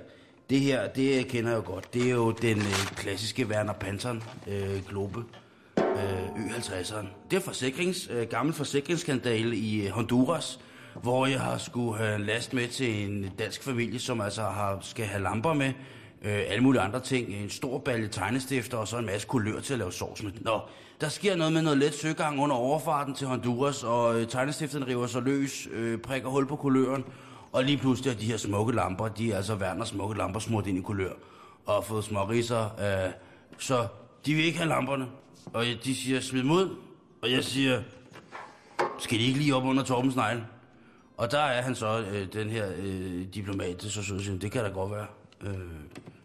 Det 0.50 0.60
her, 0.60 0.88
det 0.88 1.28
kender 1.28 1.50
jeg 1.50 1.58
jo 1.58 1.72
godt. 1.72 1.94
Det 1.94 2.06
er 2.06 2.12
jo 2.12 2.32
den 2.32 2.58
øh, 2.58 2.86
klassiske 2.96 3.48
Werner 3.48 3.74
Pantern 3.74 4.24
øh, 4.48 4.86
Globe 4.90 5.24
øh, 5.78 6.46
Ø50'eren. 6.46 7.08
Det 7.32 7.38
er 7.38 7.42
forsikrings, 7.42 8.10
øh, 8.12 8.28
gammel 8.28 8.54
forsikringsskandale 8.56 9.56
i 9.56 9.86
øh, 9.86 9.92
Honduras, 9.92 10.60
hvor 11.02 11.26
jeg 11.26 11.42
har 11.42 11.58
skulle 11.58 11.98
have 11.98 12.26
last 12.26 12.54
med 12.54 12.68
til 12.68 13.10
en 13.10 13.32
dansk 13.40 13.64
familie, 13.64 14.00
som 14.00 14.22
altså 14.22 14.42
har, 14.42 14.78
skal 14.82 15.06
have 15.06 15.24
lamper 15.24 15.54
med, 15.54 15.74
øh, 16.22 16.44
alle 16.48 16.64
mulige 16.64 16.82
andre 16.82 17.00
ting, 17.00 17.30
en 17.30 17.50
stor 17.50 17.80
balje 17.80 18.08
tegnestifter 18.08 18.78
og 18.78 18.88
så 18.88 18.98
en 18.98 19.06
masse 19.06 19.28
kulør 19.28 19.60
til 19.60 19.74
at 19.74 19.80
lave 19.80 19.92
sovs 19.92 20.24
med. 20.24 20.32
Nå, 20.42 20.62
der 21.02 21.10
sker 21.10 21.36
noget 21.36 21.54
med 21.54 21.62
noget 21.62 21.78
let 21.78 21.94
søgang 21.94 22.40
under 22.40 22.56
overfarten 22.56 23.14
til 23.14 23.28
Honduras, 23.28 23.84
og 23.84 24.22
øh, 24.22 24.28
tegnestiften 24.28 24.88
river 24.88 25.08
sig 25.08 25.22
løs, 25.22 25.68
øh, 25.72 26.00
prikker 26.00 26.30
hul 26.30 26.48
på 26.48 26.56
kuløren, 26.56 27.04
og 27.52 27.64
lige 27.64 27.78
pludselig 27.78 28.12
er 28.12 28.18
de 28.18 28.26
her 28.26 28.38
smukke 28.38 28.76
lamper, 28.76 29.08
de 29.08 29.32
er 29.32 29.38
altså 29.38 29.56
Werners 29.56 29.88
smukke 29.88 30.18
lamper 30.18 30.40
smurt 30.40 30.68
ind 30.68 30.78
i 30.78 30.82
kulør, 30.82 31.12
og 31.66 31.74
har 31.74 31.82
fået 31.82 32.04
småriser, 32.04 32.64
øh, 32.64 33.12
så 33.58 33.88
de 34.26 34.34
vil 34.34 34.46
ikke 34.46 34.58
have 34.58 34.70
lamperne. 34.70 35.08
Og 35.54 35.66
de 35.84 35.96
siger, 35.96 36.20
smid 36.20 36.44
mod, 36.44 36.70
og 37.22 37.32
jeg 37.32 37.44
siger, 37.44 37.82
skal 39.00 39.20
de 39.20 39.24
ikke 39.24 39.40
lige 39.40 39.56
op 39.56 39.64
under 39.64 39.84
Torbens 39.84 40.16
negle? 40.16 40.46
Og 41.18 41.32
der 41.32 41.40
er 41.40 41.62
han 41.62 41.76
så, 41.76 42.06
øh, 42.12 42.34
den 42.34 42.50
her 42.50 42.72
øh, 42.78 43.26
diplomat, 43.34 43.84
så 43.84 44.04
synes 44.04 44.28
jeg, 44.28 44.42
det 44.42 44.52
kan 44.52 44.64
da 44.64 44.70
godt 44.70 44.92
være. 44.92 45.08
Øh, 45.42 45.60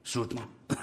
sut 0.04 0.34
mig. 0.34 0.42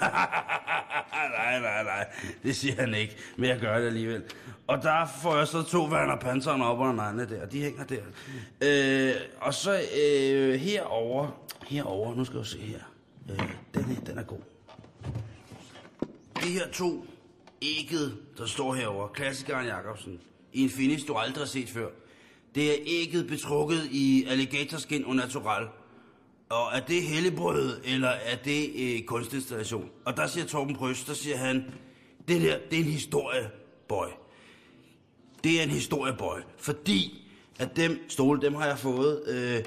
nej, 1.38 1.60
nej, 1.60 1.82
nej, 1.82 2.06
det 2.42 2.56
siger 2.56 2.74
han 2.74 2.94
ikke, 2.94 3.16
men 3.36 3.50
jeg 3.50 3.58
gør 3.60 3.78
det 3.78 3.86
alligevel. 3.86 4.22
Og 4.66 4.82
der 4.82 5.06
får 5.22 5.36
jeg 5.36 5.48
så 5.48 5.62
to 5.62 5.84
Werner 5.84 6.16
Pantheren 6.16 6.62
op 6.62 6.78
under 6.78 6.92
neglene 6.92 7.36
der, 7.36 7.46
de 7.46 7.60
hænger 7.62 7.84
der. 7.84 8.02
Øh, 8.60 9.14
og 9.40 9.54
så 9.54 9.80
øh, 10.02 10.54
herover, 10.54 11.42
herover, 11.66 12.14
nu 12.14 12.24
skal 12.24 12.36
jeg 12.36 12.46
se 12.46 12.58
her. 12.58 12.80
Øh, 13.30 13.50
den 13.74 13.84
her, 13.84 14.00
den 14.00 14.18
er 14.18 14.22
god. 14.22 14.40
De 16.42 16.48
her 16.48 16.68
to 16.72 17.06
ægget, 17.62 18.16
der 18.38 18.46
står 18.46 18.74
herover, 18.74 19.08
klassikeren 19.08 19.66
Jacobsen, 19.66 20.20
i 20.52 20.62
en 20.62 20.70
finish, 20.70 21.08
du 21.08 21.14
aldrig 21.14 21.40
har 21.40 21.46
set 21.46 21.68
før. 21.68 21.88
Det 22.54 22.70
er 22.72 22.76
ægget 22.86 23.26
betrukket 23.26 23.88
i 23.90 24.24
alligatorskin 24.28 25.04
og 25.04 25.16
natural. 25.16 25.68
Og 26.48 26.70
er 26.74 26.80
det 26.80 27.02
hellebrød, 27.02 27.80
eller 27.84 28.08
er 28.08 28.36
det 28.36 28.70
øh, 28.76 29.02
kunstinstallation? 29.02 29.90
Og 30.04 30.16
der 30.16 30.26
siger 30.26 30.46
Torben 30.46 30.76
Prøs, 30.76 31.04
der 31.04 31.14
siger 31.14 31.36
han, 31.36 31.64
det 32.28 32.42
der, 32.42 32.58
det 32.70 32.78
er 32.78 32.84
en 32.84 32.90
historie, 32.90 33.50
boy. 33.88 34.06
Det 35.44 35.58
er 35.58 35.62
en 35.62 35.70
historie, 35.70 36.12
boy. 36.18 36.38
Fordi 36.58 37.28
at 37.58 37.76
dem 37.76 38.04
stole, 38.08 38.40
dem 38.40 38.54
har 38.54 38.66
jeg 38.66 38.78
fået 38.78 39.22
øh, 39.26 39.64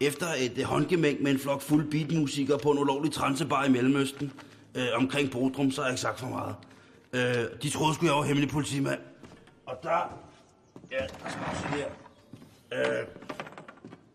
efter 0.00 0.26
et 0.38 0.58
øh, 0.58 0.64
håndgemæng 0.64 1.22
med 1.22 1.32
en 1.32 1.38
flok 1.38 1.62
fuld 1.62 1.90
beatmusikere 1.90 2.58
på 2.58 2.70
en 2.70 2.78
ulovlig 2.78 3.12
transebar 3.12 3.64
i 3.64 3.68
Mellemøsten. 3.68 4.32
Øh, 4.74 4.86
omkring 4.94 5.30
Bodrum, 5.30 5.70
så 5.70 5.80
har 5.80 5.88
jeg 5.88 5.92
ikke 5.92 6.00
sagt 6.00 6.20
for 6.20 6.28
meget. 6.28 6.54
Øh, 7.12 7.62
de 7.62 7.70
troede 7.70 7.94
sgu, 7.94 8.06
jeg 8.06 8.14
var 8.14 8.22
hemmelig 8.22 8.50
politimand. 8.50 9.00
Og 9.66 9.78
der... 9.82 10.18
Ja, 10.92 11.06
der 11.24 11.30
skal 11.30 11.70
her. 11.70 11.88
Øh, 12.72 13.06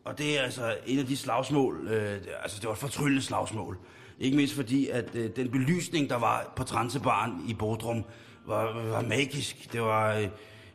og 0.03 0.17
det 0.17 0.39
er 0.39 0.43
altså 0.43 0.75
en 0.85 0.99
af 0.99 1.05
de 1.05 1.17
slagsmål, 1.17 1.87
øh, 1.87 2.21
altså 2.41 2.59
det 2.59 2.67
var 2.67 2.73
et 2.73 2.79
fortryllende 2.79 3.21
slagsmål. 3.21 3.77
Ikke 4.19 4.37
mindst 4.37 4.55
fordi, 4.55 4.87
at 4.87 5.15
øh, 5.15 5.35
den 5.35 5.51
belysning, 5.51 6.09
der 6.09 6.15
var 6.15 6.53
på 6.55 6.63
Transebaren 6.63 7.45
i 7.47 7.53
Bodrum, 7.53 8.03
var, 8.45 8.81
var 8.89 9.01
magisk. 9.01 9.73
Det 9.73 9.81
var, 9.81 10.15
øh, 10.15 10.27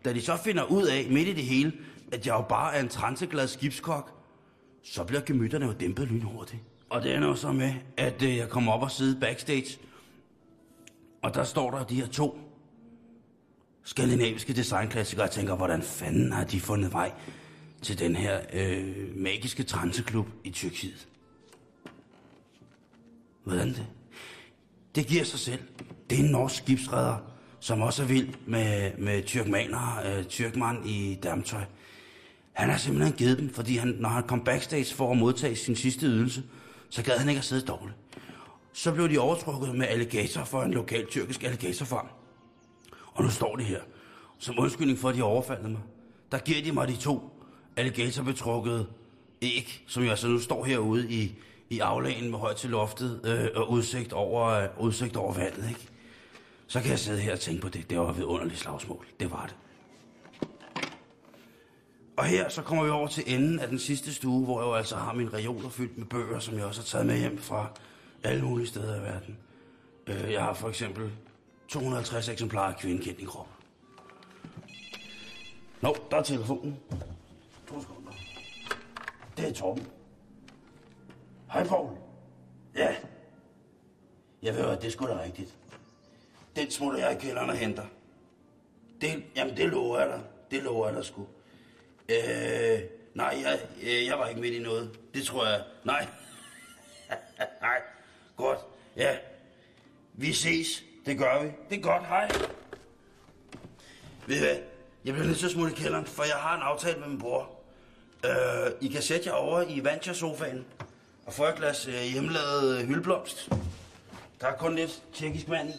da 0.05 0.12
de 0.12 0.23
så 0.23 0.37
finder 0.37 0.65
ud 0.65 0.87
af, 0.87 1.07
midt 1.11 1.29
i 1.29 1.33
det 1.33 1.44
hele, 1.44 1.73
at 2.13 2.27
jeg 2.27 2.35
jo 2.35 2.42
bare 2.42 2.75
er 2.75 2.81
en 2.81 2.88
transeglad 2.88 3.48
skibskok, 3.48 4.13
så 4.83 5.05
bliver 5.05 5.23
gemytterne 5.23 5.67
jo 5.67 5.73
dæmpet 5.73 6.09
lynhurtigt. 6.09 6.63
Og 6.90 7.03
det 7.03 7.15
er 7.15 7.21
jo 7.21 7.35
så 7.35 7.53
med, 7.53 7.75
at 7.96 8.23
øh, 8.23 8.37
jeg 8.37 8.48
kommer 8.48 8.73
op 8.73 8.83
og 8.83 8.90
sidder 8.90 9.21
backstage, 9.21 9.79
og 11.23 11.35
der 11.35 11.44
står 11.44 11.71
der 11.71 11.85
de 11.85 11.94
her 11.94 12.07
to 12.07 12.38
skandinaviske 13.85 14.52
designklassikere, 14.52 15.26
og 15.26 15.30
tænker, 15.30 15.56
hvordan 15.56 15.83
fanden 15.83 16.33
har 16.33 16.44
de 16.44 16.60
fundet 16.60 16.92
vej 16.92 17.12
til 17.83 17.98
den 17.98 18.16
her 18.16 18.40
øh, 18.52 19.16
magiske 19.16 19.62
transeklub 19.62 20.26
i 20.44 20.50
Tyrkiet? 20.50 21.08
Hvordan 23.44 23.68
det? 23.68 23.87
Det 24.94 25.06
giver 25.06 25.24
sig 25.24 25.38
selv. 25.38 25.60
Det 26.10 26.20
er 26.20 26.24
en 26.24 26.30
norsk 26.30 26.56
skibsredder, 26.56 27.16
som 27.60 27.80
også 27.80 28.02
er 28.02 28.06
vild 28.06 28.28
med, 28.46 28.92
med 28.98 29.22
tyrkmaner, 29.22 30.02
øh, 30.06 30.24
tyrkmand 30.24 30.88
i 30.88 31.18
damtøj. 31.22 31.64
Han 32.52 32.70
har 32.70 32.78
simpelthen 32.78 33.12
givet 33.12 33.38
dem, 33.38 33.54
fordi 33.54 33.76
han, 33.76 33.88
når 33.88 34.08
han 34.08 34.22
kom 34.22 34.44
backstage 34.44 34.94
for 34.94 35.10
at 35.10 35.16
modtage 35.16 35.56
sin 35.56 35.76
sidste 35.76 36.06
ydelse, 36.06 36.42
så 36.90 37.02
gad 37.02 37.18
han 37.18 37.28
ikke 37.28 37.38
at 37.38 37.44
sidde 37.44 37.66
dårligt. 37.66 37.96
Så 38.72 38.92
blev 38.92 39.08
de 39.08 39.18
overtrukket 39.18 39.74
med 39.74 39.87
alligator 39.87 40.44
for 40.44 40.62
en 40.62 40.74
lokal 40.74 41.06
tyrkisk 41.06 41.44
alligatorfarm. 41.44 42.06
Og 43.15 43.25
nu 43.25 43.31
står 43.31 43.56
de 43.56 43.63
her. 43.63 43.81
Som 44.38 44.58
undskyldning 44.58 44.98
for, 44.98 45.08
at 45.08 45.15
de 45.15 45.23
overfaldet 45.23 45.71
mig. 45.71 45.81
Der 46.33 46.38
giver 46.38 46.63
de 46.63 46.73
mig 46.73 46.88
de 46.88 46.96
to 46.96 47.31
alligatorbetrukkede 47.77 48.87
æg, 49.42 49.85
som 49.87 50.02
jeg 50.02 50.10
altså 50.10 50.29
nu 50.29 50.38
står 50.38 50.65
herude 50.65 51.10
i, 51.10 51.35
i 51.71 51.79
aflagen 51.79 52.31
med 52.31 52.38
højt 52.38 52.56
til 52.56 52.71
loftet 52.71 53.21
øh, 53.25 53.48
og 53.54 53.71
udsigt 53.71 54.13
over, 54.13 54.46
øh, 54.46 54.69
udsigt 54.81 55.17
over 55.17 55.33
vandet, 55.33 55.69
ikke? 55.69 55.88
Så 56.67 56.81
kan 56.81 56.90
jeg 56.90 56.98
sidde 56.98 57.21
her 57.21 57.33
og 57.33 57.40
tænke 57.40 57.63
på 57.63 57.69
det. 57.69 57.90
Det 57.90 57.98
var 57.98 58.10
et 58.10 58.23
underligt 58.23 58.60
slagsmål. 58.60 59.06
Det 59.21 59.31
var 59.31 59.46
det. 59.46 59.56
Og 62.17 62.25
her 62.25 62.48
så 62.48 62.63
kommer 62.63 62.85
vi 62.85 62.90
over 62.90 63.06
til 63.06 63.25
enden 63.27 63.58
af 63.58 63.69
den 63.69 63.79
sidste 63.79 64.15
stue, 64.15 64.44
hvor 64.44 64.60
jeg 64.60 64.67
jo 64.67 64.75
altså 64.75 64.96
har 64.96 65.13
min 65.13 65.35
reoler 65.35 65.69
fyldt 65.69 65.98
med 65.98 66.06
bøger, 66.06 66.38
som 66.38 66.56
jeg 66.56 66.65
også 66.65 66.81
har 66.81 66.87
taget 66.87 67.06
med 67.06 67.19
hjem 67.19 67.38
fra 67.38 67.67
alle 68.23 68.44
mulige 68.44 68.67
steder 68.67 68.96
i 68.96 69.02
verden. 69.02 69.38
Øh, 70.06 70.33
jeg 70.33 70.42
har 70.42 70.54
for 70.54 70.69
eksempel 70.69 71.10
250 71.73 72.29
eksemplarer 72.29 72.73
af 72.75 72.81
kvinden 72.81 73.04
kendt 73.04 73.20
i 73.20 73.25
kroppen. 73.25 73.54
Nå, 75.81 75.96
der 76.10 76.16
er 76.16 76.23
telefonen. 76.23 76.81
To 77.68 77.81
sekunder. 77.81 78.12
Det 79.37 79.48
er 79.48 79.52
Torben. 79.52 79.87
Hej, 81.52 81.64
Poul. 81.64 81.96
Ja. 82.75 82.96
Jeg 84.42 84.54
ved, 84.54 84.64
at 84.64 84.83
det 84.83 84.92
skulle 84.92 85.12
sgu 85.12 85.18
da 85.18 85.25
rigtigt. 85.25 85.54
Den 86.56 86.70
smutter 86.70 86.98
jeg 87.00 87.16
i 87.16 87.20
kælderen 87.20 87.50
og 87.50 87.56
henter. 87.56 87.87
Det, 89.00 89.25
jamen, 89.37 89.56
det 89.56 89.68
lover 89.68 89.98
jeg 89.98 90.08
dig. 90.08 90.20
Det 90.50 90.62
lover 90.62 90.87
jeg 90.87 90.96
dig 90.96 91.04
sgu. 91.04 91.27
Øh, 92.08 92.81
nej, 93.14 93.42
jeg, 93.44 93.60
øh, 93.83 94.06
jeg 94.06 94.18
var 94.18 94.29
ikke 94.29 94.40
midt 94.40 94.54
i 94.54 94.58
noget. 94.58 94.98
Det 95.14 95.25
tror 95.25 95.46
jeg. 95.46 95.64
Nej. 95.85 96.06
nej. 97.60 97.81
Godt. 98.37 98.58
Ja. 98.96 99.16
Vi 100.14 100.33
ses. 100.33 100.92
Det 101.07 101.19
gør 101.19 101.42
vi. 101.42 101.48
Det 101.71 101.79
er 101.79 101.83
godt. 101.83 102.07
Hej. 102.07 102.31
Ved 104.27 104.37
I 104.37 104.38
hvad? 104.38 104.57
Jeg 105.05 105.15
bliver 105.15 105.27
nødt 105.27 105.38
til 105.38 105.46
at 105.46 105.53
smutte 105.53 105.73
i 105.73 105.77
kælderen, 105.77 106.05
for 106.07 106.23
jeg 106.23 106.35
har 106.35 106.57
en 106.57 106.63
aftale 106.63 107.00
med 107.00 107.09
min 107.09 107.19
bror. 107.19 107.50
Øh, 108.25 108.73
I 108.81 108.88
kan 108.88 109.03
sætte 109.03 109.29
jer 109.29 109.35
over 109.35 109.63
i 109.69 109.85
Vantja-sofaen 109.85 110.65
og 111.27 111.33
få 111.33 111.44
et 111.44 111.55
glas 111.55 111.88
øh, 111.88 111.94
hjemmelavet 112.13 112.79
øh, 112.79 112.87
hyldeblomst. 112.88 113.53
Der 114.40 114.46
er 114.46 114.57
kun 114.57 114.75
lidt 114.77 115.03
tjekkisk 115.15 115.48
mand 115.48 115.69
i. 115.69 115.73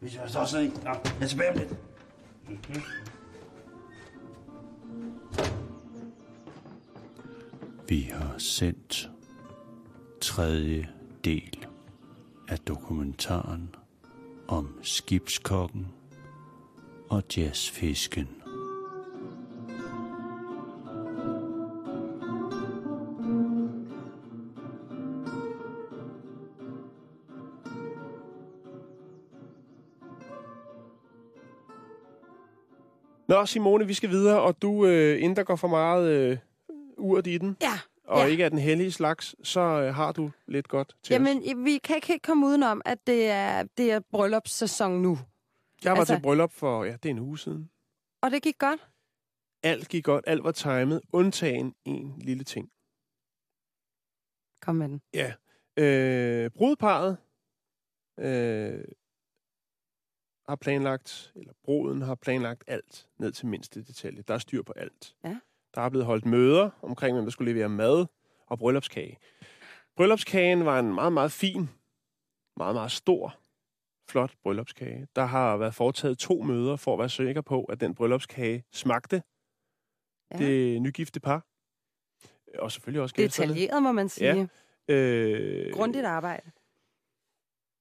Hvis 0.00 0.14
jeg 0.14 0.30
står 0.30 0.44
sådan 0.44 0.66
en. 0.66 0.80
Nå, 0.84 0.90
jeg 0.90 1.12
er 1.20 1.26
tilbage 1.26 1.50
om 1.50 1.58
lidt. 1.58 1.70
Mhm. 2.48 2.82
Vi 7.88 8.00
har 8.12 8.34
sendt 8.38 9.10
tredje 10.20 10.88
del 11.24 11.66
af 12.48 12.58
dokumentaren 12.58 13.74
om 14.48 14.78
skibskokken 14.82 15.86
og 17.10 17.22
jazzfisken. 17.36 18.28
Nå, 33.28 33.46
Simone, 33.46 33.86
vi 33.86 33.94
skal 33.94 34.10
videre, 34.10 34.40
og 34.40 34.62
du, 34.62 34.86
øh, 34.86 35.22
inden 35.22 35.36
der 35.36 35.42
går 35.42 35.56
for 35.56 35.68
meget 35.68 36.10
øh, 36.10 36.38
urt 36.96 37.26
i 37.26 37.38
den, 37.38 37.56
Ja. 37.60 37.78
Og 38.08 38.18
ja. 38.18 38.26
ikke 38.26 38.44
er 38.44 38.48
den 38.48 38.58
hellige 38.58 38.92
slags, 38.92 39.34
så 39.42 39.60
øh, 39.60 39.94
har 39.94 40.12
du 40.12 40.30
lidt 40.46 40.68
godt 40.68 40.96
til 41.02 41.14
os. 41.14 41.28
Jamen, 41.28 41.64
vi 41.64 41.78
kan 41.78 41.96
ikke 41.96 42.06
helt 42.08 42.22
komme 42.22 42.46
udenom, 42.46 42.82
at 42.84 43.06
det 43.06 43.26
er, 43.26 43.62
det 43.62 43.92
er 43.92 44.00
bryllupssæson 44.00 45.02
nu. 45.02 45.18
Jeg 45.84 45.92
var 45.92 45.98
altså- 45.98 46.14
til 46.14 46.22
bryllup 46.22 46.52
for, 46.52 46.84
ja, 46.84 46.92
det 46.92 47.04
er 47.04 47.10
en 47.10 47.18
uge 47.18 47.38
siden. 47.38 47.70
Og 48.22 48.30
det 48.30 48.42
gik 48.42 48.58
godt. 48.58 48.88
Alt 49.62 49.88
gik 49.88 50.04
godt, 50.04 50.24
alt 50.26 50.44
var 50.44 50.52
timet, 50.52 51.00
undtagen 51.12 51.74
en 51.84 52.18
lille 52.18 52.44
ting. 52.44 52.70
Kom 54.62 54.76
med 54.76 54.88
den. 54.88 55.00
Ja. 55.14 55.32
Øh, 55.76 56.50
brudeparet 56.50 57.16
øh, 58.18 58.84
har 60.48 60.56
planlagt, 60.56 61.32
eller 61.36 61.52
bruden 61.64 62.02
har 62.02 62.14
planlagt 62.14 62.64
alt 62.66 63.08
ned 63.18 63.32
til 63.32 63.46
mindste 63.46 63.84
detalje. 63.84 64.22
Der 64.28 64.34
er 64.34 64.38
styr 64.38 64.62
på 64.62 64.72
alt. 64.76 65.16
Ja. 65.24 65.38
Der 65.74 65.80
er 65.80 65.88
blevet 65.88 66.06
holdt 66.06 66.26
møder 66.26 66.70
omkring, 66.82 67.14
hvem 67.14 67.24
der 67.24 67.30
skulle 67.30 67.52
levere 67.52 67.68
mad 67.68 68.06
og 68.46 68.58
bryllupskage. 68.58 69.18
Bryllupskagen 69.96 70.64
var 70.64 70.78
en 70.78 70.94
meget, 70.94 71.12
meget 71.12 71.32
fin, 71.32 71.68
meget, 72.56 72.74
meget 72.74 72.92
stor, 72.92 73.36
flot 74.10 74.32
bryllupskage. 74.42 75.06
Der 75.16 75.24
har 75.24 75.56
været 75.56 75.74
foretaget 75.74 76.18
to 76.18 76.42
møder 76.42 76.76
for 76.76 76.92
at 76.92 76.98
være 76.98 77.08
sikker 77.08 77.40
på, 77.42 77.64
at 77.64 77.80
den 77.80 77.94
bryllupskage 77.94 78.64
smagte 78.72 79.22
Ja. 80.32 80.38
det 80.38 80.82
nygifte 80.82 81.20
par. 81.20 81.44
Og 82.58 82.72
selvfølgelig 82.72 83.02
også 83.02 83.14
gæsterne. 83.14 83.48
Detaljeret, 83.54 83.82
må 83.82 83.92
man 83.92 84.08
sige. 84.08 84.48
Ja. 84.88 84.94
Øh, 84.94 85.72
Grundigt 85.74 86.04
arbejde. 86.04 86.50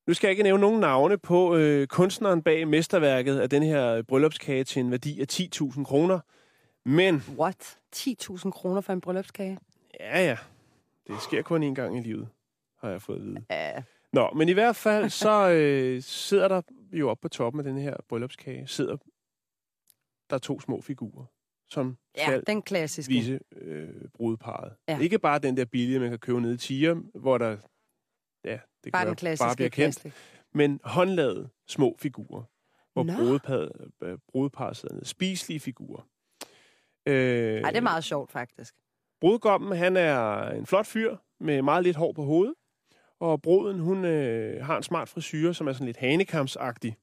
nu 0.08 0.14
skal 0.14 0.28
jeg 0.28 0.32
ikke 0.32 0.44
nævne 0.44 0.62
nogen 0.62 0.80
navne 0.80 1.18
på 1.18 1.56
øh, 1.56 1.88
kunstneren 1.88 2.44
bag 2.44 2.68
mesterværket 2.68 3.40
af 3.40 3.50
den 3.50 3.64
her 3.64 4.02
bryllupskage 4.02 4.64
til 4.64 4.80
en 4.80 4.92
værdi 4.92 5.22
af 5.22 5.26
10.000 5.32 5.84
kroner. 5.84 6.20
Men, 6.88 7.16
What? 7.38 7.78
10.000 7.96 8.52
kroner 8.52 8.82
for 8.82 8.94
en 8.94 9.02
bryllupskage? 9.02 9.60
ja 10.00 10.20
ja, 10.26 10.38
det 11.08 11.22
sker 11.22 11.42
kun 11.42 11.72
én 11.72 11.74
gang 11.74 11.98
i 11.98 12.02
livet, 12.02 12.30
har 12.80 12.90
jeg 12.90 13.02
fået 13.02 13.18
at 13.18 13.24
vide. 13.24 13.46
Ja. 13.50 13.84
Nå, 14.14 14.30
men 14.36 14.50
i 14.50 14.52
hvert 14.54 14.76
fald, 14.76 15.10
så 15.10 15.50
øh, 15.50 16.02
sidder 16.02 16.48
der 16.48 16.62
jo 16.92 17.10
oppe 17.10 17.22
på 17.22 17.30
toppen 17.30 17.60
af 17.60 17.64
den 17.64 17.78
her 17.78 17.96
bryllupskage, 18.10 18.68
sidder 18.68 18.98
der 20.30 20.38
to 20.38 20.60
små 20.60 20.82
figurer, 20.82 21.26
som 21.70 21.98
Ja, 22.18 22.26
skal 22.26 22.44
den 22.48 22.62
klassiske. 22.62 23.12
vise 23.14 23.40
øh, 23.52 23.90
brudeparet. 24.14 24.74
Ja. 24.88 25.00
Ikke 25.00 25.20
bare 25.20 25.40
den 25.40 25.58
der 25.58 25.66
billige, 25.66 26.00
man 26.00 26.10
kan 26.10 26.20
købe 26.20 26.42
nede 26.42 26.54
i 26.54 26.58
Tiger, 26.58 26.96
hvor 27.20 27.38
der 27.38 27.58
ja, 28.46 28.60
det 28.84 28.92
Bare 28.92 29.02
kan 29.02 29.08
den 29.08 29.16
klassiske 29.16 29.46
bare 29.48 29.56
bliver 29.56 29.70
kendt, 29.70 30.02
plastik. 30.02 30.14
men 30.54 30.80
håndlavede 30.84 31.50
små 31.68 31.96
figurer, 32.00 32.44
hvor 32.94 33.04
brudeparet, 33.18 33.72
brudeparet 34.28 34.78
sidder 34.78 34.96
nede. 34.96 35.06
Spiselige 35.06 35.60
figurer. 35.60 36.02
Øh, 37.08 37.62
Ej, 37.62 37.70
det 37.70 37.78
er 37.78 37.82
meget 37.82 38.04
sjovt, 38.04 38.32
faktisk. 38.32 38.76
Brudgommen, 39.22 39.78
han 39.78 39.98
er 39.98 40.50
en 40.50 40.66
flot 40.66 40.86
fyr 40.86 41.16
med 41.40 41.62
meget 41.62 41.84
lidt 41.84 41.96
hår 41.96 42.14
på 42.14 42.24
hovedet. 42.24 42.54
Og 43.20 43.42
bruden, 43.42 43.80
hun 43.80 44.06
øh, 44.06 44.66
har 44.66 44.78
en 44.78 44.84
smart 44.84 45.10
frisyr, 45.10 45.52
som 45.52 45.68
er 45.68 45.74
sådan 45.74 45.86
lidt 45.86 45.98
hanekamsagtig. 45.98 46.98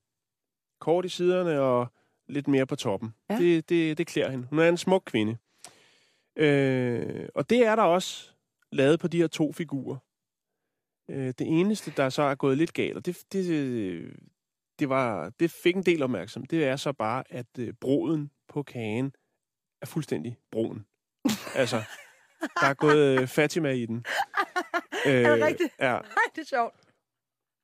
Kort 0.80 1.04
i 1.04 1.08
siderne 1.08 1.60
og 1.60 1.92
lidt 2.28 2.48
mere 2.48 2.66
på 2.66 2.76
toppen. 2.76 3.14
Ja. 3.30 3.38
Det, 3.38 3.68
det, 3.68 3.98
det 3.98 4.06
klæder 4.06 4.30
hende. 4.30 4.46
Hun 4.50 4.58
er 4.58 4.68
en 4.68 4.76
smuk 4.76 5.02
kvinde. 5.06 5.36
Øh, 6.36 7.28
og 7.34 7.50
det 7.50 7.66
er 7.66 7.76
der 7.76 7.82
også 7.82 8.30
lavet 8.72 9.00
på 9.00 9.08
de 9.08 9.16
her 9.16 9.26
to 9.26 9.52
figurer. 9.52 9.96
Øh, 11.10 11.26
det 11.26 11.40
eneste, 11.40 11.92
der 11.96 12.08
så 12.08 12.22
er 12.22 12.34
gået 12.34 12.58
lidt 12.58 12.72
galt, 12.72 12.96
og 12.96 13.06
det, 13.06 13.18
det, 13.32 14.16
det, 14.78 14.88
var, 14.88 15.30
det 15.40 15.50
fik 15.50 15.76
en 15.76 15.82
del 15.82 16.02
opmærksomhed, 16.02 16.48
det 16.48 16.64
er 16.64 16.76
så 16.76 16.92
bare, 16.92 17.24
at 17.30 17.46
øh, 17.58 17.72
broden 17.80 18.30
på 18.48 18.62
kagen 18.62 19.12
er 19.84 19.88
fuldstændig 19.90 20.36
brun. 20.52 20.84
altså, 21.54 21.82
der 22.60 22.66
er 22.66 22.74
gået 22.74 23.20
øh, 23.20 23.26
Fatima 23.28 23.70
i 23.70 23.86
den. 23.86 24.04
Øh, 25.06 25.12
Er 25.24 25.34
det 25.36 25.44
rigtigt? 25.44 25.72
Ja. 25.80 25.94
Ej, 25.94 26.00
det 26.34 26.40
er 26.42 26.46
sjovt. 26.46 26.74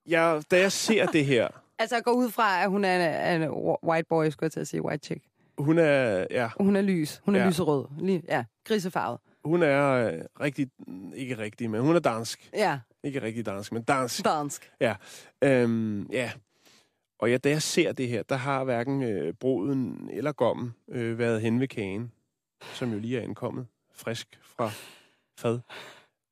Jeg, 0.07 0.43
da 0.51 0.59
jeg 0.61 0.73
ser 0.73 1.07
det 1.07 1.25
her, 1.27 1.49
Altså, 1.79 1.97
jeg 1.97 2.05
går 2.05 2.13
ud 2.13 2.31
fra, 2.31 2.63
at 2.63 2.69
hun 2.71 2.85
er 2.85 3.35
en, 3.35 3.43
en 3.43 3.51
white 3.85 4.07
boy, 4.09 4.29
skulle 4.31 4.45
jeg 4.47 4.53
til 4.53 4.61
at 4.61 4.69
sige, 4.69 4.83
white 4.85 5.07
chick. 5.07 5.25
hun 5.59 5.79
er, 5.79 6.27
ja, 6.31 6.49
Hun 6.61 6.77
er 6.77 6.83
lys. 6.83 7.21
Hun 7.25 7.35
er 7.35 7.39
Ja. 7.39 7.45
ja. 7.45 7.49
lyserød. 7.51 7.87
Lige, 7.99 8.23
ja, 8.29 8.45
grisefarvet. 8.65 9.19
hun 9.45 9.63
er 9.63 9.91
øh, 9.93 10.21
rigtig, 10.41 10.71
ikke 11.15 11.39
rigtig, 11.39 11.71
men 11.71 11.81
hun 11.81 11.97
er 11.97 12.01
dansk. 12.01 12.51
Ja, 12.55 12.79
Ikke 13.05 13.23
rigtig 13.23 13.47
dansk, 13.47 13.73
men 13.73 13.83
dansk. 13.83 14.25
dansk. 14.25 14.73
Øhm, 15.45 16.07
ja. 16.13 16.31
Og 17.21 17.31
ja, 17.31 17.37
da 17.37 17.49
jeg 17.51 17.63
ser 17.63 17.93
det 17.93 18.09
her, 18.09 18.23
der 18.23 18.37
har 18.37 18.65
hverken 18.65 19.03
øh, 19.03 19.35
broden 19.35 20.11
eller 20.13 20.33
gommen 20.33 20.75
øh, 20.89 21.19
været 21.19 21.41
hen 21.41 21.61
ved 21.61 21.69
kagen, 21.69 22.13
som 22.75 22.93
jo 22.93 22.99
lige 22.99 23.19
er 23.19 23.23
ankommet, 23.23 23.67
frisk 23.95 24.39
fra 24.43 24.71
fad. 25.39 25.61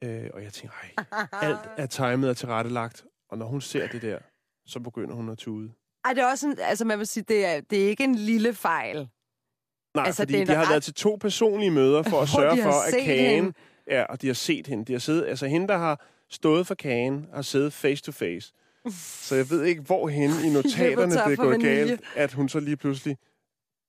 Øh, 0.05 0.30
og 0.34 0.43
jeg 0.43 0.53
tænker, 0.53 0.74
ej, 0.82 1.26
alt 1.49 1.59
er 1.76 1.86
timet 1.86 2.30
og 2.30 2.36
tilrettelagt. 2.36 3.05
Og 3.30 3.39
når 3.39 3.47
hun 3.47 3.61
ser 3.61 3.89
det 3.89 4.03
der, 4.03 4.18
så 4.66 4.80
begynder 4.80 5.14
hun 5.14 5.28
at 5.28 5.39
tude. 5.39 5.72
Ej, 6.05 6.12
det 6.12 6.22
er 6.22 6.26
også 6.30 6.47
en, 6.47 6.57
altså 6.61 6.84
man 6.84 6.99
vil 6.99 7.07
sige, 7.07 7.24
det 7.28 7.45
er, 7.47 7.61
det 7.61 7.84
er 7.84 7.89
ikke 7.89 8.05
en 8.05 8.14
lille 8.14 8.55
fejl. 8.55 9.09
Nej, 9.95 10.07
Altså, 10.07 10.22
fordi 10.22 10.39
det 10.39 10.49
de 10.49 10.55
har 10.55 10.62
ret- 10.62 10.70
været 10.70 10.82
til 10.82 10.95
to 10.95 11.16
personlige 11.20 11.70
møder 11.70 12.03
for 12.03 12.20
at 12.20 12.28
sørge 12.39 12.62
for, 12.62 12.86
at 12.89 13.05
kagen... 13.05 13.34
hende. 13.34 13.53
Ja, 13.86 14.03
og 14.05 14.22
de 14.22 14.26
har 14.26 14.34
set 14.34 14.66
hende. 14.66 14.84
De 14.84 14.93
har 14.93 15.01
siddet, 15.01 15.26
altså 15.26 15.47
hende, 15.47 15.68
der 15.68 15.76
har 15.78 16.07
stået 16.30 16.66
for 16.66 16.74
kagen, 16.74 17.26
har 17.34 17.43
siddet 17.43 17.72
face 17.72 18.03
to 18.03 18.12
face. 18.12 18.53
Så 18.93 19.34
jeg 19.34 19.51
ved 19.51 19.64
ikke, 19.64 19.82
hvor 19.82 20.09
henne 20.09 20.34
i 20.47 20.51
notaterne 20.57 21.12
det 21.12 21.18
er 21.32 21.36
gået 21.36 21.61
galt, 21.61 22.01
at 22.16 22.32
hun 22.32 22.49
så 22.49 22.61
lige 22.61 22.76
pludselig 22.76 23.16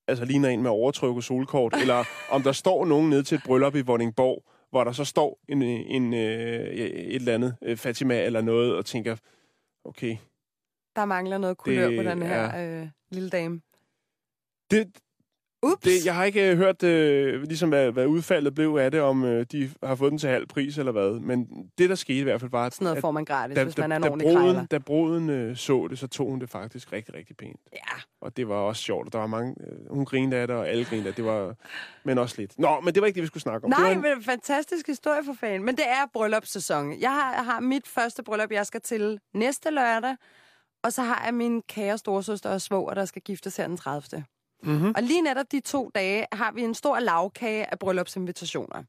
altså 0.07 0.25
ligner 0.25 0.49
en 0.49 0.61
med 0.61 0.69
overtryk 0.71 1.15
og 1.15 1.23
solkort, 1.23 1.73
eller 1.81 2.03
om 2.29 2.41
der 2.43 2.51
står 2.51 2.85
nogen 2.85 3.09
nede 3.09 3.23
til 3.23 3.35
et 3.35 3.41
bryllup 3.45 3.75
i 3.75 3.81
Vordingborg 3.81 4.43
hvor 4.69 4.83
der 4.83 4.91
så 4.91 5.05
står 5.05 5.39
en, 5.47 5.61
en, 5.61 6.13
øh, 6.13 6.19
et 6.19 7.15
eller 7.15 7.33
andet 7.33 7.55
øh, 7.63 7.77
Fatima 7.77 8.23
eller 8.25 8.41
noget, 8.41 8.75
og 8.75 8.85
tænker, 8.85 9.15
okay, 9.85 10.17
Der 10.95 11.05
mangler 11.05 11.37
noget 11.37 11.57
kulør 11.57 11.87
på 11.97 12.03
den 12.09 12.21
her 12.21 12.35
er- 12.41 12.81
øh, 12.81 12.87
lille 13.11 13.29
dame. 13.29 13.61
det, 14.71 14.91
Ups! 15.63 15.83
det, 15.83 16.05
jeg 16.05 16.15
har 16.15 16.23
ikke 16.23 16.51
øh, 16.51 16.57
hørt, 16.57 16.83
øh, 16.83 17.43
ligesom 17.43 17.69
hvad, 17.69 17.91
hvad 17.91 18.05
udfaldet 18.05 18.55
blev 18.55 18.77
af 18.81 18.91
det, 18.91 19.01
om 19.01 19.25
øh, 19.25 19.45
de 19.51 19.71
har 19.83 19.95
fået 19.95 20.11
den 20.11 20.19
til 20.19 20.29
halv 20.29 20.47
pris 20.47 20.77
eller 20.77 20.91
hvad, 20.91 21.19
men 21.19 21.47
det, 21.77 21.89
der 21.89 21.95
skete 21.95 22.19
i 22.19 22.23
hvert 22.23 22.39
fald, 22.41 22.51
var, 22.51 22.65
at 22.65 22.73
Sådan 22.73 22.85
noget 22.85 22.97
at 22.97 23.01
får 23.01 23.11
man 23.11 23.25
gratis, 23.25 23.55
da, 23.55 23.63
hvis 23.63 23.77
man 23.77 23.91
er 23.91 23.95
en 23.95 24.01
da, 24.01 24.07
da, 24.07 24.11
ordentlig 24.11 24.35
krejler. 24.35 24.53
bruden, 24.53 24.65
da 24.65 24.77
bruden 24.77 25.29
øh, 25.29 25.55
så 25.55 25.87
det, 25.89 25.99
så 25.99 26.07
tog 26.07 26.29
hun 26.29 26.39
det 26.39 26.49
faktisk 26.49 26.93
rigtig, 26.93 27.13
rigtig 27.15 27.37
pænt. 27.37 27.59
Ja, 27.73 28.01
Og 28.21 28.37
det 28.37 28.47
var 28.47 28.55
også 28.55 28.81
sjovt, 28.81 29.13
der 29.13 29.19
var 29.19 29.27
mange... 29.27 29.55
Øh, 29.59 29.93
hun 29.95 30.05
grinede 30.05 30.41
af 30.41 30.47
det, 30.47 30.55
og 30.55 30.69
alle 30.69 30.85
grinede 30.85 31.07
af 31.07 31.13
det. 31.15 31.23
det. 31.25 31.33
var, 31.33 31.55
men 32.03 32.17
også 32.17 32.35
lidt. 32.37 32.59
Nå, 32.59 32.79
men 32.79 32.93
det 32.93 33.01
var 33.01 33.07
ikke 33.07 33.15
det, 33.15 33.21
vi 33.23 33.27
skulle 33.27 33.43
snakke 33.43 33.65
om. 33.65 33.71
det 33.71 33.79
Nej, 33.79 33.87
var 33.89 33.95
en, 33.95 34.01
men 34.01 34.23
fantastisk 34.23 34.87
historie 34.87 35.23
for 35.25 35.33
fanden. 35.33 35.65
Men 35.65 35.75
det 35.75 35.87
er 35.87 36.05
bryllupssæson. 36.13 37.01
Jeg 37.01 37.11
har, 37.11 37.43
har 37.43 37.59
mit 37.59 37.87
første 37.87 38.23
bryllup, 38.23 38.51
jeg 38.51 38.65
skal 38.65 38.81
til 38.81 39.19
næste 39.33 39.69
lørdag. 39.69 40.15
Og 40.83 40.93
så 40.93 41.01
har 41.01 41.25
jeg 41.25 41.33
min 41.33 41.61
kære 41.61 41.97
storsøster 41.97 42.49
og 42.49 42.61
svoger, 42.61 42.93
der 42.93 43.05
skal 43.05 43.21
giftes 43.21 43.57
her 43.57 43.67
den 43.67 43.77
30. 43.77 44.23
mm-hmm. 44.63 44.93
Og 44.95 45.03
lige 45.03 45.21
netop 45.21 45.45
de 45.51 45.59
to 45.59 45.91
dage 45.95 46.25
har 46.31 46.51
vi 46.51 46.61
en 46.61 46.73
stor 46.73 46.99
lavkage 46.99 47.71
af 47.71 47.79
bryllupsinvitationer. 47.79 48.83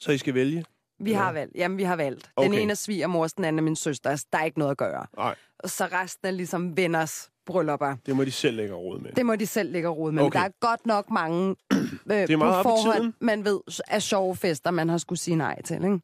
Så 0.00 0.12
I 0.12 0.18
skal 0.18 0.34
vælge? 0.34 0.64
Vi 1.00 1.10
Ja. 1.10 1.16
har 1.16 1.32
valgt. 1.32 1.56
Jamen, 1.56 1.78
vi 1.78 1.82
har 1.82 1.96
valgt. 1.96 2.30
Den 2.38 2.48
Okay. 2.48 2.60
ene 2.60 2.70
er 2.70 2.74
svigermors, 2.74 3.32
den 3.32 3.44
anden 3.44 3.58
er 3.58 3.62
min 3.62 3.76
søsters. 3.76 4.24
Der 4.24 4.38
er 4.38 4.44
ikke 4.44 4.58
noget 4.58 4.70
at 4.70 4.78
gøre. 4.78 5.06
Nej, 5.16 5.34
Og 5.58 5.70
så 5.70 5.84
resten 5.92 6.26
er 6.28 6.30
ligesom 6.32 6.76
venners 6.76 7.30
bryllupper. 7.46 7.96
det 8.06 8.16
må 8.16 8.24
de 8.24 8.30
selv 8.30 8.56
lægge 8.56 8.74
råd 8.74 9.00
med. 9.00 9.12
Det 9.12 9.26
må 9.26 9.36
de 9.36 9.46
selv 9.46 9.72
lægge 9.72 9.88
råd 9.88 10.12
med. 10.12 10.22
Okay. 10.22 10.38
Men 10.38 10.42
der 10.42 10.48
er 10.48 10.52
godt 10.68 10.86
nok 10.86 11.10
mange 11.10 11.48
øh, 12.10 12.16
er 12.16 12.26
på 12.26 12.36
meget 12.38 12.60
i 12.60 12.62
forhånd, 12.62 13.12
man 13.20 13.44
ved, 13.44 13.60
af 13.88 14.02
sjove 14.02 14.36
fester, 14.36 14.70
man 14.70 14.88
har 14.88 14.98
skulle 14.98 15.18
sige 15.18 15.36
nej 15.36 15.62
til. 15.62 15.76
Ikke? 15.84 16.00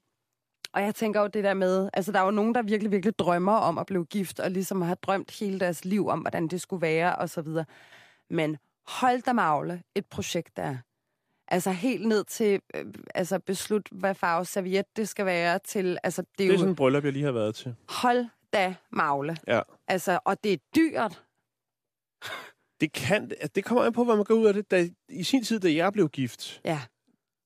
Og 0.72 0.82
jeg 0.82 0.94
tænker 0.94 1.20
jo 1.20 1.26
det 1.26 1.44
der 1.44 1.54
med, 1.54 1.90
altså 1.92 2.12
der 2.12 2.20
er 2.20 2.24
jo 2.24 2.30
nogen, 2.30 2.54
der 2.54 2.62
virkelig, 2.62 2.92
virkelig 2.92 3.18
drømmer 3.18 3.52
om 3.52 3.78
at 3.78 3.86
blive 3.86 4.04
gift, 4.04 4.40
og 4.40 4.50
ligesom 4.50 4.82
har 4.82 4.94
drømt 4.94 5.30
hele 5.40 5.60
deres 5.60 5.84
liv 5.84 6.08
om, 6.08 6.20
hvordan 6.20 6.48
det 6.48 6.60
skulle 6.60 6.82
være, 6.82 7.16
og 7.16 7.30
så 7.30 7.42
videre. 7.42 7.64
Men 8.30 8.56
hold 8.86 9.22
da 9.22 9.32
magle 9.32 9.82
et 9.94 10.06
projekt 10.06 10.56
der. 10.56 10.76
Altså 11.48 11.70
helt 11.70 12.06
ned 12.08 12.24
til, 12.24 12.60
øh, 12.74 12.84
altså 13.14 13.38
beslut, 13.38 13.88
hvad 13.92 14.14
farve 14.14 14.44
serviet 14.44 14.84
det 14.96 15.08
skal 15.08 15.26
være 15.26 15.58
til, 15.58 15.98
altså 16.02 16.22
det 16.22 16.28
er, 16.28 16.36
Det 16.36 16.44
er 16.46 16.52
jo, 16.52 16.58
sådan 16.58 16.68
en 16.70 16.76
bryllup, 16.76 17.04
jeg 17.04 17.12
lige 17.12 17.24
har 17.24 17.32
været 17.32 17.54
til. 17.54 17.74
hold 17.88 18.26
da 18.52 18.74
magle. 18.90 19.36
Ja. 19.46 19.60
Altså, 19.88 20.18
og 20.24 20.44
det 20.44 20.52
er 20.52 20.56
dyrt. 20.76 21.22
Det, 22.80 22.92
kan, 22.92 23.30
det 23.54 23.64
kommer 23.64 23.84
an 23.84 23.92
på, 23.92 24.04
hvad 24.04 24.16
man 24.16 24.24
går 24.24 24.34
ud 24.34 24.46
af 24.46 24.54
det. 24.54 24.70
Da, 24.70 24.88
I 25.08 25.22
sin 25.22 25.44
tid, 25.44 25.60
da 25.60 25.72
jeg 25.74 25.92
blev 25.92 26.08
gift, 26.08 26.60
Ja. 26.64 26.80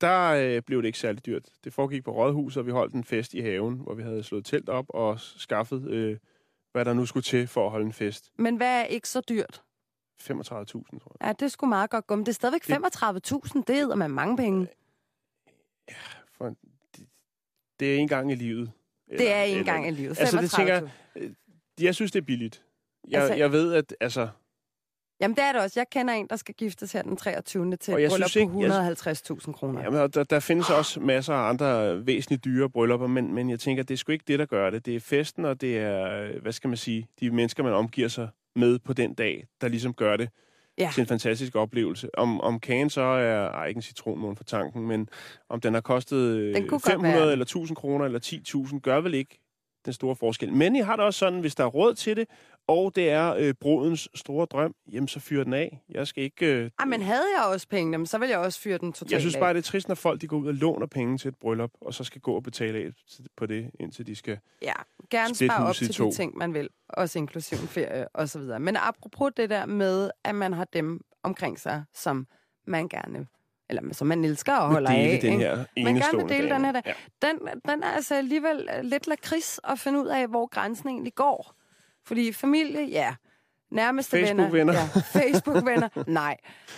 der 0.00 0.20
øh, 0.30 0.62
blev 0.62 0.82
det 0.82 0.86
ikke 0.86 0.98
særlig 0.98 1.26
dyrt. 1.26 1.48
Det 1.64 1.72
foregik 1.72 2.04
på 2.04 2.10
Rådhuset, 2.12 2.60
og 2.60 2.66
vi 2.66 2.70
holdt 2.70 2.94
en 2.94 3.04
fest 3.04 3.34
i 3.34 3.40
haven, 3.40 3.74
hvor 3.74 3.94
vi 3.94 4.02
havde 4.02 4.22
slået 4.22 4.44
telt 4.44 4.68
op 4.68 4.84
og 4.88 5.20
skaffet, 5.20 5.88
øh, 5.90 6.18
hvad 6.72 6.84
der 6.84 6.92
nu 6.92 7.06
skulle 7.06 7.24
til 7.24 7.46
for 7.46 7.64
at 7.64 7.70
holde 7.70 7.86
en 7.86 7.92
fest. 7.92 8.30
Men 8.38 8.56
hvad 8.56 8.80
er 8.80 8.84
ikke 8.84 9.08
så 9.08 9.20
dyrt? 9.28 9.62
35.000, 10.22 10.98
tror 10.98 11.16
jeg. 11.20 11.26
Ja, 11.26 11.32
det 11.32 11.52
skulle 11.52 11.68
meget 11.68 11.90
godt 11.90 12.06
gå. 12.06 12.16
Men 12.16 12.26
det 12.26 12.32
er 12.32 12.34
stadigvæk 12.34 12.66
Det- 12.66 12.72
35.000. 12.74 13.62
Det 13.66 13.78
er 13.78 13.94
med 13.94 14.08
mange 14.08 14.36
penge. 14.36 14.68
For, 16.38 16.44
det, 16.96 17.06
det 17.80 17.94
er 17.94 17.98
en 17.98 18.08
gang 18.08 18.32
i 18.32 18.34
livet. 18.34 18.70
Det 19.10 19.32
er 19.32 19.42
en 19.42 19.64
gang 19.64 19.88
i 19.88 19.90
livet. 19.90 20.20
Altså, 20.20 20.40
det 20.40 20.50
tænker 20.50 20.80
35.000. 20.80 20.88
jeg- 21.16 21.34
Jeg 21.80 21.94
synes, 21.94 22.12
det 22.12 22.20
er 22.20 22.24
billigt. 22.24 22.64
Jeg, 23.08 23.20
Altså- 23.22 23.34
jeg 23.36 23.52
ved, 23.52 23.74
at 23.74 23.94
altså, 24.00 24.28
Jamen, 25.20 25.36
det 25.36 25.44
er 25.44 25.52
det 25.52 25.60
også. 25.60 25.80
Jeg 25.80 25.90
kender 25.90 26.14
en, 26.14 26.26
der 26.30 26.36
skal 26.36 26.54
giftes 26.54 26.92
her 26.92 27.02
den 27.02 27.16
23. 27.16 27.76
til 27.76 27.94
et 27.94 28.10
bryllup 28.10 28.36
ikke- 28.36 28.52
på 28.52 28.58
150.000 28.58 29.52
kroner. 29.52 29.82
Jamen, 29.82 30.00
og 30.00 30.14
der, 30.14 30.24
der 30.24 30.40
findes 30.40 30.70
også 30.70 31.00
masser 31.00 31.34
af 31.34 31.48
andre 31.48 32.06
væsentligt 32.06 32.44
dyre 32.44 32.70
bryllupper, 32.70 33.06
men, 33.06 33.34
men 33.34 33.50
jeg 33.50 33.60
tænker, 33.60 33.82
det 33.82 33.94
er 33.94 33.98
sgu 33.98 34.12
ikke 34.12 34.24
det, 34.28 34.38
der 34.38 34.46
gør 34.46 34.70
det. 34.70 34.86
Det 34.86 34.96
er 34.96 35.00
festen, 35.00 35.44
og 35.44 35.60
det 35.60 35.78
er, 35.78 36.06
øh, 36.22 36.42
hvad 36.42 36.52
skal 36.52 36.68
man 36.68 36.76
sige, 36.76 37.08
de 37.20 37.30
mennesker, 37.30 37.62
man 37.62 37.72
omgiver 37.72 38.08
sig 38.08 38.28
med 38.56 38.78
på 38.78 38.92
den 38.92 39.14
dag, 39.14 39.46
der 39.60 39.68
ligesom 39.68 39.94
gør 39.94 40.16
det 40.16 40.28
Ja. 40.78 40.90
til 40.94 41.00
en 41.00 41.06
fantastisk 41.06 41.54
oplevelse. 41.56 42.18
Om, 42.18 42.40
om 42.40 42.60
kagen 42.60 42.90
så 42.90 43.00
er, 43.00 43.48
ej, 43.48 43.66
ikke 43.66 43.78
en 43.78 43.82
citronmåne 43.82 44.36
for 44.36 44.44
tanken, 44.44 44.86
men 44.86 45.08
om 45.48 45.60
den 45.60 45.74
har 45.74 45.80
kostet 45.80 46.16
øh, 46.16 46.54
Den 46.54 46.62
kunne 46.62 46.68
godt 46.70 46.82
500 46.82 47.14
være. 47.20 47.32
eller 47.32 47.42
1000 47.44 47.76
kroner 47.76 48.04
eller 48.04 48.18
10.000, 48.72 48.80
gør 48.80 49.00
vel 49.00 49.14
ikke 49.14 49.38
den 49.84 49.92
store 49.92 50.16
forskel. 50.16 50.52
Men 50.52 50.76
I 50.76 50.80
har 50.80 50.96
det 50.96 51.04
også 51.04 51.18
sådan, 51.18 51.40
hvis 51.40 51.54
der 51.54 51.64
er 51.64 51.68
råd 51.68 51.94
til 51.94 52.16
det, 52.16 52.28
og 52.66 52.96
det 52.96 53.10
er 53.10 53.34
øh, 53.34 53.54
brudens 53.60 54.08
store 54.14 54.46
drøm, 54.46 54.74
jamen 54.92 55.08
så 55.08 55.20
fyr 55.20 55.44
den 55.44 55.52
af. 55.52 55.80
Jeg 55.88 56.06
skal 56.06 56.22
ikke... 56.24 56.46
Øh, 56.46 56.70
Ej, 56.78 56.84
men 56.84 57.02
havde 57.02 57.24
jeg 57.36 57.44
også 57.44 57.68
penge, 57.68 57.92
jamen, 57.92 58.06
så 58.06 58.18
ville 58.18 58.30
jeg 58.30 58.38
også 58.38 58.60
fyre 58.60 58.78
den 58.78 58.92
totalt 58.92 59.12
jeg 59.12 59.20
synes 59.20 59.34
af. 59.34 59.40
bare, 59.40 59.52
det 59.54 59.58
er 59.58 59.62
trist, 59.62 59.88
når 59.88 59.94
folk 59.94 60.20
de 60.20 60.26
går 60.26 60.36
ud 60.36 60.46
og 60.46 60.54
låner 60.54 60.86
penge 60.86 61.18
til 61.18 61.28
et 61.28 61.36
bryllup, 61.36 61.70
og 61.80 61.94
så 61.94 62.04
skal 62.04 62.20
gå 62.20 62.32
og 62.32 62.42
betale 62.42 62.78
af 62.78 62.90
på 63.36 63.46
det, 63.46 63.70
indtil 63.80 64.06
de 64.06 64.16
skal... 64.16 64.38
Ja, 64.62 64.72
gerne 65.10 65.34
spare 65.34 65.66
op 65.66 65.74
til 65.74 65.94
to. 65.94 66.06
de 66.10 66.14
ting, 66.14 66.36
man 66.36 66.54
vil. 66.54 66.68
Også 66.88 67.18
inklusiv 67.18 67.58
en 67.58 67.68
ferie 67.68 68.08
og 68.08 68.28
så 68.28 68.38
videre. 68.38 68.60
Men 68.60 68.76
apropos 68.76 69.32
det 69.36 69.50
der 69.50 69.66
med, 69.66 70.10
at 70.24 70.34
man 70.34 70.52
har 70.52 70.64
dem 70.64 71.00
omkring 71.22 71.60
sig, 71.60 71.84
som 71.94 72.26
man 72.66 72.88
gerne 72.88 73.26
eller 73.68 73.82
som 73.92 74.06
man 74.06 74.24
elsker 74.24 74.56
og 74.56 74.68
holder 74.68 74.90
dele 74.90 75.02
af. 75.02 75.20
den 75.20 75.32
ikke? 75.32 75.44
her 75.44 75.56
Man 75.84 75.94
gerne 75.94 76.18
vil 76.18 76.28
dele 76.28 76.48
dame. 76.48 76.54
den 76.54 76.64
her 76.64 76.72
dag. 76.72 76.82
Ja. 76.86 77.28
Den, 77.28 77.38
den 77.68 77.82
er 77.82 77.86
altså 77.90 78.14
alligevel 78.14 78.68
øh, 78.78 78.84
lidt 78.84 79.06
lakrids 79.06 79.60
at 79.64 79.78
finde 79.78 80.00
ud 80.00 80.06
af, 80.06 80.28
hvor 80.28 80.46
grænsen 80.46 80.88
egentlig 80.88 81.14
går. 81.14 81.54
Fordi 82.06 82.32
familie, 82.32 82.84
ja. 82.84 83.14
Nærmeste 83.70 84.10
Facebook-venner. 84.16 84.50
venner. 84.50 84.72
Ja. 85.14 85.20
Facebook-venner, 85.20 85.88
nej. 86.22 86.36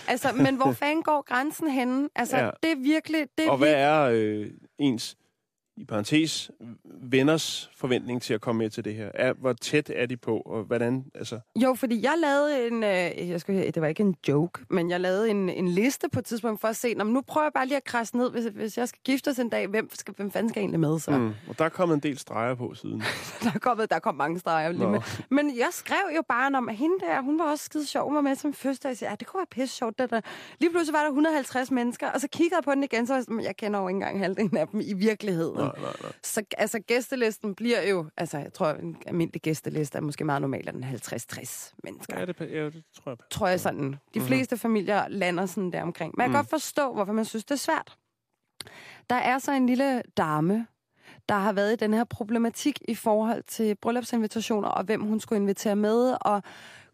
Altså, 0.09 0.33
men 0.33 0.57
hvor 0.57 0.73
fanden 0.73 1.03
går 1.03 1.23
grænsen 1.23 1.71
henne? 1.71 2.09
Altså, 2.17 2.37
Ja. 2.39 2.51
det 2.63 2.71
er 2.73 2.77
virkelig... 2.77 3.27
Det 3.39 3.47
er 3.47 3.51
Og 3.51 3.59
hvad 3.59 3.73
er 3.75 4.01
øh, 4.13 4.51
ens, 4.79 5.17
i 5.77 5.85
parentes, 5.85 6.51
venners 7.03 7.71
forventning 7.77 8.23
til 8.23 8.35
at 8.35 8.41
komme 8.41 8.59
med 8.59 8.71
til 8.71 8.85
det 8.85 8.95
her? 8.95 9.11
Er, 9.15 9.33
hvor 9.33 9.53
tæt 9.53 9.93
er 9.95 10.07
de 10.07 10.17
på, 10.17 10.37
og 10.47 10.63
hvordan, 10.63 11.05
altså... 11.15 11.41
Jo, 11.63 11.75
fordi 11.75 12.03
jeg 12.03 12.15
lavede 12.19 12.67
en... 12.67 12.83
Øh, 12.85 13.31
jeg 13.31 13.41
skulle, 13.41 13.67
det 13.67 13.83
var 13.83 13.89
ikke 13.89 14.03
en 14.03 14.17
joke, 14.29 14.65
men 14.71 14.91
jeg 14.91 15.01
lavede 15.01 15.31
en, 15.31 15.49
en 15.49 15.69
liste 15.69 16.09
på 16.09 16.19
et 16.19 16.25
tidspunkt 16.25 16.61
for 16.61 16.69
at 16.69 16.77
se, 16.77 16.95
"Nå, 16.95 17.05
men 17.05 17.13
nu 17.13 17.21
prøver 17.21 17.45
jeg 17.45 17.53
bare 17.53 17.67
lige 17.67 17.77
at 17.77 17.85
krasse 17.85 18.17
ned, 18.17 18.31
hvis, 18.31 18.45
hvis 18.45 18.79
jeg 18.79 18.89
skal 18.89 19.01
giftes 19.05 19.39
en 19.39 19.49
dag, 19.49 19.67
hvem, 19.67 19.91
skal, 19.95 20.15
hvem 20.17 20.31
fanden 20.31 20.49
skal 20.51 20.61
egentlig 20.61 20.81
med 20.81 20.99
så? 20.99 21.11
Mm. 21.11 21.33
Og 21.49 21.59
der 21.59 21.65
er 21.65 21.69
kommet 21.69 21.95
en 21.95 22.01
del 22.01 22.19
streger 22.19 22.55
på 22.55 22.75
siden. 22.75 23.03
Der, 23.43 23.51
er 23.55 23.59
kommet, 23.59 23.91
der 23.91 23.99
kom 23.99 24.15
mange 24.15 24.39
streger 24.39 24.73
lige 24.73 24.83
Nå. 24.83 24.91
med. 24.91 25.01
Men 25.31 25.57
jeg 25.59 25.69
skrev 25.71 26.17
jo 26.17 26.23
bare 26.29 26.57
om, 26.57 26.69
at 26.69 26.77
hende 26.77 26.95
der, 27.01 27.23
hun 27.23 27.39
var 27.39 27.45
også 27.45 27.65
skide 27.65 27.87
sjov, 27.87 28.23
med 28.23 28.35
som 28.35 28.53
første, 28.53 28.87
og 28.87 28.89
jeg 28.89 28.97
sagde, 28.97 29.11
ja, 29.11 29.17
det 29.17 29.27
kunne 29.27 29.39
være 29.39 29.47
pisse 29.51 29.77
sjovt, 29.77 29.99
det 29.99 30.11
der. 30.11 30.21
Lige 30.61 30.71
pludselig 30.71 30.93
var 30.95 31.01
der 31.01 31.09
150 31.09 31.71
mennesker, 31.71 32.11
og 32.11 32.21
så 32.21 32.29
kiggede 32.29 32.55
jeg 32.57 32.65
på 32.65 32.71
den 32.75 32.83
igen, 32.85 33.07
så 33.07 33.15
jeg 33.15 33.25
jeg 33.43 33.57
kender 33.57 33.81
jo 33.81 33.89
ikke 33.89 33.97
engang 33.97 34.19
halvdelen 34.19 34.57
af 34.57 34.69
dem 34.69 34.81
i 34.85 34.93
virkeligheden. 34.93 35.66
Nej, 35.67 35.83
nej, 35.83 35.93
nej. 36.03 36.13
Så 36.23 36.43
altså, 36.59 36.79
gæstelisten 36.81 37.55
bliver 37.55 37.89
jo, 37.89 38.07
altså 38.17 38.39
jeg 38.39 38.53
tror, 38.53 38.69
en 38.71 38.97
almindelig 39.07 39.43
gæsteliste 39.43 39.99
er 39.99 40.03
måske 40.03 40.25
meget 40.25 40.41
normalt, 40.41 40.71
den 40.73 40.85
er 40.85 40.89
50-60 40.89 41.75
mennesker. 41.85 42.19
Ja, 42.19 42.25
det, 42.25 42.41
ja, 42.41 42.65
det 42.65 42.83
tror 42.97 43.11
jeg. 43.11 43.17
tror 43.31 43.49
jeg 43.49 43.61
sådan. 43.61 43.93
De 44.15 44.19
Mhm. 44.19 44.27
fleste 44.27 44.57
familier 44.57 45.09
lander 45.09 45.47
sådan 45.47 45.73
der 45.73 45.83
omkring. 45.83 46.15
Men 46.17 46.23
jeg 46.23 46.27
kan 46.27 46.31
Mm. 46.31 46.37
godt 46.37 46.51
forstå, 46.51 46.93
hvorfor 46.95 47.13
man 47.13 47.25
synes, 47.25 47.45
det 47.45 47.51
er 47.55 47.59
svært. 47.59 47.97
Der 49.11 49.17
er 49.17 49.39
så 49.39 49.53
en 49.53 49.67
lille 49.67 50.03
dame, 50.17 50.67
der 51.29 51.35
har 51.35 51.53
været 51.53 51.73
i 51.73 51.77
den 51.77 51.95
her 51.95 52.05
problematik 52.05 52.79
i 52.89 52.95
forhold 52.95 53.43
til 53.43 53.75
bryllupsinvitationer, 53.75 54.69
og 54.69 54.85
hvem 54.85 55.03
hun 55.03 55.21
skulle 55.21 55.41
invitere 55.43 55.77
med, 55.77 56.17
og 56.21 56.43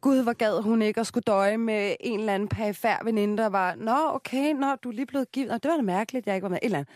gud, 0.00 0.22
hvor 0.22 0.32
gad 0.32 0.62
hun 0.62 0.82
ikke 0.82 1.00
at 1.00 1.06
skulle 1.06 1.22
døje 1.26 1.56
med 1.58 1.96
en 2.00 2.20
eller 2.20 2.34
anden 2.34 2.48
perifær 2.48 3.04
veninde, 3.04 3.36
der 3.42 3.48
var, 3.48 3.74
nå, 3.74 3.96
okay, 4.14 4.52
nå, 4.52 4.74
du 4.74 4.88
er 4.88 4.92
lige 4.92 5.06
blevet 5.06 5.32
givet, 5.32 5.50
og 5.50 5.62
det 5.62 5.70
var 5.70 5.76
da 5.76 5.82
mærkeligt, 5.82 6.26
jeg 6.26 6.34
ikke 6.34 6.42
var 6.42 6.48
med, 6.48 6.58
et 6.62 6.64
eller 6.64 6.78
andet. 6.78 6.92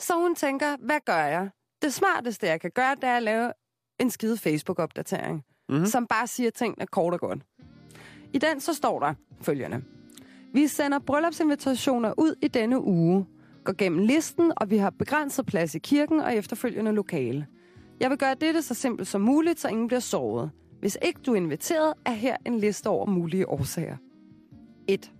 Så 0.00 0.14
hun 0.16 0.34
tænker, 0.34 0.76
hvad 0.80 0.98
gør 1.06 1.24
jeg? 1.24 1.50
Det 1.82 1.92
smarteste, 1.94 2.46
jeg 2.46 2.60
kan 2.60 2.70
gøre, 2.74 2.94
det 2.94 3.04
er 3.04 3.16
at 3.16 3.22
lave 3.22 3.52
en 4.00 4.10
skide 4.10 4.36
Facebook-opdatering, 4.36 5.44
Mhm. 5.68 5.86
som 5.86 6.06
bare 6.06 6.26
siger 6.26 6.50
tingene 6.50 6.86
kort 6.86 7.14
og 7.14 7.20
godt. 7.20 7.42
I 8.32 8.38
den 8.38 8.60
så 8.60 8.74
står 8.74 9.00
der 9.00 9.14
følgende. 9.42 9.82
Vi 10.52 10.66
sender 10.66 10.98
bryllupsinvitationer 10.98 12.14
ud 12.18 12.34
i 12.42 12.48
denne 12.48 12.80
uge, 12.84 13.26
går 13.64 13.72
gennem 13.78 13.98
listen, 14.06 14.52
og 14.56 14.70
vi 14.70 14.76
har 14.76 14.90
begrænset 14.90 15.46
plads 15.46 15.74
i 15.74 15.78
kirken 15.78 16.20
og 16.20 16.34
efterfølgende 16.36 16.92
lokale. 16.92 17.46
Jeg 18.00 18.10
vil 18.10 18.18
gøre 18.18 18.34
dette 18.34 18.62
så 18.62 18.74
simpelt 18.74 19.08
som 19.08 19.20
muligt, 19.20 19.60
så 19.60 19.68
ingen 19.68 19.86
bliver 19.86 20.00
såret. 20.00 20.50
Hvis 20.80 20.98
ikke 21.02 21.20
du 21.26 21.32
er 21.32 21.36
inviteret, 21.36 21.94
er 22.06 22.12
her 22.12 22.36
en 22.46 22.58
liste 22.58 22.86
over 22.86 23.06
mulige 23.06 23.48
årsager. 23.48 23.96
1. 24.88 25.12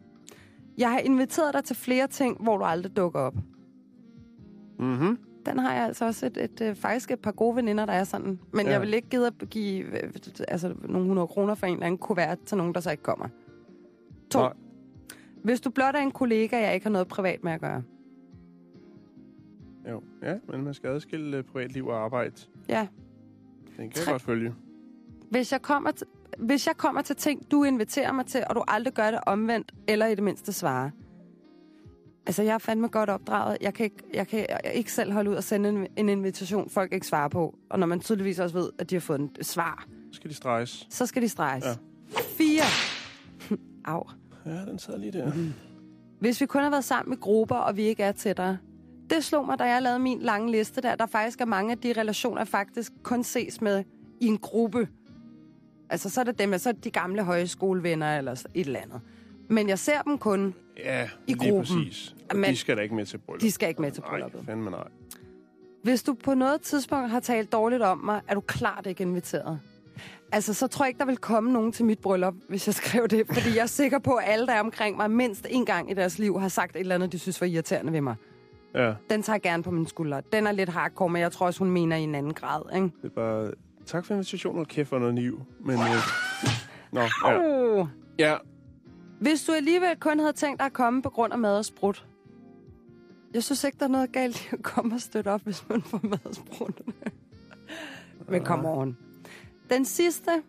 Jeg 0.79 0.91
har 0.91 0.99
inviteret 0.99 1.55
dig 1.55 1.65
til 1.65 1.77
flere 1.77 2.07
ting, 2.07 2.43
hvor 2.43 2.57
du 2.57 2.65
aldrig 2.65 2.97
dukker 2.97 3.21
op. 3.21 3.35
Mm-hmm. 4.81 5.19
Den 5.47 5.59
har 5.59 5.75
jeg 5.75 5.85
altså 5.85 6.05
også 6.07 6.27
et, 6.27 6.37
et, 6.37 6.61
et, 6.61 6.77
faktisk 6.77 7.11
et 7.11 7.19
par 7.21 7.33
gode 7.33 7.57
veninder, 7.57 7.87
der 7.87 7.93
er 7.93 8.05
sådan. 8.05 8.39
Men 8.53 8.67
Ja. 8.67 8.73
jeg 8.73 8.81
vil 8.81 8.95
ikke 8.95 9.09
gide 9.09 9.27
at 9.27 9.35
give 9.51 10.05
øh, 10.05 10.13
altså, 10.49 10.75
nogle 10.89 11.07
hundrede 11.09 11.27
kroner 11.27 11.55
for 11.55 11.67
en 11.67 11.73
eller 11.73 11.87
anden 11.87 11.99
kuvert 11.99 12.39
til 12.47 12.57
nogen, 12.59 12.75
der 12.75 12.81
så 12.81 12.91
ikke 12.91 13.03
kommer. 13.03 13.29
2. 14.31 14.39
Nej. 14.39 14.53
Hvis 15.43 15.61
du 15.61 15.71
blot 15.71 15.95
er 15.95 15.99
en 16.01 16.11
kollega, 16.11 16.61
jeg 16.61 16.75
ikke 16.75 16.87
har 16.87 16.91
noget 16.91 17.09
privat 17.09 17.45
med 17.45 17.53
at 17.53 17.61
gøre. 17.61 17.83
Jo, 19.91 20.03
ja, 20.23 20.35
men 20.49 20.65
man 20.65 20.75
skal 20.75 20.91
adskille 20.91 21.37
øh, 21.37 21.45
privatliv 21.45 21.87
og 21.87 22.05
arbejde. 22.05 22.33
Ja. 22.69 22.87
Den 23.67 23.77
kan 23.77 23.85
jeg 23.85 24.05
Tre. 24.05 24.13
godt 24.13 24.23
følge. 24.23 24.55
Hvis 25.31 25.53
jeg, 25.53 25.63
kommer 25.63 25.91
hvis 26.39 26.67
jeg 26.67 26.77
kommer 26.77 27.03
til 27.03 27.17
ting, 27.17 27.51
du 27.51 27.65
inviterer 27.65 28.13
mig 28.13 28.27
til, 28.27 28.43
og 28.49 28.55
du 28.55 28.65
aldrig 28.69 28.95
gør 28.95 29.11
det 29.11 29.21
omvendt, 29.27 29.73
eller 29.89 30.07
i 30.07 30.15
det 30.15 30.25
mindste 30.25 30.53
svarer. 30.53 30.91
Altså, 32.27 32.43
jeg 32.43 32.55
er 32.55 32.59
fandme 32.59 32.89
godt 32.89 33.11
opdraget. 33.11 33.59
Jeg 33.61 33.75
kan 33.75 33.85
ikke, 33.85 33.97
jeg 34.15 34.29
kan 34.29 34.47
ikke 34.75 34.93
selv 34.93 35.13
holde 35.13 35.31
ud 35.31 35.35
og 35.35 35.45
sende 35.45 35.69
en, 35.69 35.87
en 35.97 36.09
invitation, 36.09 36.71
folk 36.71 36.93
ikke 36.93 37.07
svarer 37.07 37.29
på. 37.29 37.59
Og 37.71 37.79
når 37.79 37.87
man 37.87 38.01
tydeligvis 38.01 38.39
også 38.39 38.59
ved, 38.59 38.71
at 38.79 38.91
de 38.91 38.95
har 38.95 39.01
fået 39.01 39.31
et 39.39 39.47
svar, 39.47 39.87
Så 40.13 40.17
skal 40.17 40.31
de 40.31 40.35
streges. 40.35 40.87
så 40.91 41.07
skal 41.07 41.23
de 41.23 41.29
streges. 41.29 41.65
Ja. 41.65 41.75
Fire. 42.21 42.63
Au. 43.85 44.03
Ja, 44.47 44.51
den 44.65 44.79
sad 44.79 44.99
lige 44.99 45.13
der. 45.13 45.33
Hvis 46.21 46.41
vi 46.41 46.47
kun 46.47 46.63
har 46.63 46.71
været 46.71 46.85
sammen 46.85 47.13
i 47.13 47.17
grupper, 47.21 47.57
og 47.57 47.77
vi 47.77 47.83
ikke 47.83 48.03
er 48.03 48.13
tættere. 48.13 48.59
Det 49.11 49.25
slog 49.25 49.47
mig, 49.47 49.59
da 49.59 49.65
jeg 49.65 49.83
lavede 49.83 49.99
min 49.99 50.21
lange 50.23 50.51
liste 50.53 50.81
der. 50.81 50.95
Der 50.95 51.07
faktisk 51.07 51.41
er 51.41 51.45
mange 51.45 51.73
af 51.73 51.79
de 51.79 51.93
relationer, 51.93 52.45
faktisk 52.45 52.93
kun 53.03 53.25
ses 53.25 53.61
med 53.61 53.85
i 54.21 54.27
en 54.27 54.39
gruppe. 54.39 54.89
Altså, 55.91 56.11
så 56.11 56.21
er 56.21 56.25
det 56.25 56.39
dem, 56.39 56.59
så 56.59 56.69
er 56.69 56.73
det 56.73 56.85
de 56.85 56.91
gamle 56.91 57.25
højskolevenner 57.25 58.19
eller 58.19 58.33
et 58.33 58.67
eller 58.67 58.81
andet. 58.81 59.01
Men 59.49 59.69
jeg 59.69 59.79
ser 59.79 60.03
dem 60.03 60.19
kun. 60.19 60.55
Ja, 60.85 61.09
I 61.27 61.33
lige 61.33 61.51
gruppen. 61.51 61.77
præcis. 61.85 62.15
Og 62.31 62.37
Men- 62.37 62.51
de 62.51 62.57
skal 62.57 62.77
da 62.77 62.83
ikke 62.83 62.95
med 62.95 63.07
til 63.07 63.19
bryllup. 63.19 63.41
De 63.41 63.51
skal 63.51 63.69
ikke 63.69 63.83
med 63.83 63.91
til 63.91 64.01
Nej, 64.03 64.11
brylluppet. 64.11 64.43
fandme 64.47 64.71
nej. 64.71 64.89
Hvis 65.83 66.03
du 66.03 66.15
på 66.25 66.35
noget 66.35 66.61
tidspunkt 66.61 67.11
har 67.11 67.21
talt 67.21 67.53
dårligt 67.53 67.83
om 67.83 67.99
mig, 67.99 68.21
er 68.29 68.35
du 68.35 68.41
klart 68.41 68.87
ikke 68.87 69.03
inviteret. 69.03 69.61
Altså, 70.33 70.55
så 70.55 70.67
tror 70.67 70.85
jeg 70.85 70.89
ikke, 70.89 70.99
der 70.99 71.05
vil 71.05 71.17
komme 71.17 71.53
nogen 71.53 71.73
til 71.73 71.85
mit 71.85 71.99
bryllup, 71.99 72.35
hvis 72.49 72.67
jeg 72.67 72.75
skrev 72.85 73.09
det. 73.09 73.27
Fordi 73.27 73.49
jeg 73.57 73.63
er 73.63 73.67
sikker 73.67 73.99
på, 73.99 74.15
at 74.15 74.25
alle, 74.27 74.47
der 74.47 74.53
er 74.53 74.61
omkring 74.61 74.97
mig, 74.97 75.11
mindst 75.11 75.47
en 75.51 75.67
gang 75.67 75.91
i 75.91 75.95
deres 75.95 76.19
liv, 76.19 76.41
har 76.41 76.49
sagt 76.49 76.77
et 76.77 76.81
eller 76.81 76.95
andet, 76.95 77.13
de 77.13 77.19
synes 77.19 77.41
var 77.41 77.47
irriterende 77.47 77.93
ved 77.93 78.01
mig. 78.01 78.15
Ja, 78.75 78.93
Den 79.11 79.23
tager 79.23 79.35
jeg 79.35 79.43
gerne 79.43 79.63
på 79.63 79.71
min 79.71 79.87
skulder. 79.87 80.21
Den 80.21 80.47
er 80.47 80.53
lidt 80.53 80.69
hardcore, 80.69 81.09
men 81.09 81.23
jeg 81.23 81.33
tror 81.33 81.47
også, 81.47 81.59
hun 81.59 81.71
mener 81.71 81.97
i 81.97 82.03
en 82.03 82.15
anden 82.15 82.35
grad. 82.35 82.63
Ikke? 82.75 82.85
det 82.87 83.05
er 83.05 83.09
bare... 83.15 83.51
Tak 83.87 84.05
for 84.07 84.15
invitationen, 84.15 84.61
og 84.61 84.69
kæft 84.69 84.89
for 84.89 84.99
noget 84.99 85.15
niv. 85.15 85.43
Men... 85.61 85.75
Øh... 85.75 85.81
Nå, 86.93 87.01
ja. 87.27 87.87
Ja. 88.19 88.37
Hvis 89.21 89.45
du 89.45 89.53
alligevel 89.53 89.97
kun 90.01 90.19
havde 90.19 90.33
tænkt 90.33 90.59
dig 90.59 90.67
at 90.67 90.73
komme 90.73 91.03
på 91.03 91.11
grund 91.11 91.33
af 91.33 91.39
mad 91.39 91.59
og 91.59 91.65
sprut. 91.65 92.07
Jeg 93.35 93.45
synes 93.45 93.65
ikke, 93.65 93.79
der 93.79 93.85
er 93.85 93.89
noget 93.89 94.13
galt 94.13 94.45
i 94.45 94.49
at 94.53 94.63
komme 94.63 94.95
og 94.95 95.01
støtte 95.01 95.29
op, 95.29 95.41
hvis 95.41 95.69
man 95.69 95.83
får 95.83 96.01
mad 96.03 96.27
og 96.27 96.35
sprut. 96.35 96.81
Men 98.29 98.45
come 98.45 98.69
on. 98.69 98.97
Den 99.71 99.85
sidste, 99.85 100.43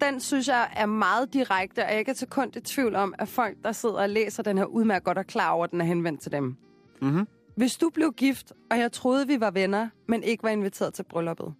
den 0.00 0.20
synes 0.20 0.48
jeg 0.48 0.72
er 0.76 0.86
meget 0.86 1.32
direkte, 1.32 1.80
og 1.80 1.86
jeg 1.88 1.94
er 1.94 1.98
ikke 1.98 2.10
et 2.10 2.18
sekund 2.18 2.56
i 2.56 2.60
tvivl 2.60 2.94
om, 2.94 3.14
at 3.18 3.28
folk, 3.28 3.56
der 3.64 3.72
sidder 3.72 3.94
og 3.94 4.08
læser 4.08 4.42
den 4.42 4.58
her 4.58 4.64
udmærket 4.64 5.04
godt 5.04 5.18
er 5.18 5.22
klar 5.22 5.50
over, 5.50 5.64
at 5.64 5.70
den 5.70 5.80
er 5.80 5.84
henvendt 5.84 6.20
til 6.20 6.32
dem. 6.32 6.56
Mm-hmm. 7.02 7.26
Hvis 7.56 7.76
du 7.76 7.90
blev 7.90 8.12
gift, 8.12 8.52
og 8.70 8.78
jeg 8.78 8.92
troede, 8.92 9.26
vi 9.26 9.40
var 9.40 9.50
venner, 9.50 9.88
men 10.08 10.22
ikke 10.22 10.42
var 10.42 10.48
inviteret 10.50 10.94
til 10.94 11.02
brylluppet. 11.02 11.54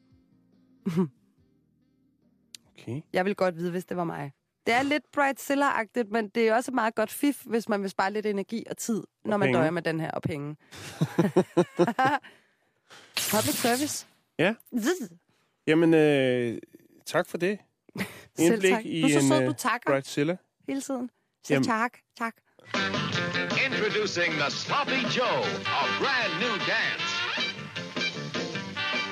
Okay. 2.79 3.01
Jeg 3.13 3.25
vil 3.25 3.35
godt 3.35 3.57
vide, 3.57 3.71
hvis 3.71 3.85
det 3.85 3.97
var 3.97 4.05
mig. 4.05 4.33
Det 4.67 4.75
er 4.75 4.83
lidt 4.83 5.05
Bridezilla-agtigt, 5.13 6.11
men 6.11 6.29
det 6.29 6.49
er 6.49 6.55
også 6.55 6.71
et 6.71 6.75
meget 6.75 6.95
godt 6.95 7.11
fif, 7.11 7.43
hvis 7.45 7.69
man 7.69 7.83
vil 7.83 7.91
spare 7.91 8.13
lidt 8.13 8.27
energi 8.27 8.65
og 8.71 8.77
tid, 8.77 9.03
når 9.25 9.37
man 9.37 9.47
penge. 9.47 9.59
døjer 9.59 9.71
med 9.71 9.83
den 9.83 10.01
her, 10.01 10.11
og 10.11 10.23
penge. 10.23 10.57
Public 13.35 13.55
service. 13.55 14.07
Ja. 14.39 14.55
Zzz. 14.79 15.11
Jamen, 15.67 15.95
øh, 15.95 16.59
tak 17.07 17.27
for 17.27 17.39
det. 17.39 17.59
Selv 18.39 18.53
Indblik 18.53 18.73
tak. 18.73 18.85
i 18.85 19.01
Du 19.03 19.07
er 19.07 19.11
så 19.13 19.19
en 19.19 19.29
sød, 19.29 19.41
øh, 19.43 19.47
du 19.49 19.53
takker 19.53 19.91
Bridezilla. 19.91 20.37
hele 20.69 20.81
tiden. 20.81 21.11
Selv 21.45 21.55
Jamen. 21.55 21.65
tak, 21.67 21.93
tak. 22.19 22.35
Introducing 23.67 24.33
the 24.43 24.51
Sloppy 24.51 25.01
Joe, 25.17 25.43
a 25.83 25.85
brand 26.01 26.33
new 26.43 26.55
dance. 26.75 27.09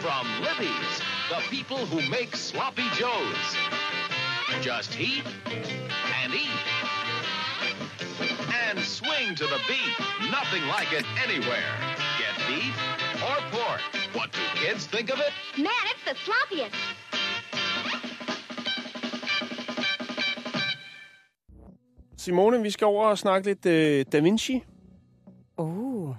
From 0.05 0.25
Libby's, 0.47 0.95
the 1.33 1.41
people 1.55 1.81
who 1.93 2.01
make 2.17 2.31
sloppy 2.37 2.89
joes. 3.03 3.47
Just 4.63 4.95
heat 4.95 5.25
and 6.23 6.33
eat. 6.35 6.65
And 8.69 8.79
swing 8.81 9.35
to 9.37 9.45
the 9.45 9.61
beat. 9.69 10.31
Nothing 10.31 10.63
like 10.69 10.93
it 10.93 11.05
anywhere. 11.27 11.73
Get 12.19 12.35
beef 12.49 12.75
or 13.23 13.37
pork. 13.51 13.81
What 14.15 14.33
do 14.33 14.41
kids 14.55 14.87
think 14.87 15.11
of 15.13 15.19
it? 15.21 15.33
Man, 15.59 15.71
it's 15.93 16.05
the 16.05 16.15
sloppiest. 16.25 16.75
Simone, 22.17 22.63
vi 22.63 22.71
skal 22.71 22.87
over 22.87 23.07
og 23.09 23.19
snakke 23.19 23.47
lidt 23.49 23.67
øh, 23.67 24.05
Da 24.13 24.21
Vinci, 24.21 24.63
Oh. 25.57 26.15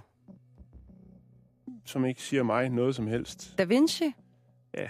som 1.86 2.06
ikke 2.06 2.22
siger 2.22 2.44
mig 2.44 2.70
noget 2.70 2.96
som 2.96 3.08
helst. 3.08 3.56
Da 3.58 3.64
Vinci? 3.64 4.14
Ja. 4.78 4.88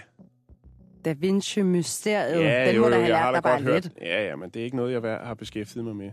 Da 1.06 1.12
Vinci-mysteriet. 1.12 2.74
den 2.74 2.80
må 2.80 2.88
da 2.88 2.94
have 2.94 3.08
jeg 3.08 3.18
har 3.18 3.32
lært 3.32 3.44
da 3.44 3.48
dig 3.48 3.54
godt 3.54 3.64
bare 3.64 3.72
hørt. 3.72 3.84
lidt. 3.84 3.94
Ja, 4.00 4.26
ja, 4.26 4.36
men 4.36 4.50
det 4.50 4.60
er 4.60 4.64
ikke 4.64 4.76
noget, 4.76 4.92
jeg 4.92 5.20
har 5.22 5.34
beskæftiget 5.34 5.84
mig 5.84 5.96
med. 5.96 6.10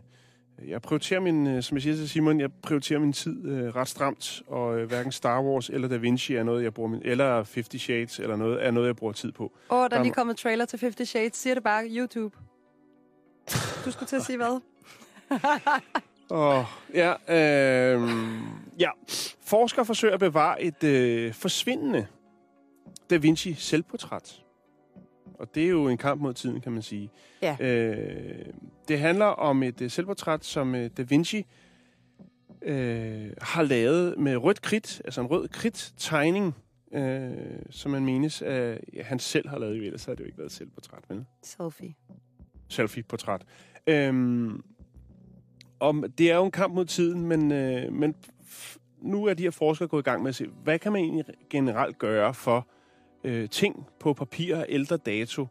Jeg 0.67 0.81
prioriterer 0.81 1.19
min, 1.19 1.47
øh, 1.47 1.63
som 1.63 1.77
jeg 1.77 1.81
siger 1.81 1.95
til 1.95 2.09
Simon, 2.09 2.39
jeg 2.39 2.49
prioriterer 2.63 2.99
min 2.99 3.13
tid 3.13 3.45
øh, 3.45 3.75
ret 3.75 3.87
stramt, 3.87 4.41
og 4.47 4.79
øh, 4.79 4.87
hverken 4.87 5.11
Star 5.11 5.41
Wars 5.41 5.69
eller 5.69 5.87
Da 5.87 5.95
Vinci 5.97 6.35
er 6.35 6.43
noget, 6.43 6.63
jeg 6.63 6.73
bruger 6.73 6.89
min, 6.89 7.01
eller 7.05 7.43
Fifty 7.43 7.75
Shades 7.75 8.19
eller 8.19 8.35
noget, 8.35 8.65
er 8.65 8.71
noget, 8.71 8.87
jeg 8.87 8.95
bruger 8.95 9.13
tid 9.13 9.31
på. 9.31 9.43
Åh, 9.69 9.77
oh, 9.77 9.89
der 9.89 9.97
er 9.97 10.03
lige 10.03 10.13
kommet 10.13 10.37
trailer 10.37 10.65
til 10.65 10.79
Fifty 10.79 11.03
Shades. 11.03 11.35
Siger 11.35 11.53
det 11.53 11.63
bare 11.63 11.85
YouTube. 11.89 12.37
Du 13.85 13.91
skulle 13.91 14.07
til 14.07 14.15
at 14.15 14.23
sige 14.23 14.37
hvad? 14.37 14.59
Åh, 16.31 16.63
ja, 16.93 17.13
øh, 17.93 18.09
ja. 18.79 18.89
Forskere 19.45 19.85
forsøger 19.85 20.13
at 20.13 20.19
bevare 20.19 20.61
et 20.61 20.83
øh, 20.83 21.33
forsvindende 21.33 22.07
Da 23.09 23.17
Vinci 23.17 23.53
selvportræt. 23.53 24.42
Og 25.43 25.55
det 25.55 25.63
er 25.63 25.69
jo 25.69 25.87
en 25.87 25.97
kamp 25.97 26.21
mod 26.21 26.33
tiden, 26.33 26.61
kan 26.61 26.71
man 26.71 26.81
sige. 26.81 27.09
Ja. 27.41 27.57
Øh, 27.59 28.45
det 28.87 28.99
handler 28.99 29.25
om 29.25 29.63
et 29.63 29.81
øh, 29.81 29.89
selvportræt, 29.91 30.45
som 30.45 30.75
øh, 30.75 30.89
Da 30.97 31.01
Vinci 31.01 31.45
øh, 32.61 33.29
har 33.41 33.63
lavet 33.63 34.17
med 34.17 34.37
rødt 34.37 34.61
kridt, 34.61 35.01
altså 35.05 35.21
en 35.21 35.27
rød 35.27 35.47
kridt-tegning, 35.47 36.55
øh, 36.93 37.31
som 37.69 37.91
man 37.91 38.05
menes, 38.05 38.41
at 38.41 38.81
ja, 38.93 39.03
han 39.03 39.19
selv 39.19 39.49
har 39.49 39.59
lavet. 39.59 39.85
Ellers 39.85 40.05
har 40.05 40.13
det 40.13 40.19
jo 40.19 40.25
ikke 40.25 40.37
været 40.37 40.49
et 40.49 40.55
selvportræt, 40.55 41.03
vel? 41.09 41.25
Selfie. 41.43 41.93
selfie-portræt. 42.69 43.41
Øhm, 43.87 44.63
om, 45.79 46.05
det 46.17 46.31
er 46.31 46.35
jo 46.35 46.45
en 46.45 46.51
kamp 46.51 46.73
mod 46.73 46.85
tiden, 46.85 47.27
men, 47.27 47.51
øh, 47.51 47.93
men 47.93 48.15
nu 49.01 49.25
er 49.25 49.33
de 49.33 49.43
her 49.43 49.51
forskere 49.51 49.87
gået 49.87 50.01
i 50.01 50.09
gang 50.09 50.21
med 50.21 50.29
at 50.29 50.35
se, 50.35 50.45
hvad 50.63 50.79
kan 50.79 50.91
man 50.91 51.01
egentlig 51.01 51.25
generelt 51.49 51.97
gøre 51.97 52.33
for 52.33 52.67
øh, 53.23 53.49
ting 53.49 53.87
på 53.99 54.13
papir 54.13 54.57
af 54.57 54.65
ældre 54.69 54.97
dato, 54.97 55.47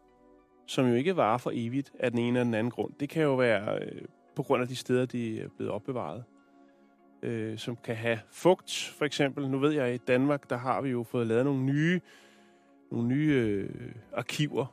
som 0.66 0.86
jo 0.86 0.94
ikke 0.94 1.16
varer 1.16 1.38
for 1.38 1.50
evigt 1.54 1.92
af 2.00 2.10
den 2.10 2.20
ene 2.20 2.28
eller 2.28 2.44
den 2.44 2.54
anden 2.54 2.70
grund. 2.70 2.92
Det 3.00 3.08
kan 3.08 3.22
jo 3.22 3.34
være 3.34 3.78
øh, 3.82 4.02
på 4.36 4.42
grund 4.42 4.62
af 4.62 4.68
de 4.68 4.76
steder, 4.76 5.06
de 5.06 5.40
er 5.40 5.48
blevet 5.56 5.72
opbevaret. 5.72 6.24
Øh, 7.22 7.58
som 7.58 7.76
kan 7.76 7.96
have 7.96 8.18
fugt, 8.30 8.94
for 8.98 9.04
eksempel. 9.04 9.50
Nu 9.50 9.58
ved 9.58 9.70
jeg, 9.70 9.86
at 9.86 9.94
i 9.94 9.98
Danmark, 10.08 10.50
der 10.50 10.56
har 10.56 10.80
vi 10.80 10.90
jo 10.90 11.02
fået 11.02 11.26
lavet 11.26 11.44
nogle 11.44 11.62
nye, 11.62 12.00
nogle 12.90 13.08
nye 13.08 13.32
øh, 13.32 13.92
arkiver, 14.12 14.66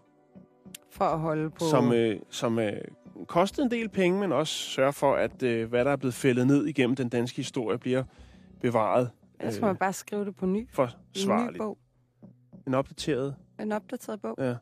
For 0.89 1.05
at 1.05 1.19
holde 1.19 1.49
på... 1.49 1.65
som, 1.69 1.93
øh, 1.93 2.19
som 2.29 2.59
øh, 2.59 2.81
kostede 3.27 3.65
en 3.65 3.71
del 3.71 3.89
penge, 3.89 4.19
men 4.19 4.31
også 4.31 4.53
sørger 4.53 4.91
for, 4.91 5.15
at 5.15 5.43
øh, 5.43 5.69
hvad 5.69 5.85
der 5.85 5.91
er 5.91 5.95
blevet 5.95 6.13
fældet 6.13 6.47
ned 6.47 6.65
igennem 6.65 6.95
den 6.95 7.09
danske 7.09 7.35
historie, 7.35 7.77
bliver 7.77 8.03
bevaret 8.61 9.09
Ellers 9.39 9.53
skal 9.53 9.65
man 9.65 9.77
bare 9.77 9.93
skrive 9.93 10.25
det 10.25 10.35
på 10.35 10.45
ny. 10.45 10.55
I 10.55 10.59
en 10.59 10.65
ny 10.65 10.69
forsvarligt. 10.73 11.57
bog. 11.57 11.77
En 12.69 12.73
opdateret. 12.73 13.35
En 13.59 13.71
opdateret 13.71 14.21
bog. 14.21 14.35
Ja. 14.37 14.55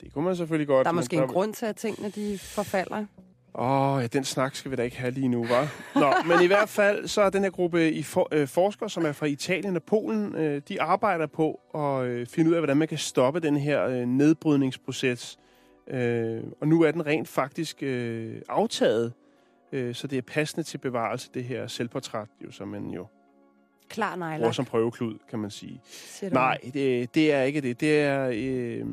Det 0.00 0.12
kunne 0.12 0.24
man 0.24 0.36
selvfølgelig 0.36 0.66
godt. 0.66 0.84
Der 0.84 0.90
er 0.90 0.94
måske 0.94 1.16
en 1.16 1.28
grund 1.28 1.54
til, 1.54 1.66
at 1.66 1.76
tingene 1.76 2.10
de 2.10 2.38
forfalder. 2.38 3.06
Åh, 3.54 4.02
ja, 4.02 4.06
den 4.06 4.24
snak 4.24 4.54
skal 4.54 4.70
vi 4.70 4.76
da 4.76 4.82
ikke 4.82 4.98
have 4.98 5.10
lige 5.10 5.28
nu, 5.28 5.46
var. 5.46 5.74
Nå, 5.94 6.12
men 6.26 6.44
i 6.44 6.46
hvert 6.46 6.68
fald, 6.68 7.08
så 7.08 7.22
er 7.22 7.30
den 7.30 7.42
her 7.42 7.50
gruppe 7.50 7.92
i 7.92 8.02
for, 8.02 8.28
øh, 8.32 8.48
forskere, 8.48 8.90
som 8.90 9.04
er 9.04 9.12
fra 9.12 9.26
Italien 9.26 9.76
og 9.76 9.82
Polen, 9.82 10.34
øh, 10.34 10.62
de 10.68 10.82
arbejder 10.82 11.26
på 11.26 11.60
at 11.74 12.06
øh, 12.06 12.26
finde 12.26 12.50
ud 12.50 12.54
af, 12.54 12.60
hvordan 12.60 12.76
man 12.76 12.88
kan 12.88 12.98
stoppe 12.98 13.40
den 13.40 13.56
her 13.56 13.86
øh, 13.86 14.06
nedbrydningsproces. 14.06 15.38
Øh, 15.88 16.42
og 16.60 16.68
nu 16.68 16.82
er 16.82 16.90
den 16.90 17.06
rent 17.06 17.28
faktisk 17.28 17.82
øh, 17.82 18.42
aftaget, 18.48 19.12
øh, 19.72 19.94
så 19.94 20.06
det 20.06 20.18
er 20.18 20.22
passende 20.22 20.62
til 20.62 20.78
bevarelse, 20.78 21.30
det 21.34 21.44
her 21.44 21.66
selvportræt, 21.66 22.28
jo, 22.44 22.50
som 22.50 22.68
man 22.68 22.90
jo 22.90 23.06
Klar 23.94 24.14
bruger 24.16 24.28
nejlagt. 24.28 24.56
som 24.56 24.64
prøveklud, 24.64 25.18
kan 25.30 25.38
man 25.38 25.50
sige. 25.50 25.80
Nej, 26.32 26.58
det, 26.74 27.14
det 27.14 27.32
er 27.32 27.42
ikke 27.42 27.60
det. 27.60 27.80
Det 27.80 28.00
er... 28.00 28.30
Øh, 28.34 28.84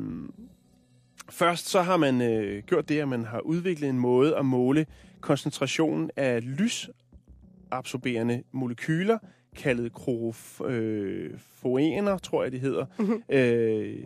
først 1.30 1.68
så 1.68 1.82
har 1.82 1.96
man 1.96 2.22
øh, 2.22 2.62
gjort 2.62 2.88
det, 2.88 3.00
at 3.00 3.08
man 3.08 3.24
har 3.24 3.40
udviklet 3.40 3.90
en 3.90 3.98
måde 3.98 4.36
at 4.36 4.46
måle 4.46 4.86
koncentrationen 5.20 6.10
af 6.16 6.56
lysabsorberende 6.58 8.42
molekyler, 8.52 9.18
kaldet 9.56 9.94
klorofoener, 9.94 12.18
tror 12.18 12.42
jeg, 12.42 12.52
det 12.52 12.60
hedder, 12.60 12.86
Mhm. 12.98 13.22
øh, 13.28 14.04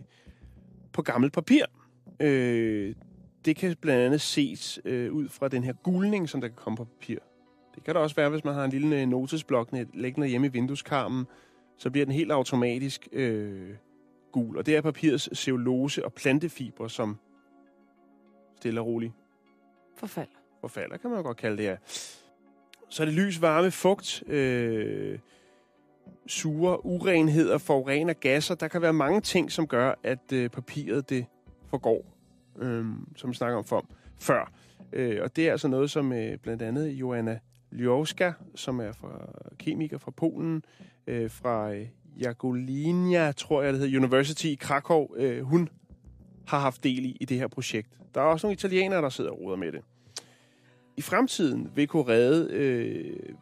på 0.93 1.03
gammelt 1.03 1.33
papir. 1.33 1.65
Øh, 2.21 2.95
det 3.45 3.57
kan 3.57 3.77
blandt 3.81 4.03
andet 4.03 4.21
ses 4.21 4.81
øh, 4.85 5.13
ud 5.13 5.29
fra 5.29 5.49
den 5.49 5.65
her 5.65 5.73
gulning, 5.73 6.29
som 6.29 6.41
der 6.41 6.49
kan 6.49 6.57
komme 6.57 6.77
på 6.77 6.85
papir. 6.85 7.19
Det 7.77 7.85
kan 7.85 7.95
der 7.95 8.01
også 8.01 8.17
være, 8.17 8.31
hvis 8.31 8.45
man 8.45 8.55
har 8.55 8.65
en 8.65 8.71
lille 8.71 9.07
notesblok 9.07 9.69
liggende 9.95 10.29
hjemme 10.29 10.47
i 10.47 10.51
vindueskarmen, 10.51 11.27
så 11.79 11.91
bliver 11.91 12.05
den 12.05 12.15
helt 12.15 12.33
automatisk 12.33 13.09
øh, 13.13 13.71
gul. 14.33 14.59
Og 14.59 14.67
det 14.67 14.77
er 14.77 14.81
papirets 14.81 15.39
cellulose 15.39 16.05
og 16.05 16.13
plantefiber, 16.13 16.89
som 16.89 17.19
stille 18.57 18.81
og 18.81 18.87
roligt 18.87 19.13
Forfald. 19.97 20.29
forfalder, 20.61 20.97
kan 20.97 21.11
man 21.11 21.19
jo 21.19 21.23
godt 21.23 21.37
kalde 21.37 21.57
det 21.57 21.65
her. 21.65 21.77
så 22.89 23.03
er 23.03 23.05
det 23.05 23.15
lys, 23.15 23.43
varme, 23.43 23.71
fugt, 23.71 24.23
øh, 24.27 25.19
sure, 26.27 26.87
urenheder, 26.87 27.59
forurener, 27.59 28.13
gasser. 28.13 28.55
Der 28.55 28.69
kan 28.69 28.83
være 28.83 28.93
mange 28.93 29.21
ting, 29.21 29.53
som 29.53 29.67
gør, 29.67 29.95
at 30.03 30.33
øh, 30.33 30.51
papiret 30.51 31.11
det 31.11 31.27
forgår, 31.71 32.05
øh, 32.59 32.87
som 33.17 33.31
vi 33.31 33.35
snakker 33.35 33.59
om 33.59 33.65
for, 33.65 33.87
før. 34.19 34.53
Øh, 34.93 35.23
og 35.23 35.37
det 35.37 35.49
er 35.49 35.53
altså 35.53 35.69
noget, 35.69 35.91
som 35.91 36.13
øh, 36.13 36.39
blandt 36.39 36.63
andet 36.63 36.89
Joanna 36.89 37.39
Ljowska, 37.77 38.33
som 38.55 38.81
er 38.81 38.93
fra 38.93 39.29
kemiker 39.59 39.99
fra 39.99 40.11
Polen, 40.11 40.65
øh, 41.07 41.31
fra 41.31 41.75
øh, 41.75 41.87
Jagolinia, 42.21 43.33
tror 43.33 43.63
jeg 43.63 43.73
det 43.73 43.81
hedder, 43.81 43.99
University 43.99 44.45
i 44.45 44.55
Krakow, 44.55 45.17
øh, 45.17 45.43
hun 45.43 45.69
har 46.47 46.59
haft 46.59 46.85
del 46.85 47.05
i, 47.05 47.17
i 47.21 47.25
det 47.25 47.39
her 47.39 47.49
projekt. 47.49 47.99
Der 48.15 48.21
er 48.21 48.25
også 48.25 48.47
nogle 48.47 48.53
italienere, 48.53 49.03
der 49.03 49.09
sidder 49.09 49.31
og 49.31 49.41
roder 49.41 49.57
med 49.57 49.73
det. 49.73 49.81
I 50.97 51.03
fremtiden 51.03 51.71
vil 51.75 51.89
kunne 51.89 52.09
redde 52.09 52.53
øh, 52.53 53.35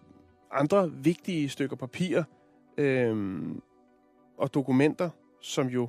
andre 0.53 0.93
vigtige 0.93 1.49
stykker 1.49 1.76
papir 1.76 2.22
øh, 2.78 3.41
og 4.39 4.55
dokumenter, 4.55 5.11
som 5.41 5.66
jo 5.66 5.89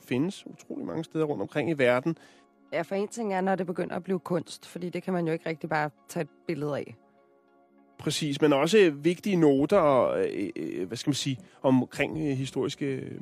findes 0.00 0.46
utrolig 0.46 0.86
mange 0.86 1.04
steder 1.04 1.24
rundt 1.24 1.42
omkring 1.42 1.70
i 1.70 1.72
verden. 1.72 2.18
Ja, 2.72 2.82
for 2.82 2.94
en 2.94 3.08
ting 3.08 3.34
er, 3.34 3.40
når 3.40 3.54
det 3.54 3.66
begynder 3.66 3.96
at 3.96 4.04
blive 4.04 4.18
kunst, 4.18 4.66
fordi 4.66 4.90
det 4.90 5.02
kan 5.02 5.12
man 5.12 5.26
jo 5.26 5.32
ikke 5.32 5.48
rigtig 5.48 5.70
bare 5.70 5.90
tage 6.08 6.22
et 6.22 6.28
billede 6.46 6.76
af. 6.76 6.96
Præcis, 7.98 8.40
men 8.40 8.52
også 8.52 8.92
vigtige 8.96 9.36
noter 9.36 9.78
og, 9.78 10.26
øh, 10.26 10.50
øh, 10.56 10.86
hvad 10.86 10.96
skal 10.96 11.10
man 11.10 11.14
sige, 11.14 11.38
omkring 11.62 12.18
øh, 12.18 12.36
historiske 12.36 12.86
øh, 12.86 13.20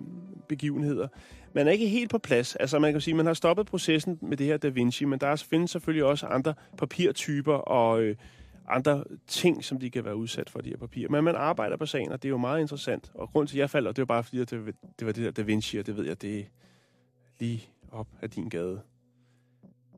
begivenheder. 0.49 1.09
Man 1.55 1.67
er 1.67 1.71
ikke 1.71 1.89
helt 1.89 2.11
på 2.11 2.19
plads. 2.19 2.57
Altså 2.57 2.79
man 2.79 2.93
kan 2.93 3.01
sige, 3.01 3.15
man 3.15 3.27
har 3.27 3.35
stoppet 3.35 3.67
processen 3.67 4.19
med 4.23 4.37
det 4.37 4.47
her 4.47 4.57
Da 4.57 4.69
Vinci, 4.69 5.05
men 5.05 5.21
der 5.21 5.37
findes 5.37 5.71
selvfølgelig 5.71 6.05
også 6.05 6.27
andre 6.27 6.55
papirtyper 6.79 7.55
og 7.55 8.03
øh, 8.03 8.17
andre 8.69 9.05
ting, 9.27 9.65
som 9.65 9.81
de 9.81 9.91
kan 9.91 10.05
være 10.05 10.17
udsat 10.17 10.51
for, 10.51 10.61
de 10.61 10.69
her 10.69 10.77
papirer. 10.77 11.09
Men 11.11 11.25
man 11.25 11.35
arbejder 11.35 11.77
på 11.77 11.87
sagen, 11.87 12.13
og 12.13 12.23
det 12.23 12.29
er 12.29 12.31
jo 12.31 12.39
meget 12.39 12.61
interessant. 12.61 13.11
Og 13.15 13.29
grund 13.29 13.49
til, 13.49 13.57
at 13.57 13.61
jeg 13.61 13.71
falder, 13.71 13.93
det 13.93 13.99
var 13.99 14.07
bare 14.07 14.25
fordi, 14.25 14.41
at 14.41 14.51
det, 14.51 14.75
det 14.99 15.07
var 15.07 15.13
det 15.13 15.25
der 15.25 15.31
Da 15.31 15.43
Vinci, 15.43 15.77
og 15.77 15.87
det 15.87 15.97
ved 15.97 16.07
jeg, 16.07 16.23
det 16.23 16.39
er 16.39 16.45
lige 17.39 17.69
op 17.93 18.09
af 18.23 18.31
din 18.31 18.49
gade. 18.49 18.81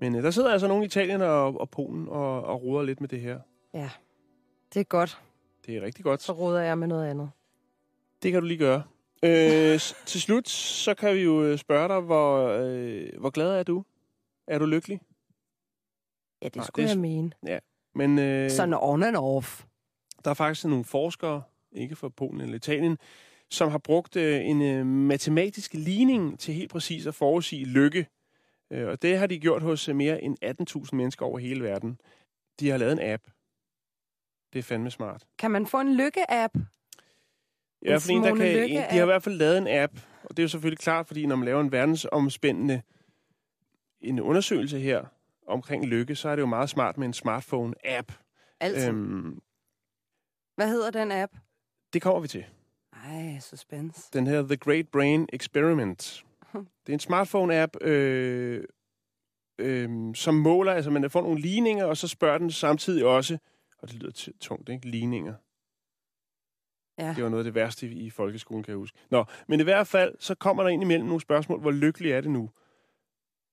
Men 0.00 0.16
øh, 0.16 0.22
der 0.22 0.30
sidder 0.30 0.52
altså 0.52 0.68
nogle 0.68 0.84
i 0.84 0.86
Italien 0.86 1.22
og, 1.22 1.60
og 1.60 1.70
Polen 1.70 2.08
og, 2.08 2.42
og 2.44 2.62
roder 2.62 2.82
lidt 2.84 3.00
med 3.00 3.08
det 3.08 3.20
her. 3.20 3.38
Ja, 3.74 3.90
det 4.74 4.80
er 4.80 4.84
godt. 4.84 5.20
Det 5.66 5.76
er 5.76 5.82
rigtig 5.82 6.04
godt. 6.04 6.22
Så 6.22 6.32
råder 6.32 6.60
jeg 6.60 6.78
med 6.78 6.86
noget 6.88 7.06
andet. 7.10 7.30
Det 8.22 8.32
kan 8.32 8.40
du 8.40 8.46
lige 8.46 8.58
gøre. 8.58 8.82
Øh, 9.22 9.80
til 10.06 10.20
slut, 10.20 10.48
så 10.48 10.94
kan 10.94 11.14
vi 11.14 11.20
jo 11.20 11.44
øh, 11.44 11.58
spørge 11.58 11.88
dig, 11.88 12.00
hvor, 12.00 12.48
øh, 12.48 13.08
hvor 13.20 13.30
glad 13.30 13.58
er 13.58 13.62
du? 13.62 13.84
Er 14.46 14.58
du 14.58 14.66
lykkelig? 14.66 15.00
Ja, 16.42 16.48
det 16.48 16.56
Nej, 16.56 16.64
skulle 16.66 16.88
det 16.88 16.94
jeg 16.94 17.00
mene. 17.00 17.32
Ja. 17.46 17.58
Men 17.94 18.18
øh, 18.18 18.50
Sådan 18.50 18.74
on 18.80 19.02
and 19.02 19.16
off. 19.16 19.64
der 20.24 20.30
er 20.30 20.34
faktisk 20.34 20.66
nogle 20.66 20.84
forskere, 20.84 21.42
ikke 21.72 21.96
fra 21.96 22.08
Polen 22.08 22.40
eller 22.40 22.56
Italien, 22.56 22.98
som 23.50 23.70
har 23.70 23.78
brugt 23.78 24.16
øh, 24.16 24.44
en 24.44 24.62
øh, 24.62 24.86
matematisk 24.86 25.74
ligning 25.74 26.38
til 26.40 26.54
helt 26.54 26.70
præcis 26.70 27.06
at 27.06 27.14
forudsige 27.14 27.64
lykke. 27.64 28.06
Øh, 28.70 28.88
og 28.88 29.02
det 29.02 29.18
har 29.18 29.26
de 29.26 29.38
gjort 29.38 29.62
hos 29.62 29.88
øh, 29.88 29.96
mere 29.96 30.22
end 30.22 30.36
18.000 30.84 30.96
mennesker 30.96 31.26
over 31.26 31.38
hele 31.38 31.62
verden. 31.64 32.00
De 32.60 32.70
har 32.70 32.76
lavet 32.76 32.92
en 32.92 33.00
app. 33.12 33.22
Det 34.54 34.58
er 34.58 34.62
fandme 34.62 34.90
smart. 34.90 35.24
Kan 35.38 35.50
man 35.50 35.66
få 35.66 35.80
en 35.80 35.94
lykke-app? 35.96 36.54
Ja, 37.84 37.94
En 37.94 38.00
for 38.00 38.10
en, 38.12 38.22
der 38.22 38.28
kan, 38.36 38.38
Lykke 38.38 38.64
en, 38.64 38.70
de 38.76 38.76
har 38.82 38.96
i 38.96 38.98
app. 39.00 39.06
hvert 39.08 39.22
fald 39.22 39.34
lavet 39.34 39.58
en 39.58 39.68
app, 39.68 39.92
og 40.24 40.30
det 40.30 40.38
er 40.38 40.42
jo 40.44 40.48
selvfølgelig 40.48 40.78
klart, 40.78 41.06
fordi 41.06 41.26
når 41.26 41.36
man 41.36 41.44
laver 41.44 41.60
en 41.60 41.72
verdensomspændende 41.72 42.82
en 44.00 44.20
undersøgelse 44.20 44.78
her 44.80 45.04
omkring 45.46 45.86
lykke, 45.86 46.14
så 46.16 46.28
er 46.28 46.36
det 46.36 46.42
jo 46.42 46.46
meget 46.46 46.70
smart 46.70 46.98
med 46.98 47.06
en 47.06 47.12
smartphone-app. 47.14 48.12
Altså. 48.60 48.88
Øhm, 48.88 49.40
Hvad 50.56 50.68
hedder 50.68 50.90
den 50.90 51.12
app? 51.12 51.32
det 51.92 52.02
kommer 52.02 52.20
vi 52.20 52.28
til. 52.28 52.44
Ej, 53.06 53.38
suspense. 53.40 54.08
Den 54.12 54.26
her 54.26 54.42
The 54.42 54.56
Great 54.56 54.88
Brain 54.88 55.28
Experiment. 55.32 56.24
Det 56.86 56.88
er 56.88 56.92
en 56.92 57.00
smartphone-app, 57.00 57.86
øh, 57.86 58.64
øh, 59.58 60.14
som 60.14 60.34
måler, 60.34 60.72
altså 60.72 60.90
man 60.90 61.10
får 61.10 61.22
nogle 61.22 61.40
ligninger, 61.40 61.84
og 61.84 61.96
så 61.96 62.08
spørger 62.08 62.38
den 62.38 62.50
samtidig 62.50 63.04
også, 63.04 63.38
og 63.84 63.90
det 63.90 64.02
lyder 64.02 64.32
tungt, 64.40 64.68
ikke? 64.68 64.88
Ligninger. 64.88 65.34
Ja. 66.98 67.14
Det 67.16 67.22
var 67.24 67.28
noget 67.28 67.40
af 67.40 67.44
det 67.44 67.54
værste 67.54 67.88
i, 67.88 68.10
folkeskolen, 68.10 68.62
kan 68.62 68.70
jeg 68.70 68.78
huske. 68.78 68.98
Nå, 69.10 69.24
men 69.48 69.60
i 69.60 69.62
hvert 69.62 69.86
fald, 69.86 70.14
så 70.18 70.34
kommer 70.34 70.62
der 70.62 70.70
ind 70.70 70.82
imellem 70.82 71.06
nogle 71.06 71.20
spørgsmål. 71.20 71.60
Hvor 71.60 71.70
lykkelig 71.70 72.12
er 72.12 72.20
det 72.20 72.30
nu? 72.30 72.50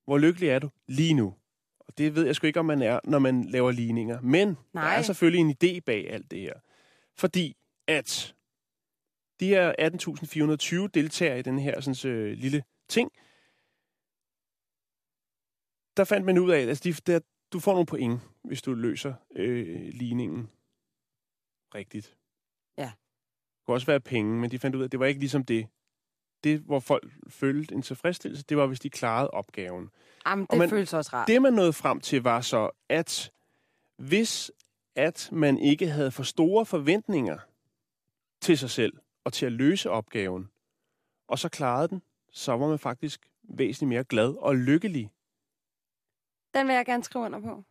Hvor 0.05 0.17
lykkelig 0.17 0.49
er 0.49 0.59
du 0.59 0.69
lige 0.88 1.13
nu? 1.13 1.36
Og 1.79 1.97
det 1.97 2.15
ved 2.15 2.25
jeg 2.25 2.36
sgu 2.36 2.47
ikke, 2.47 2.59
om 2.59 2.65
man 2.65 2.82
er, 2.82 2.99
når 3.03 3.19
man 3.19 3.43
laver 3.43 3.71
ligninger. 3.71 4.21
Men 4.21 4.57
Nej. 4.73 4.84
der 4.84 4.97
er 4.97 5.01
selvfølgelig 5.01 5.41
en 5.41 5.55
idé 5.63 5.79
bag 5.79 6.09
alt 6.09 6.32
det 6.32 6.39
her. 6.39 6.53
Fordi 7.17 7.57
at 7.88 8.36
de 9.39 9.47
her 9.47 9.73
18.420 10.86 10.88
deltagere 10.93 11.39
i 11.39 11.41
den 11.41 11.59
her 11.59 11.82
sådan, 11.82 12.11
øh, 12.11 12.38
lille 12.38 12.63
ting, 12.89 13.11
der 15.97 16.03
fandt 16.03 16.25
man 16.25 16.38
ud 16.38 16.51
af, 16.51 16.59
at 16.59 16.69
altså, 16.69 16.84
de, 16.84 16.93
der, 17.11 17.19
du 17.53 17.59
får 17.59 17.71
nogle 17.71 17.86
point, 17.86 18.21
hvis 18.43 18.61
du 18.61 18.73
løser 18.73 19.13
øh, 19.35 19.89
ligningen 19.93 20.49
rigtigt. 21.75 22.17
Ja. 22.77 22.83
Det 22.83 23.65
kunne 23.65 23.75
også 23.75 23.87
være 23.87 23.99
penge, 23.99 24.39
men 24.39 24.51
de 24.51 24.59
fandt 24.59 24.75
ud 24.75 24.81
af, 24.81 24.85
at 24.85 24.91
det 24.91 24.99
var 24.99 25.05
ikke 25.05 25.19
ligesom 25.19 25.43
det. 25.45 25.67
Det, 26.43 26.59
hvor 26.59 26.79
folk 26.79 27.11
følte 27.27 27.75
en 27.75 27.81
tilfredsstillelse, 27.81 28.43
det 28.43 28.57
var, 28.57 28.67
hvis 28.67 28.79
de 28.79 28.89
klarede 28.89 29.31
opgaven. 29.31 29.89
Jamen, 30.25 30.45
Og 30.49 30.51
det 30.53 30.59
man- 30.59 30.69
føles 30.69 30.93
også 30.93 31.09
rart. 31.13 31.27
Det, 31.27 31.41
man 31.41 31.53
nåede 31.53 31.73
frem 31.73 31.99
til, 31.99 32.23
var 32.23 32.41
så, 32.41 32.69
at 32.89 33.31
hvis 33.97 34.51
at 34.95 35.29
man 35.31 35.57
ikke 35.57 35.87
havde 35.87 36.11
for 36.11 36.23
store 36.23 36.65
forventninger 36.65 37.37
til 38.41 38.57
sig 38.57 38.69
selv 38.69 38.93
og 39.23 39.33
til 39.33 39.45
at 39.45 39.51
løse 39.51 39.89
opgaven, 39.89 40.51
og 41.27 41.39
så 41.39 41.49
klarede 41.49 41.87
den, 41.87 42.01
så 42.31 42.51
var 42.57 42.67
man 42.67 42.79
faktisk 42.79 43.29
væsentligt 43.43 43.89
mere 43.89 44.03
glad 44.03 44.35
og 44.37 44.55
lykkelig. 44.55 45.11
Den 46.53 46.67
vil 46.67 46.75
jeg 46.75 46.85
gerne 46.85 47.03
skrive 47.03 47.25
under 47.25 47.39
på. 47.39 47.63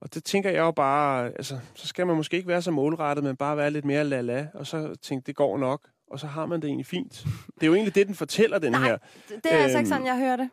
Og 0.00 0.14
det 0.14 0.24
tænker 0.24 0.50
jeg 0.50 0.58
jo 0.58 0.70
bare, 0.70 1.26
altså, 1.26 1.58
så 1.74 1.86
skal 1.86 2.06
man 2.06 2.16
måske 2.16 2.36
ikke 2.36 2.48
være 2.48 2.62
så 2.62 2.70
målrettet, 2.70 3.24
men 3.24 3.36
bare 3.36 3.56
være 3.56 3.70
lidt 3.70 3.84
mere 3.84 4.04
la-la, 4.04 4.46
og 4.54 4.66
så 4.66 4.94
tænke, 5.02 5.26
det 5.26 5.36
går 5.36 5.58
nok, 5.58 5.88
og 6.10 6.20
så 6.20 6.26
har 6.26 6.46
man 6.46 6.60
det 6.62 6.68
egentlig 6.68 6.86
fint. 6.86 7.12
Det 7.54 7.62
er 7.62 7.66
jo 7.66 7.74
egentlig 7.74 7.94
det, 7.94 8.06
den 8.06 8.14
fortæller, 8.14 8.58
den 8.58 8.74
her. 8.74 8.98
Det 9.28 9.52
er 9.52 9.56
altså 9.56 9.78
ikke 9.78 9.78
Øhm, 9.78 9.86
sådan, 9.86 10.06
jeg 10.06 10.18
hører 10.18 10.36
det. 10.36 10.50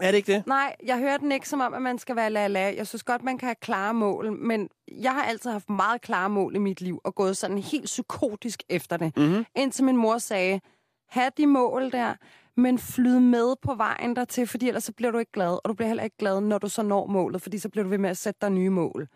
Er 0.00 0.10
det 0.10 0.18
ikke 0.18 0.32
det? 0.32 0.46
Nej, 0.46 0.76
jeg 0.84 0.98
hører 0.98 1.16
den 1.16 1.32
ikke 1.32 1.48
som 1.48 1.60
om, 1.60 1.74
at 1.74 1.82
man 1.82 1.98
skal 1.98 2.16
være 2.16 2.30
la-la. 2.30 2.76
Jeg 2.76 2.86
synes 2.86 3.02
godt, 3.02 3.22
man 3.22 3.38
kan 3.38 3.46
have 3.46 3.54
klare 3.54 3.94
mål, 3.94 4.32
men 4.32 4.68
jeg 5.00 5.12
har 5.12 5.22
altid 5.24 5.50
haft 5.50 5.70
meget 5.70 6.00
klare 6.00 6.30
mål 6.30 6.54
i 6.56 6.58
mit 6.58 6.80
liv, 6.80 7.00
og 7.04 7.14
gået 7.14 7.36
sådan 7.36 7.58
helt 7.58 7.84
psykotisk 7.84 8.62
efter 8.68 8.96
det. 8.96 9.16
Mm-hmm. 9.16 9.44
Indtil 9.56 9.84
min 9.84 9.96
mor 9.96 10.18
sagde, 10.18 10.60
have 11.08 11.30
de 11.36 11.46
mål 11.46 11.92
der, 11.92 12.14
men 12.56 12.78
flyd 12.78 13.18
med 13.20 13.54
på 13.62 13.74
vejen 13.74 14.16
dertil, 14.16 14.46
fordi 14.46 14.68
ellers 14.68 14.84
så 14.84 14.92
bliver 14.92 15.10
du 15.12 15.18
ikke 15.18 15.32
glad, 15.32 15.52
og 15.64 15.68
du 15.68 15.74
bliver 15.74 15.86
heller 15.88 16.04
ikke 16.04 16.16
glad, 16.16 16.40
når 16.40 16.58
du 16.58 16.68
så 16.68 16.82
når 16.82 17.06
målet, 17.06 17.42
fordi 17.42 17.58
så 17.58 17.68
bliver 17.68 17.82
du 17.84 17.90
ved 17.90 17.98
med 17.98 18.10
at 18.10 18.16
sætte 18.16 18.38
dig 18.40 18.50
nye 18.50 18.70
mål. 18.70 19.08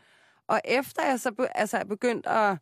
Og 0.49 0.61
efter 0.65 1.03
jeg 1.09 1.21
så 1.21 1.33
be- 1.33 1.57
altså, 1.59 1.77
er 1.77 1.85
begyndt 1.85 2.27
at, 2.27 2.59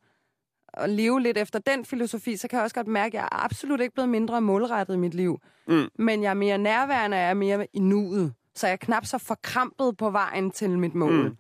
at 0.74 0.91
leve 0.91 1.20
lidt 1.20 1.39
efter 1.39 1.59
den 1.59 1.85
filosofi, 1.85 2.37
så 2.37 2.49
kan 2.49 2.57
jeg 2.57 2.64
også 2.64 2.74
godt 2.74 2.87
mærke, 2.87 3.07
at 3.09 3.14
jeg 3.14 3.22
er 3.33 3.45
absolut 3.45 3.81
ikke 3.81 3.95
blevet 3.95 4.09
mindre 4.09 4.41
målrettet 4.41 4.95
i 4.95 4.99
mit 4.99 5.14
liv. 5.14 5.39
Mm. 5.68 5.89
Men 5.99 6.22
jeg 6.22 6.31
er 6.31 6.35
mere 6.35 6.59
nærværende, 6.59 7.14
og 7.14 7.20
jeg 7.20 7.31
er 7.31 7.35
mere 7.35 7.66
i 7.72 7.79
nuet. 7.79 8.35
Så 8.55 8.66
jeg 8.66 8.72
er 8.72 8.76
knap 8.76 9.07
så 9.07 9.18
forkrampet 9.18 9.97
på 9.97 10.11
vejen 10.11 10.51
til 10.51 10.79
mit 10.79 10.95
mål. 10.95 11.12
Mm. 11.29 11.37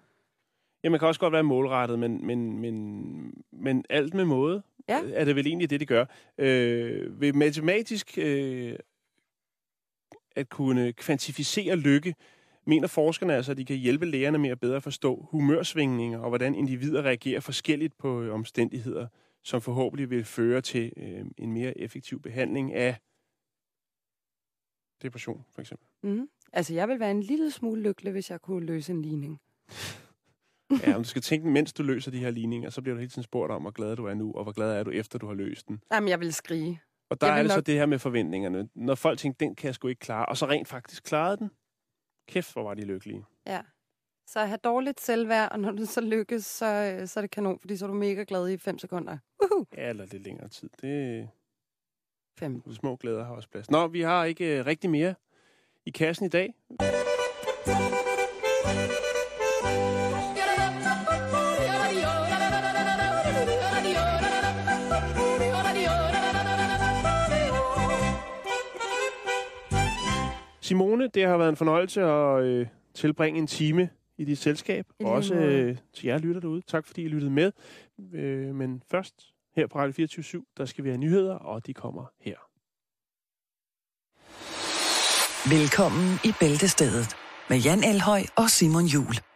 Ja, 0.84 0.88
man 0.90 0.98
kan 0.98 1.08
også 1.08 1.20
godt 1.20 1.32
være 1.32 1.42
målrettet, 1.42 1.98
men, 1.98 2.26
men, 2.26 2.58
men, 2.60 3.32
men 3.52 3.84
alt 3.90 4.14
med 4.14 4.24
måde 4.24 4.62
Ja. 4.88 5.00
er 5.12 5.24
det 5.24 5.36
vel 5.36 5.46
egentlig 5.46 5.70
det, 5.70 5.80
det 5.80 5.88
gør. 5.88 6.04
Øh, 6.38 7.20
ved 7.20 7.32
matematisk 7.32 8.18
øh, 8.18 8.72
at 10.38 10.48
kunne 10.48 10.92
kvantificere 10.92 11.76
lykke, 11.76 12.14
mener 12.66 12.88
forskerne 12.88 13.34
altså, 13.34 13.50
at 13.52 13.58
de 13.58 13.64
kan 13.64 13.76
hjælpe 13.76 14.06
lægerne 14.06 14.38
med 14.38 14.50
at 14.50 14.60
bedre 14.60 14.80
forstå 14.80 15.28
humørsvingninger 15.30 16.18
og 16.18 16.28
hvordan 16.28 16.54
individer 16.54 17.02
reagerer 17.02 17.40
forskelligt 17.40 17.98
på 17.98 18.22
øh, 18.22 18.34
omstændigheder, 18.34 19.06
som 19.44 19.60
forhåbentlig 19.60 20.10
vil 20.10 20.24
føre 20.24 20.60
til 20.60 20.92
øh, 20.96 21.24
en 21.38 21.52
mere 21.52 21.78
effektiv 21.78 22.22
behandling 22.22 22.74
af 22.74 22.96
depression, 25.02 25.44
for 25.54 25.60
eksempel. 25.60 25.86
Mm. 26.02 26.28
Altså, 26.52 26.74
jeg 26.74 26.88
vil 26.88 27.00
være 27.00 27.10
en 27.10 27.22
lille 27.22 27.50
smule 27.50 27.82
lykkelig, 27.82 28.12
hvis 28.12 28.30
jeg 28.30 28.40
kunne 28.40 28.66
løse 28.66 28.92
en 28.92 29.02
ligning. 29.02 29.38
Ja, 30.86 30.96
om 30.96 31.02
du 31.02 31.08
skal 31.08 31.22
tænke, 31.22 31.48
mens 31.48 31.72
du 31.72 31.82
løser 31.82 32.10
de 32.10 32.18
her 32.18 32.30
ligninger, 32.30 32.70
så 32.70 32.82
bliver 32.82 32.94
du 32.94 32.98
hele 32.98 33.10
tiden 33.10 33.22
spurgt 33.22 33.52
om, 33.52 33.62
hvor 33.62 33.70
glad 33.70 33.96
du 33.96 34.04
er 34.04 34.14
nu, 34.14 34.32
og 34.32 34.42
hvor 34.42 34.52
glad 34.52 34.78
er 34.78 34.82
du 34.82 34.90
efter, 34.90 35.18
du 35.18 35.26
har 35.26 35.34
løst 35.34 35.68
den. 35.68 35.80
Jamen, 35.92 36.08
jeg 36.08 36.20
vil 36.20 36.34
skrige. 36.34 36.80
Og 37.10 37.20
der 37.20 37.26
er 37.26 37.42
det 37.42 37.50
så 37.50 37.56
nok- 37.56 37.66
det 37.66 37.74
her 37.74 37.86
med 37.86 37.98
forventningerne. 37.98 38.68
Når 38.74 38.94
folk 38.94 39.18
tænker, 39.18 39.36
den 39.46 39.54
kan 39.54 39.66
jeg 39.66 39.74
sgu 39.74 39.88
ikke 39.88 39.98
klare, 40.00 40.26
og 40.26 40.36
så 40.36 40.46
rent 40.46 40.68
faktisk 40.68 41.04
klarede 41.04 41.36
den. 41.36 41.50
Kæft, 42.28 42.52
hvor 42.52 42.62
var 42.62 42.74
de 42.74 42.84
lykkelige. 42.84 43.24
Ja. 43.46 43.60
Så 44.26 44.40
have 44.44 44.58
dårligt 44.64 45.00
selvværd, 45.00 45.52
og 45.52 45.60
når 45.60 45.70
du 45.72 45.84
så 45.86 46.00
lykkes, 46.00 46.46
så, 46.46 46.66
øh, 47.00 47.08
så 47.08 47.20
er 47.20 47.22
det 47.22 47.30
kanon, 47.30 47.58
fordi 47.60 47.76
så 47.76 47.84
er 47.84 47.88
du 47.88 47.94
mega 47.94 48.24
glad 48.28 48.48
i 48.48 48.56
fem 48.56 48.78
sekunder. 48.78 49.18
Uhu. 49.42 49.66
Ja, 49.76 49.88
eller 49.88 50.06
lidt 50.06 50.22
længere 50.22 50.48
tid. 50.48 50.70
Det... 50.82 51.28
15. 52.38 52.74
Små 52.74 52.96
glæder 52.96 53.24
har 53.24 53.34
også 53.34 53.48
plads. 53.48 53.70
Nå, 53.70 53.86
vi 53.86 54.00
har 54.00 54.24
ikke 54.24 54.60
uh, 54.60 54.66
rigtig 54.66 54.90
mere 54.90 55.14
i 55.86 55.90
kassen 55.90 56.26
i 56.26 56.28
dag. 56.28 56.54
Simone, 70.68 71.08
det 71.08 71.26
har 71.26 71.36
været 71.36 71.48
en 71.48 71.56
fornøjelse 71.56 72.02
at 72.02 72.42
øh, 72.42 72.66
tilbringe 72.94 73.38
en 73.38 73.46
time 73.46 73.88
i 74.18 74.24
dit 74.24 74.38
selskab. 74.38 74.86
I 75.00 75.04
Også 75.04 75.34
øh, 75.34 75.76
til 75.94 76.06
jer 76.06 76.18
lytter 76.18 76.40
derude. 76.40 76.62
Tak 76.62 76.86
fordi 76.86 77.02
I 77.02 77.08
lyttede 77.08 77.30
med. 77.30 77.52
Øh, 78.12 78.54
men 78.54 78.82
først 78.90 79.14
her 79.56 79.66
på 79.66 79.78
Radio 79.78 79.92
24 79.92 80.44
der 80.56 80.64
skal 80.64 80.84
vi 80.84 80.88
have 80.88 80.98
nyheder, 80.98 81.34
og 81.34 81.66
de 81.66 81.74
kommer 81.74 82.04
her. 82.20 82.36
Velkommen 85.50 86.18
i 86.24 86.32
Bæltestedet 86.40 87.16
med 87.50 87.58
Jan 87.58 87.84
Elhøj 87.84 88.22
og 88.36 88.50
Simon 88.50 88.84
Jul. 88.84 89.27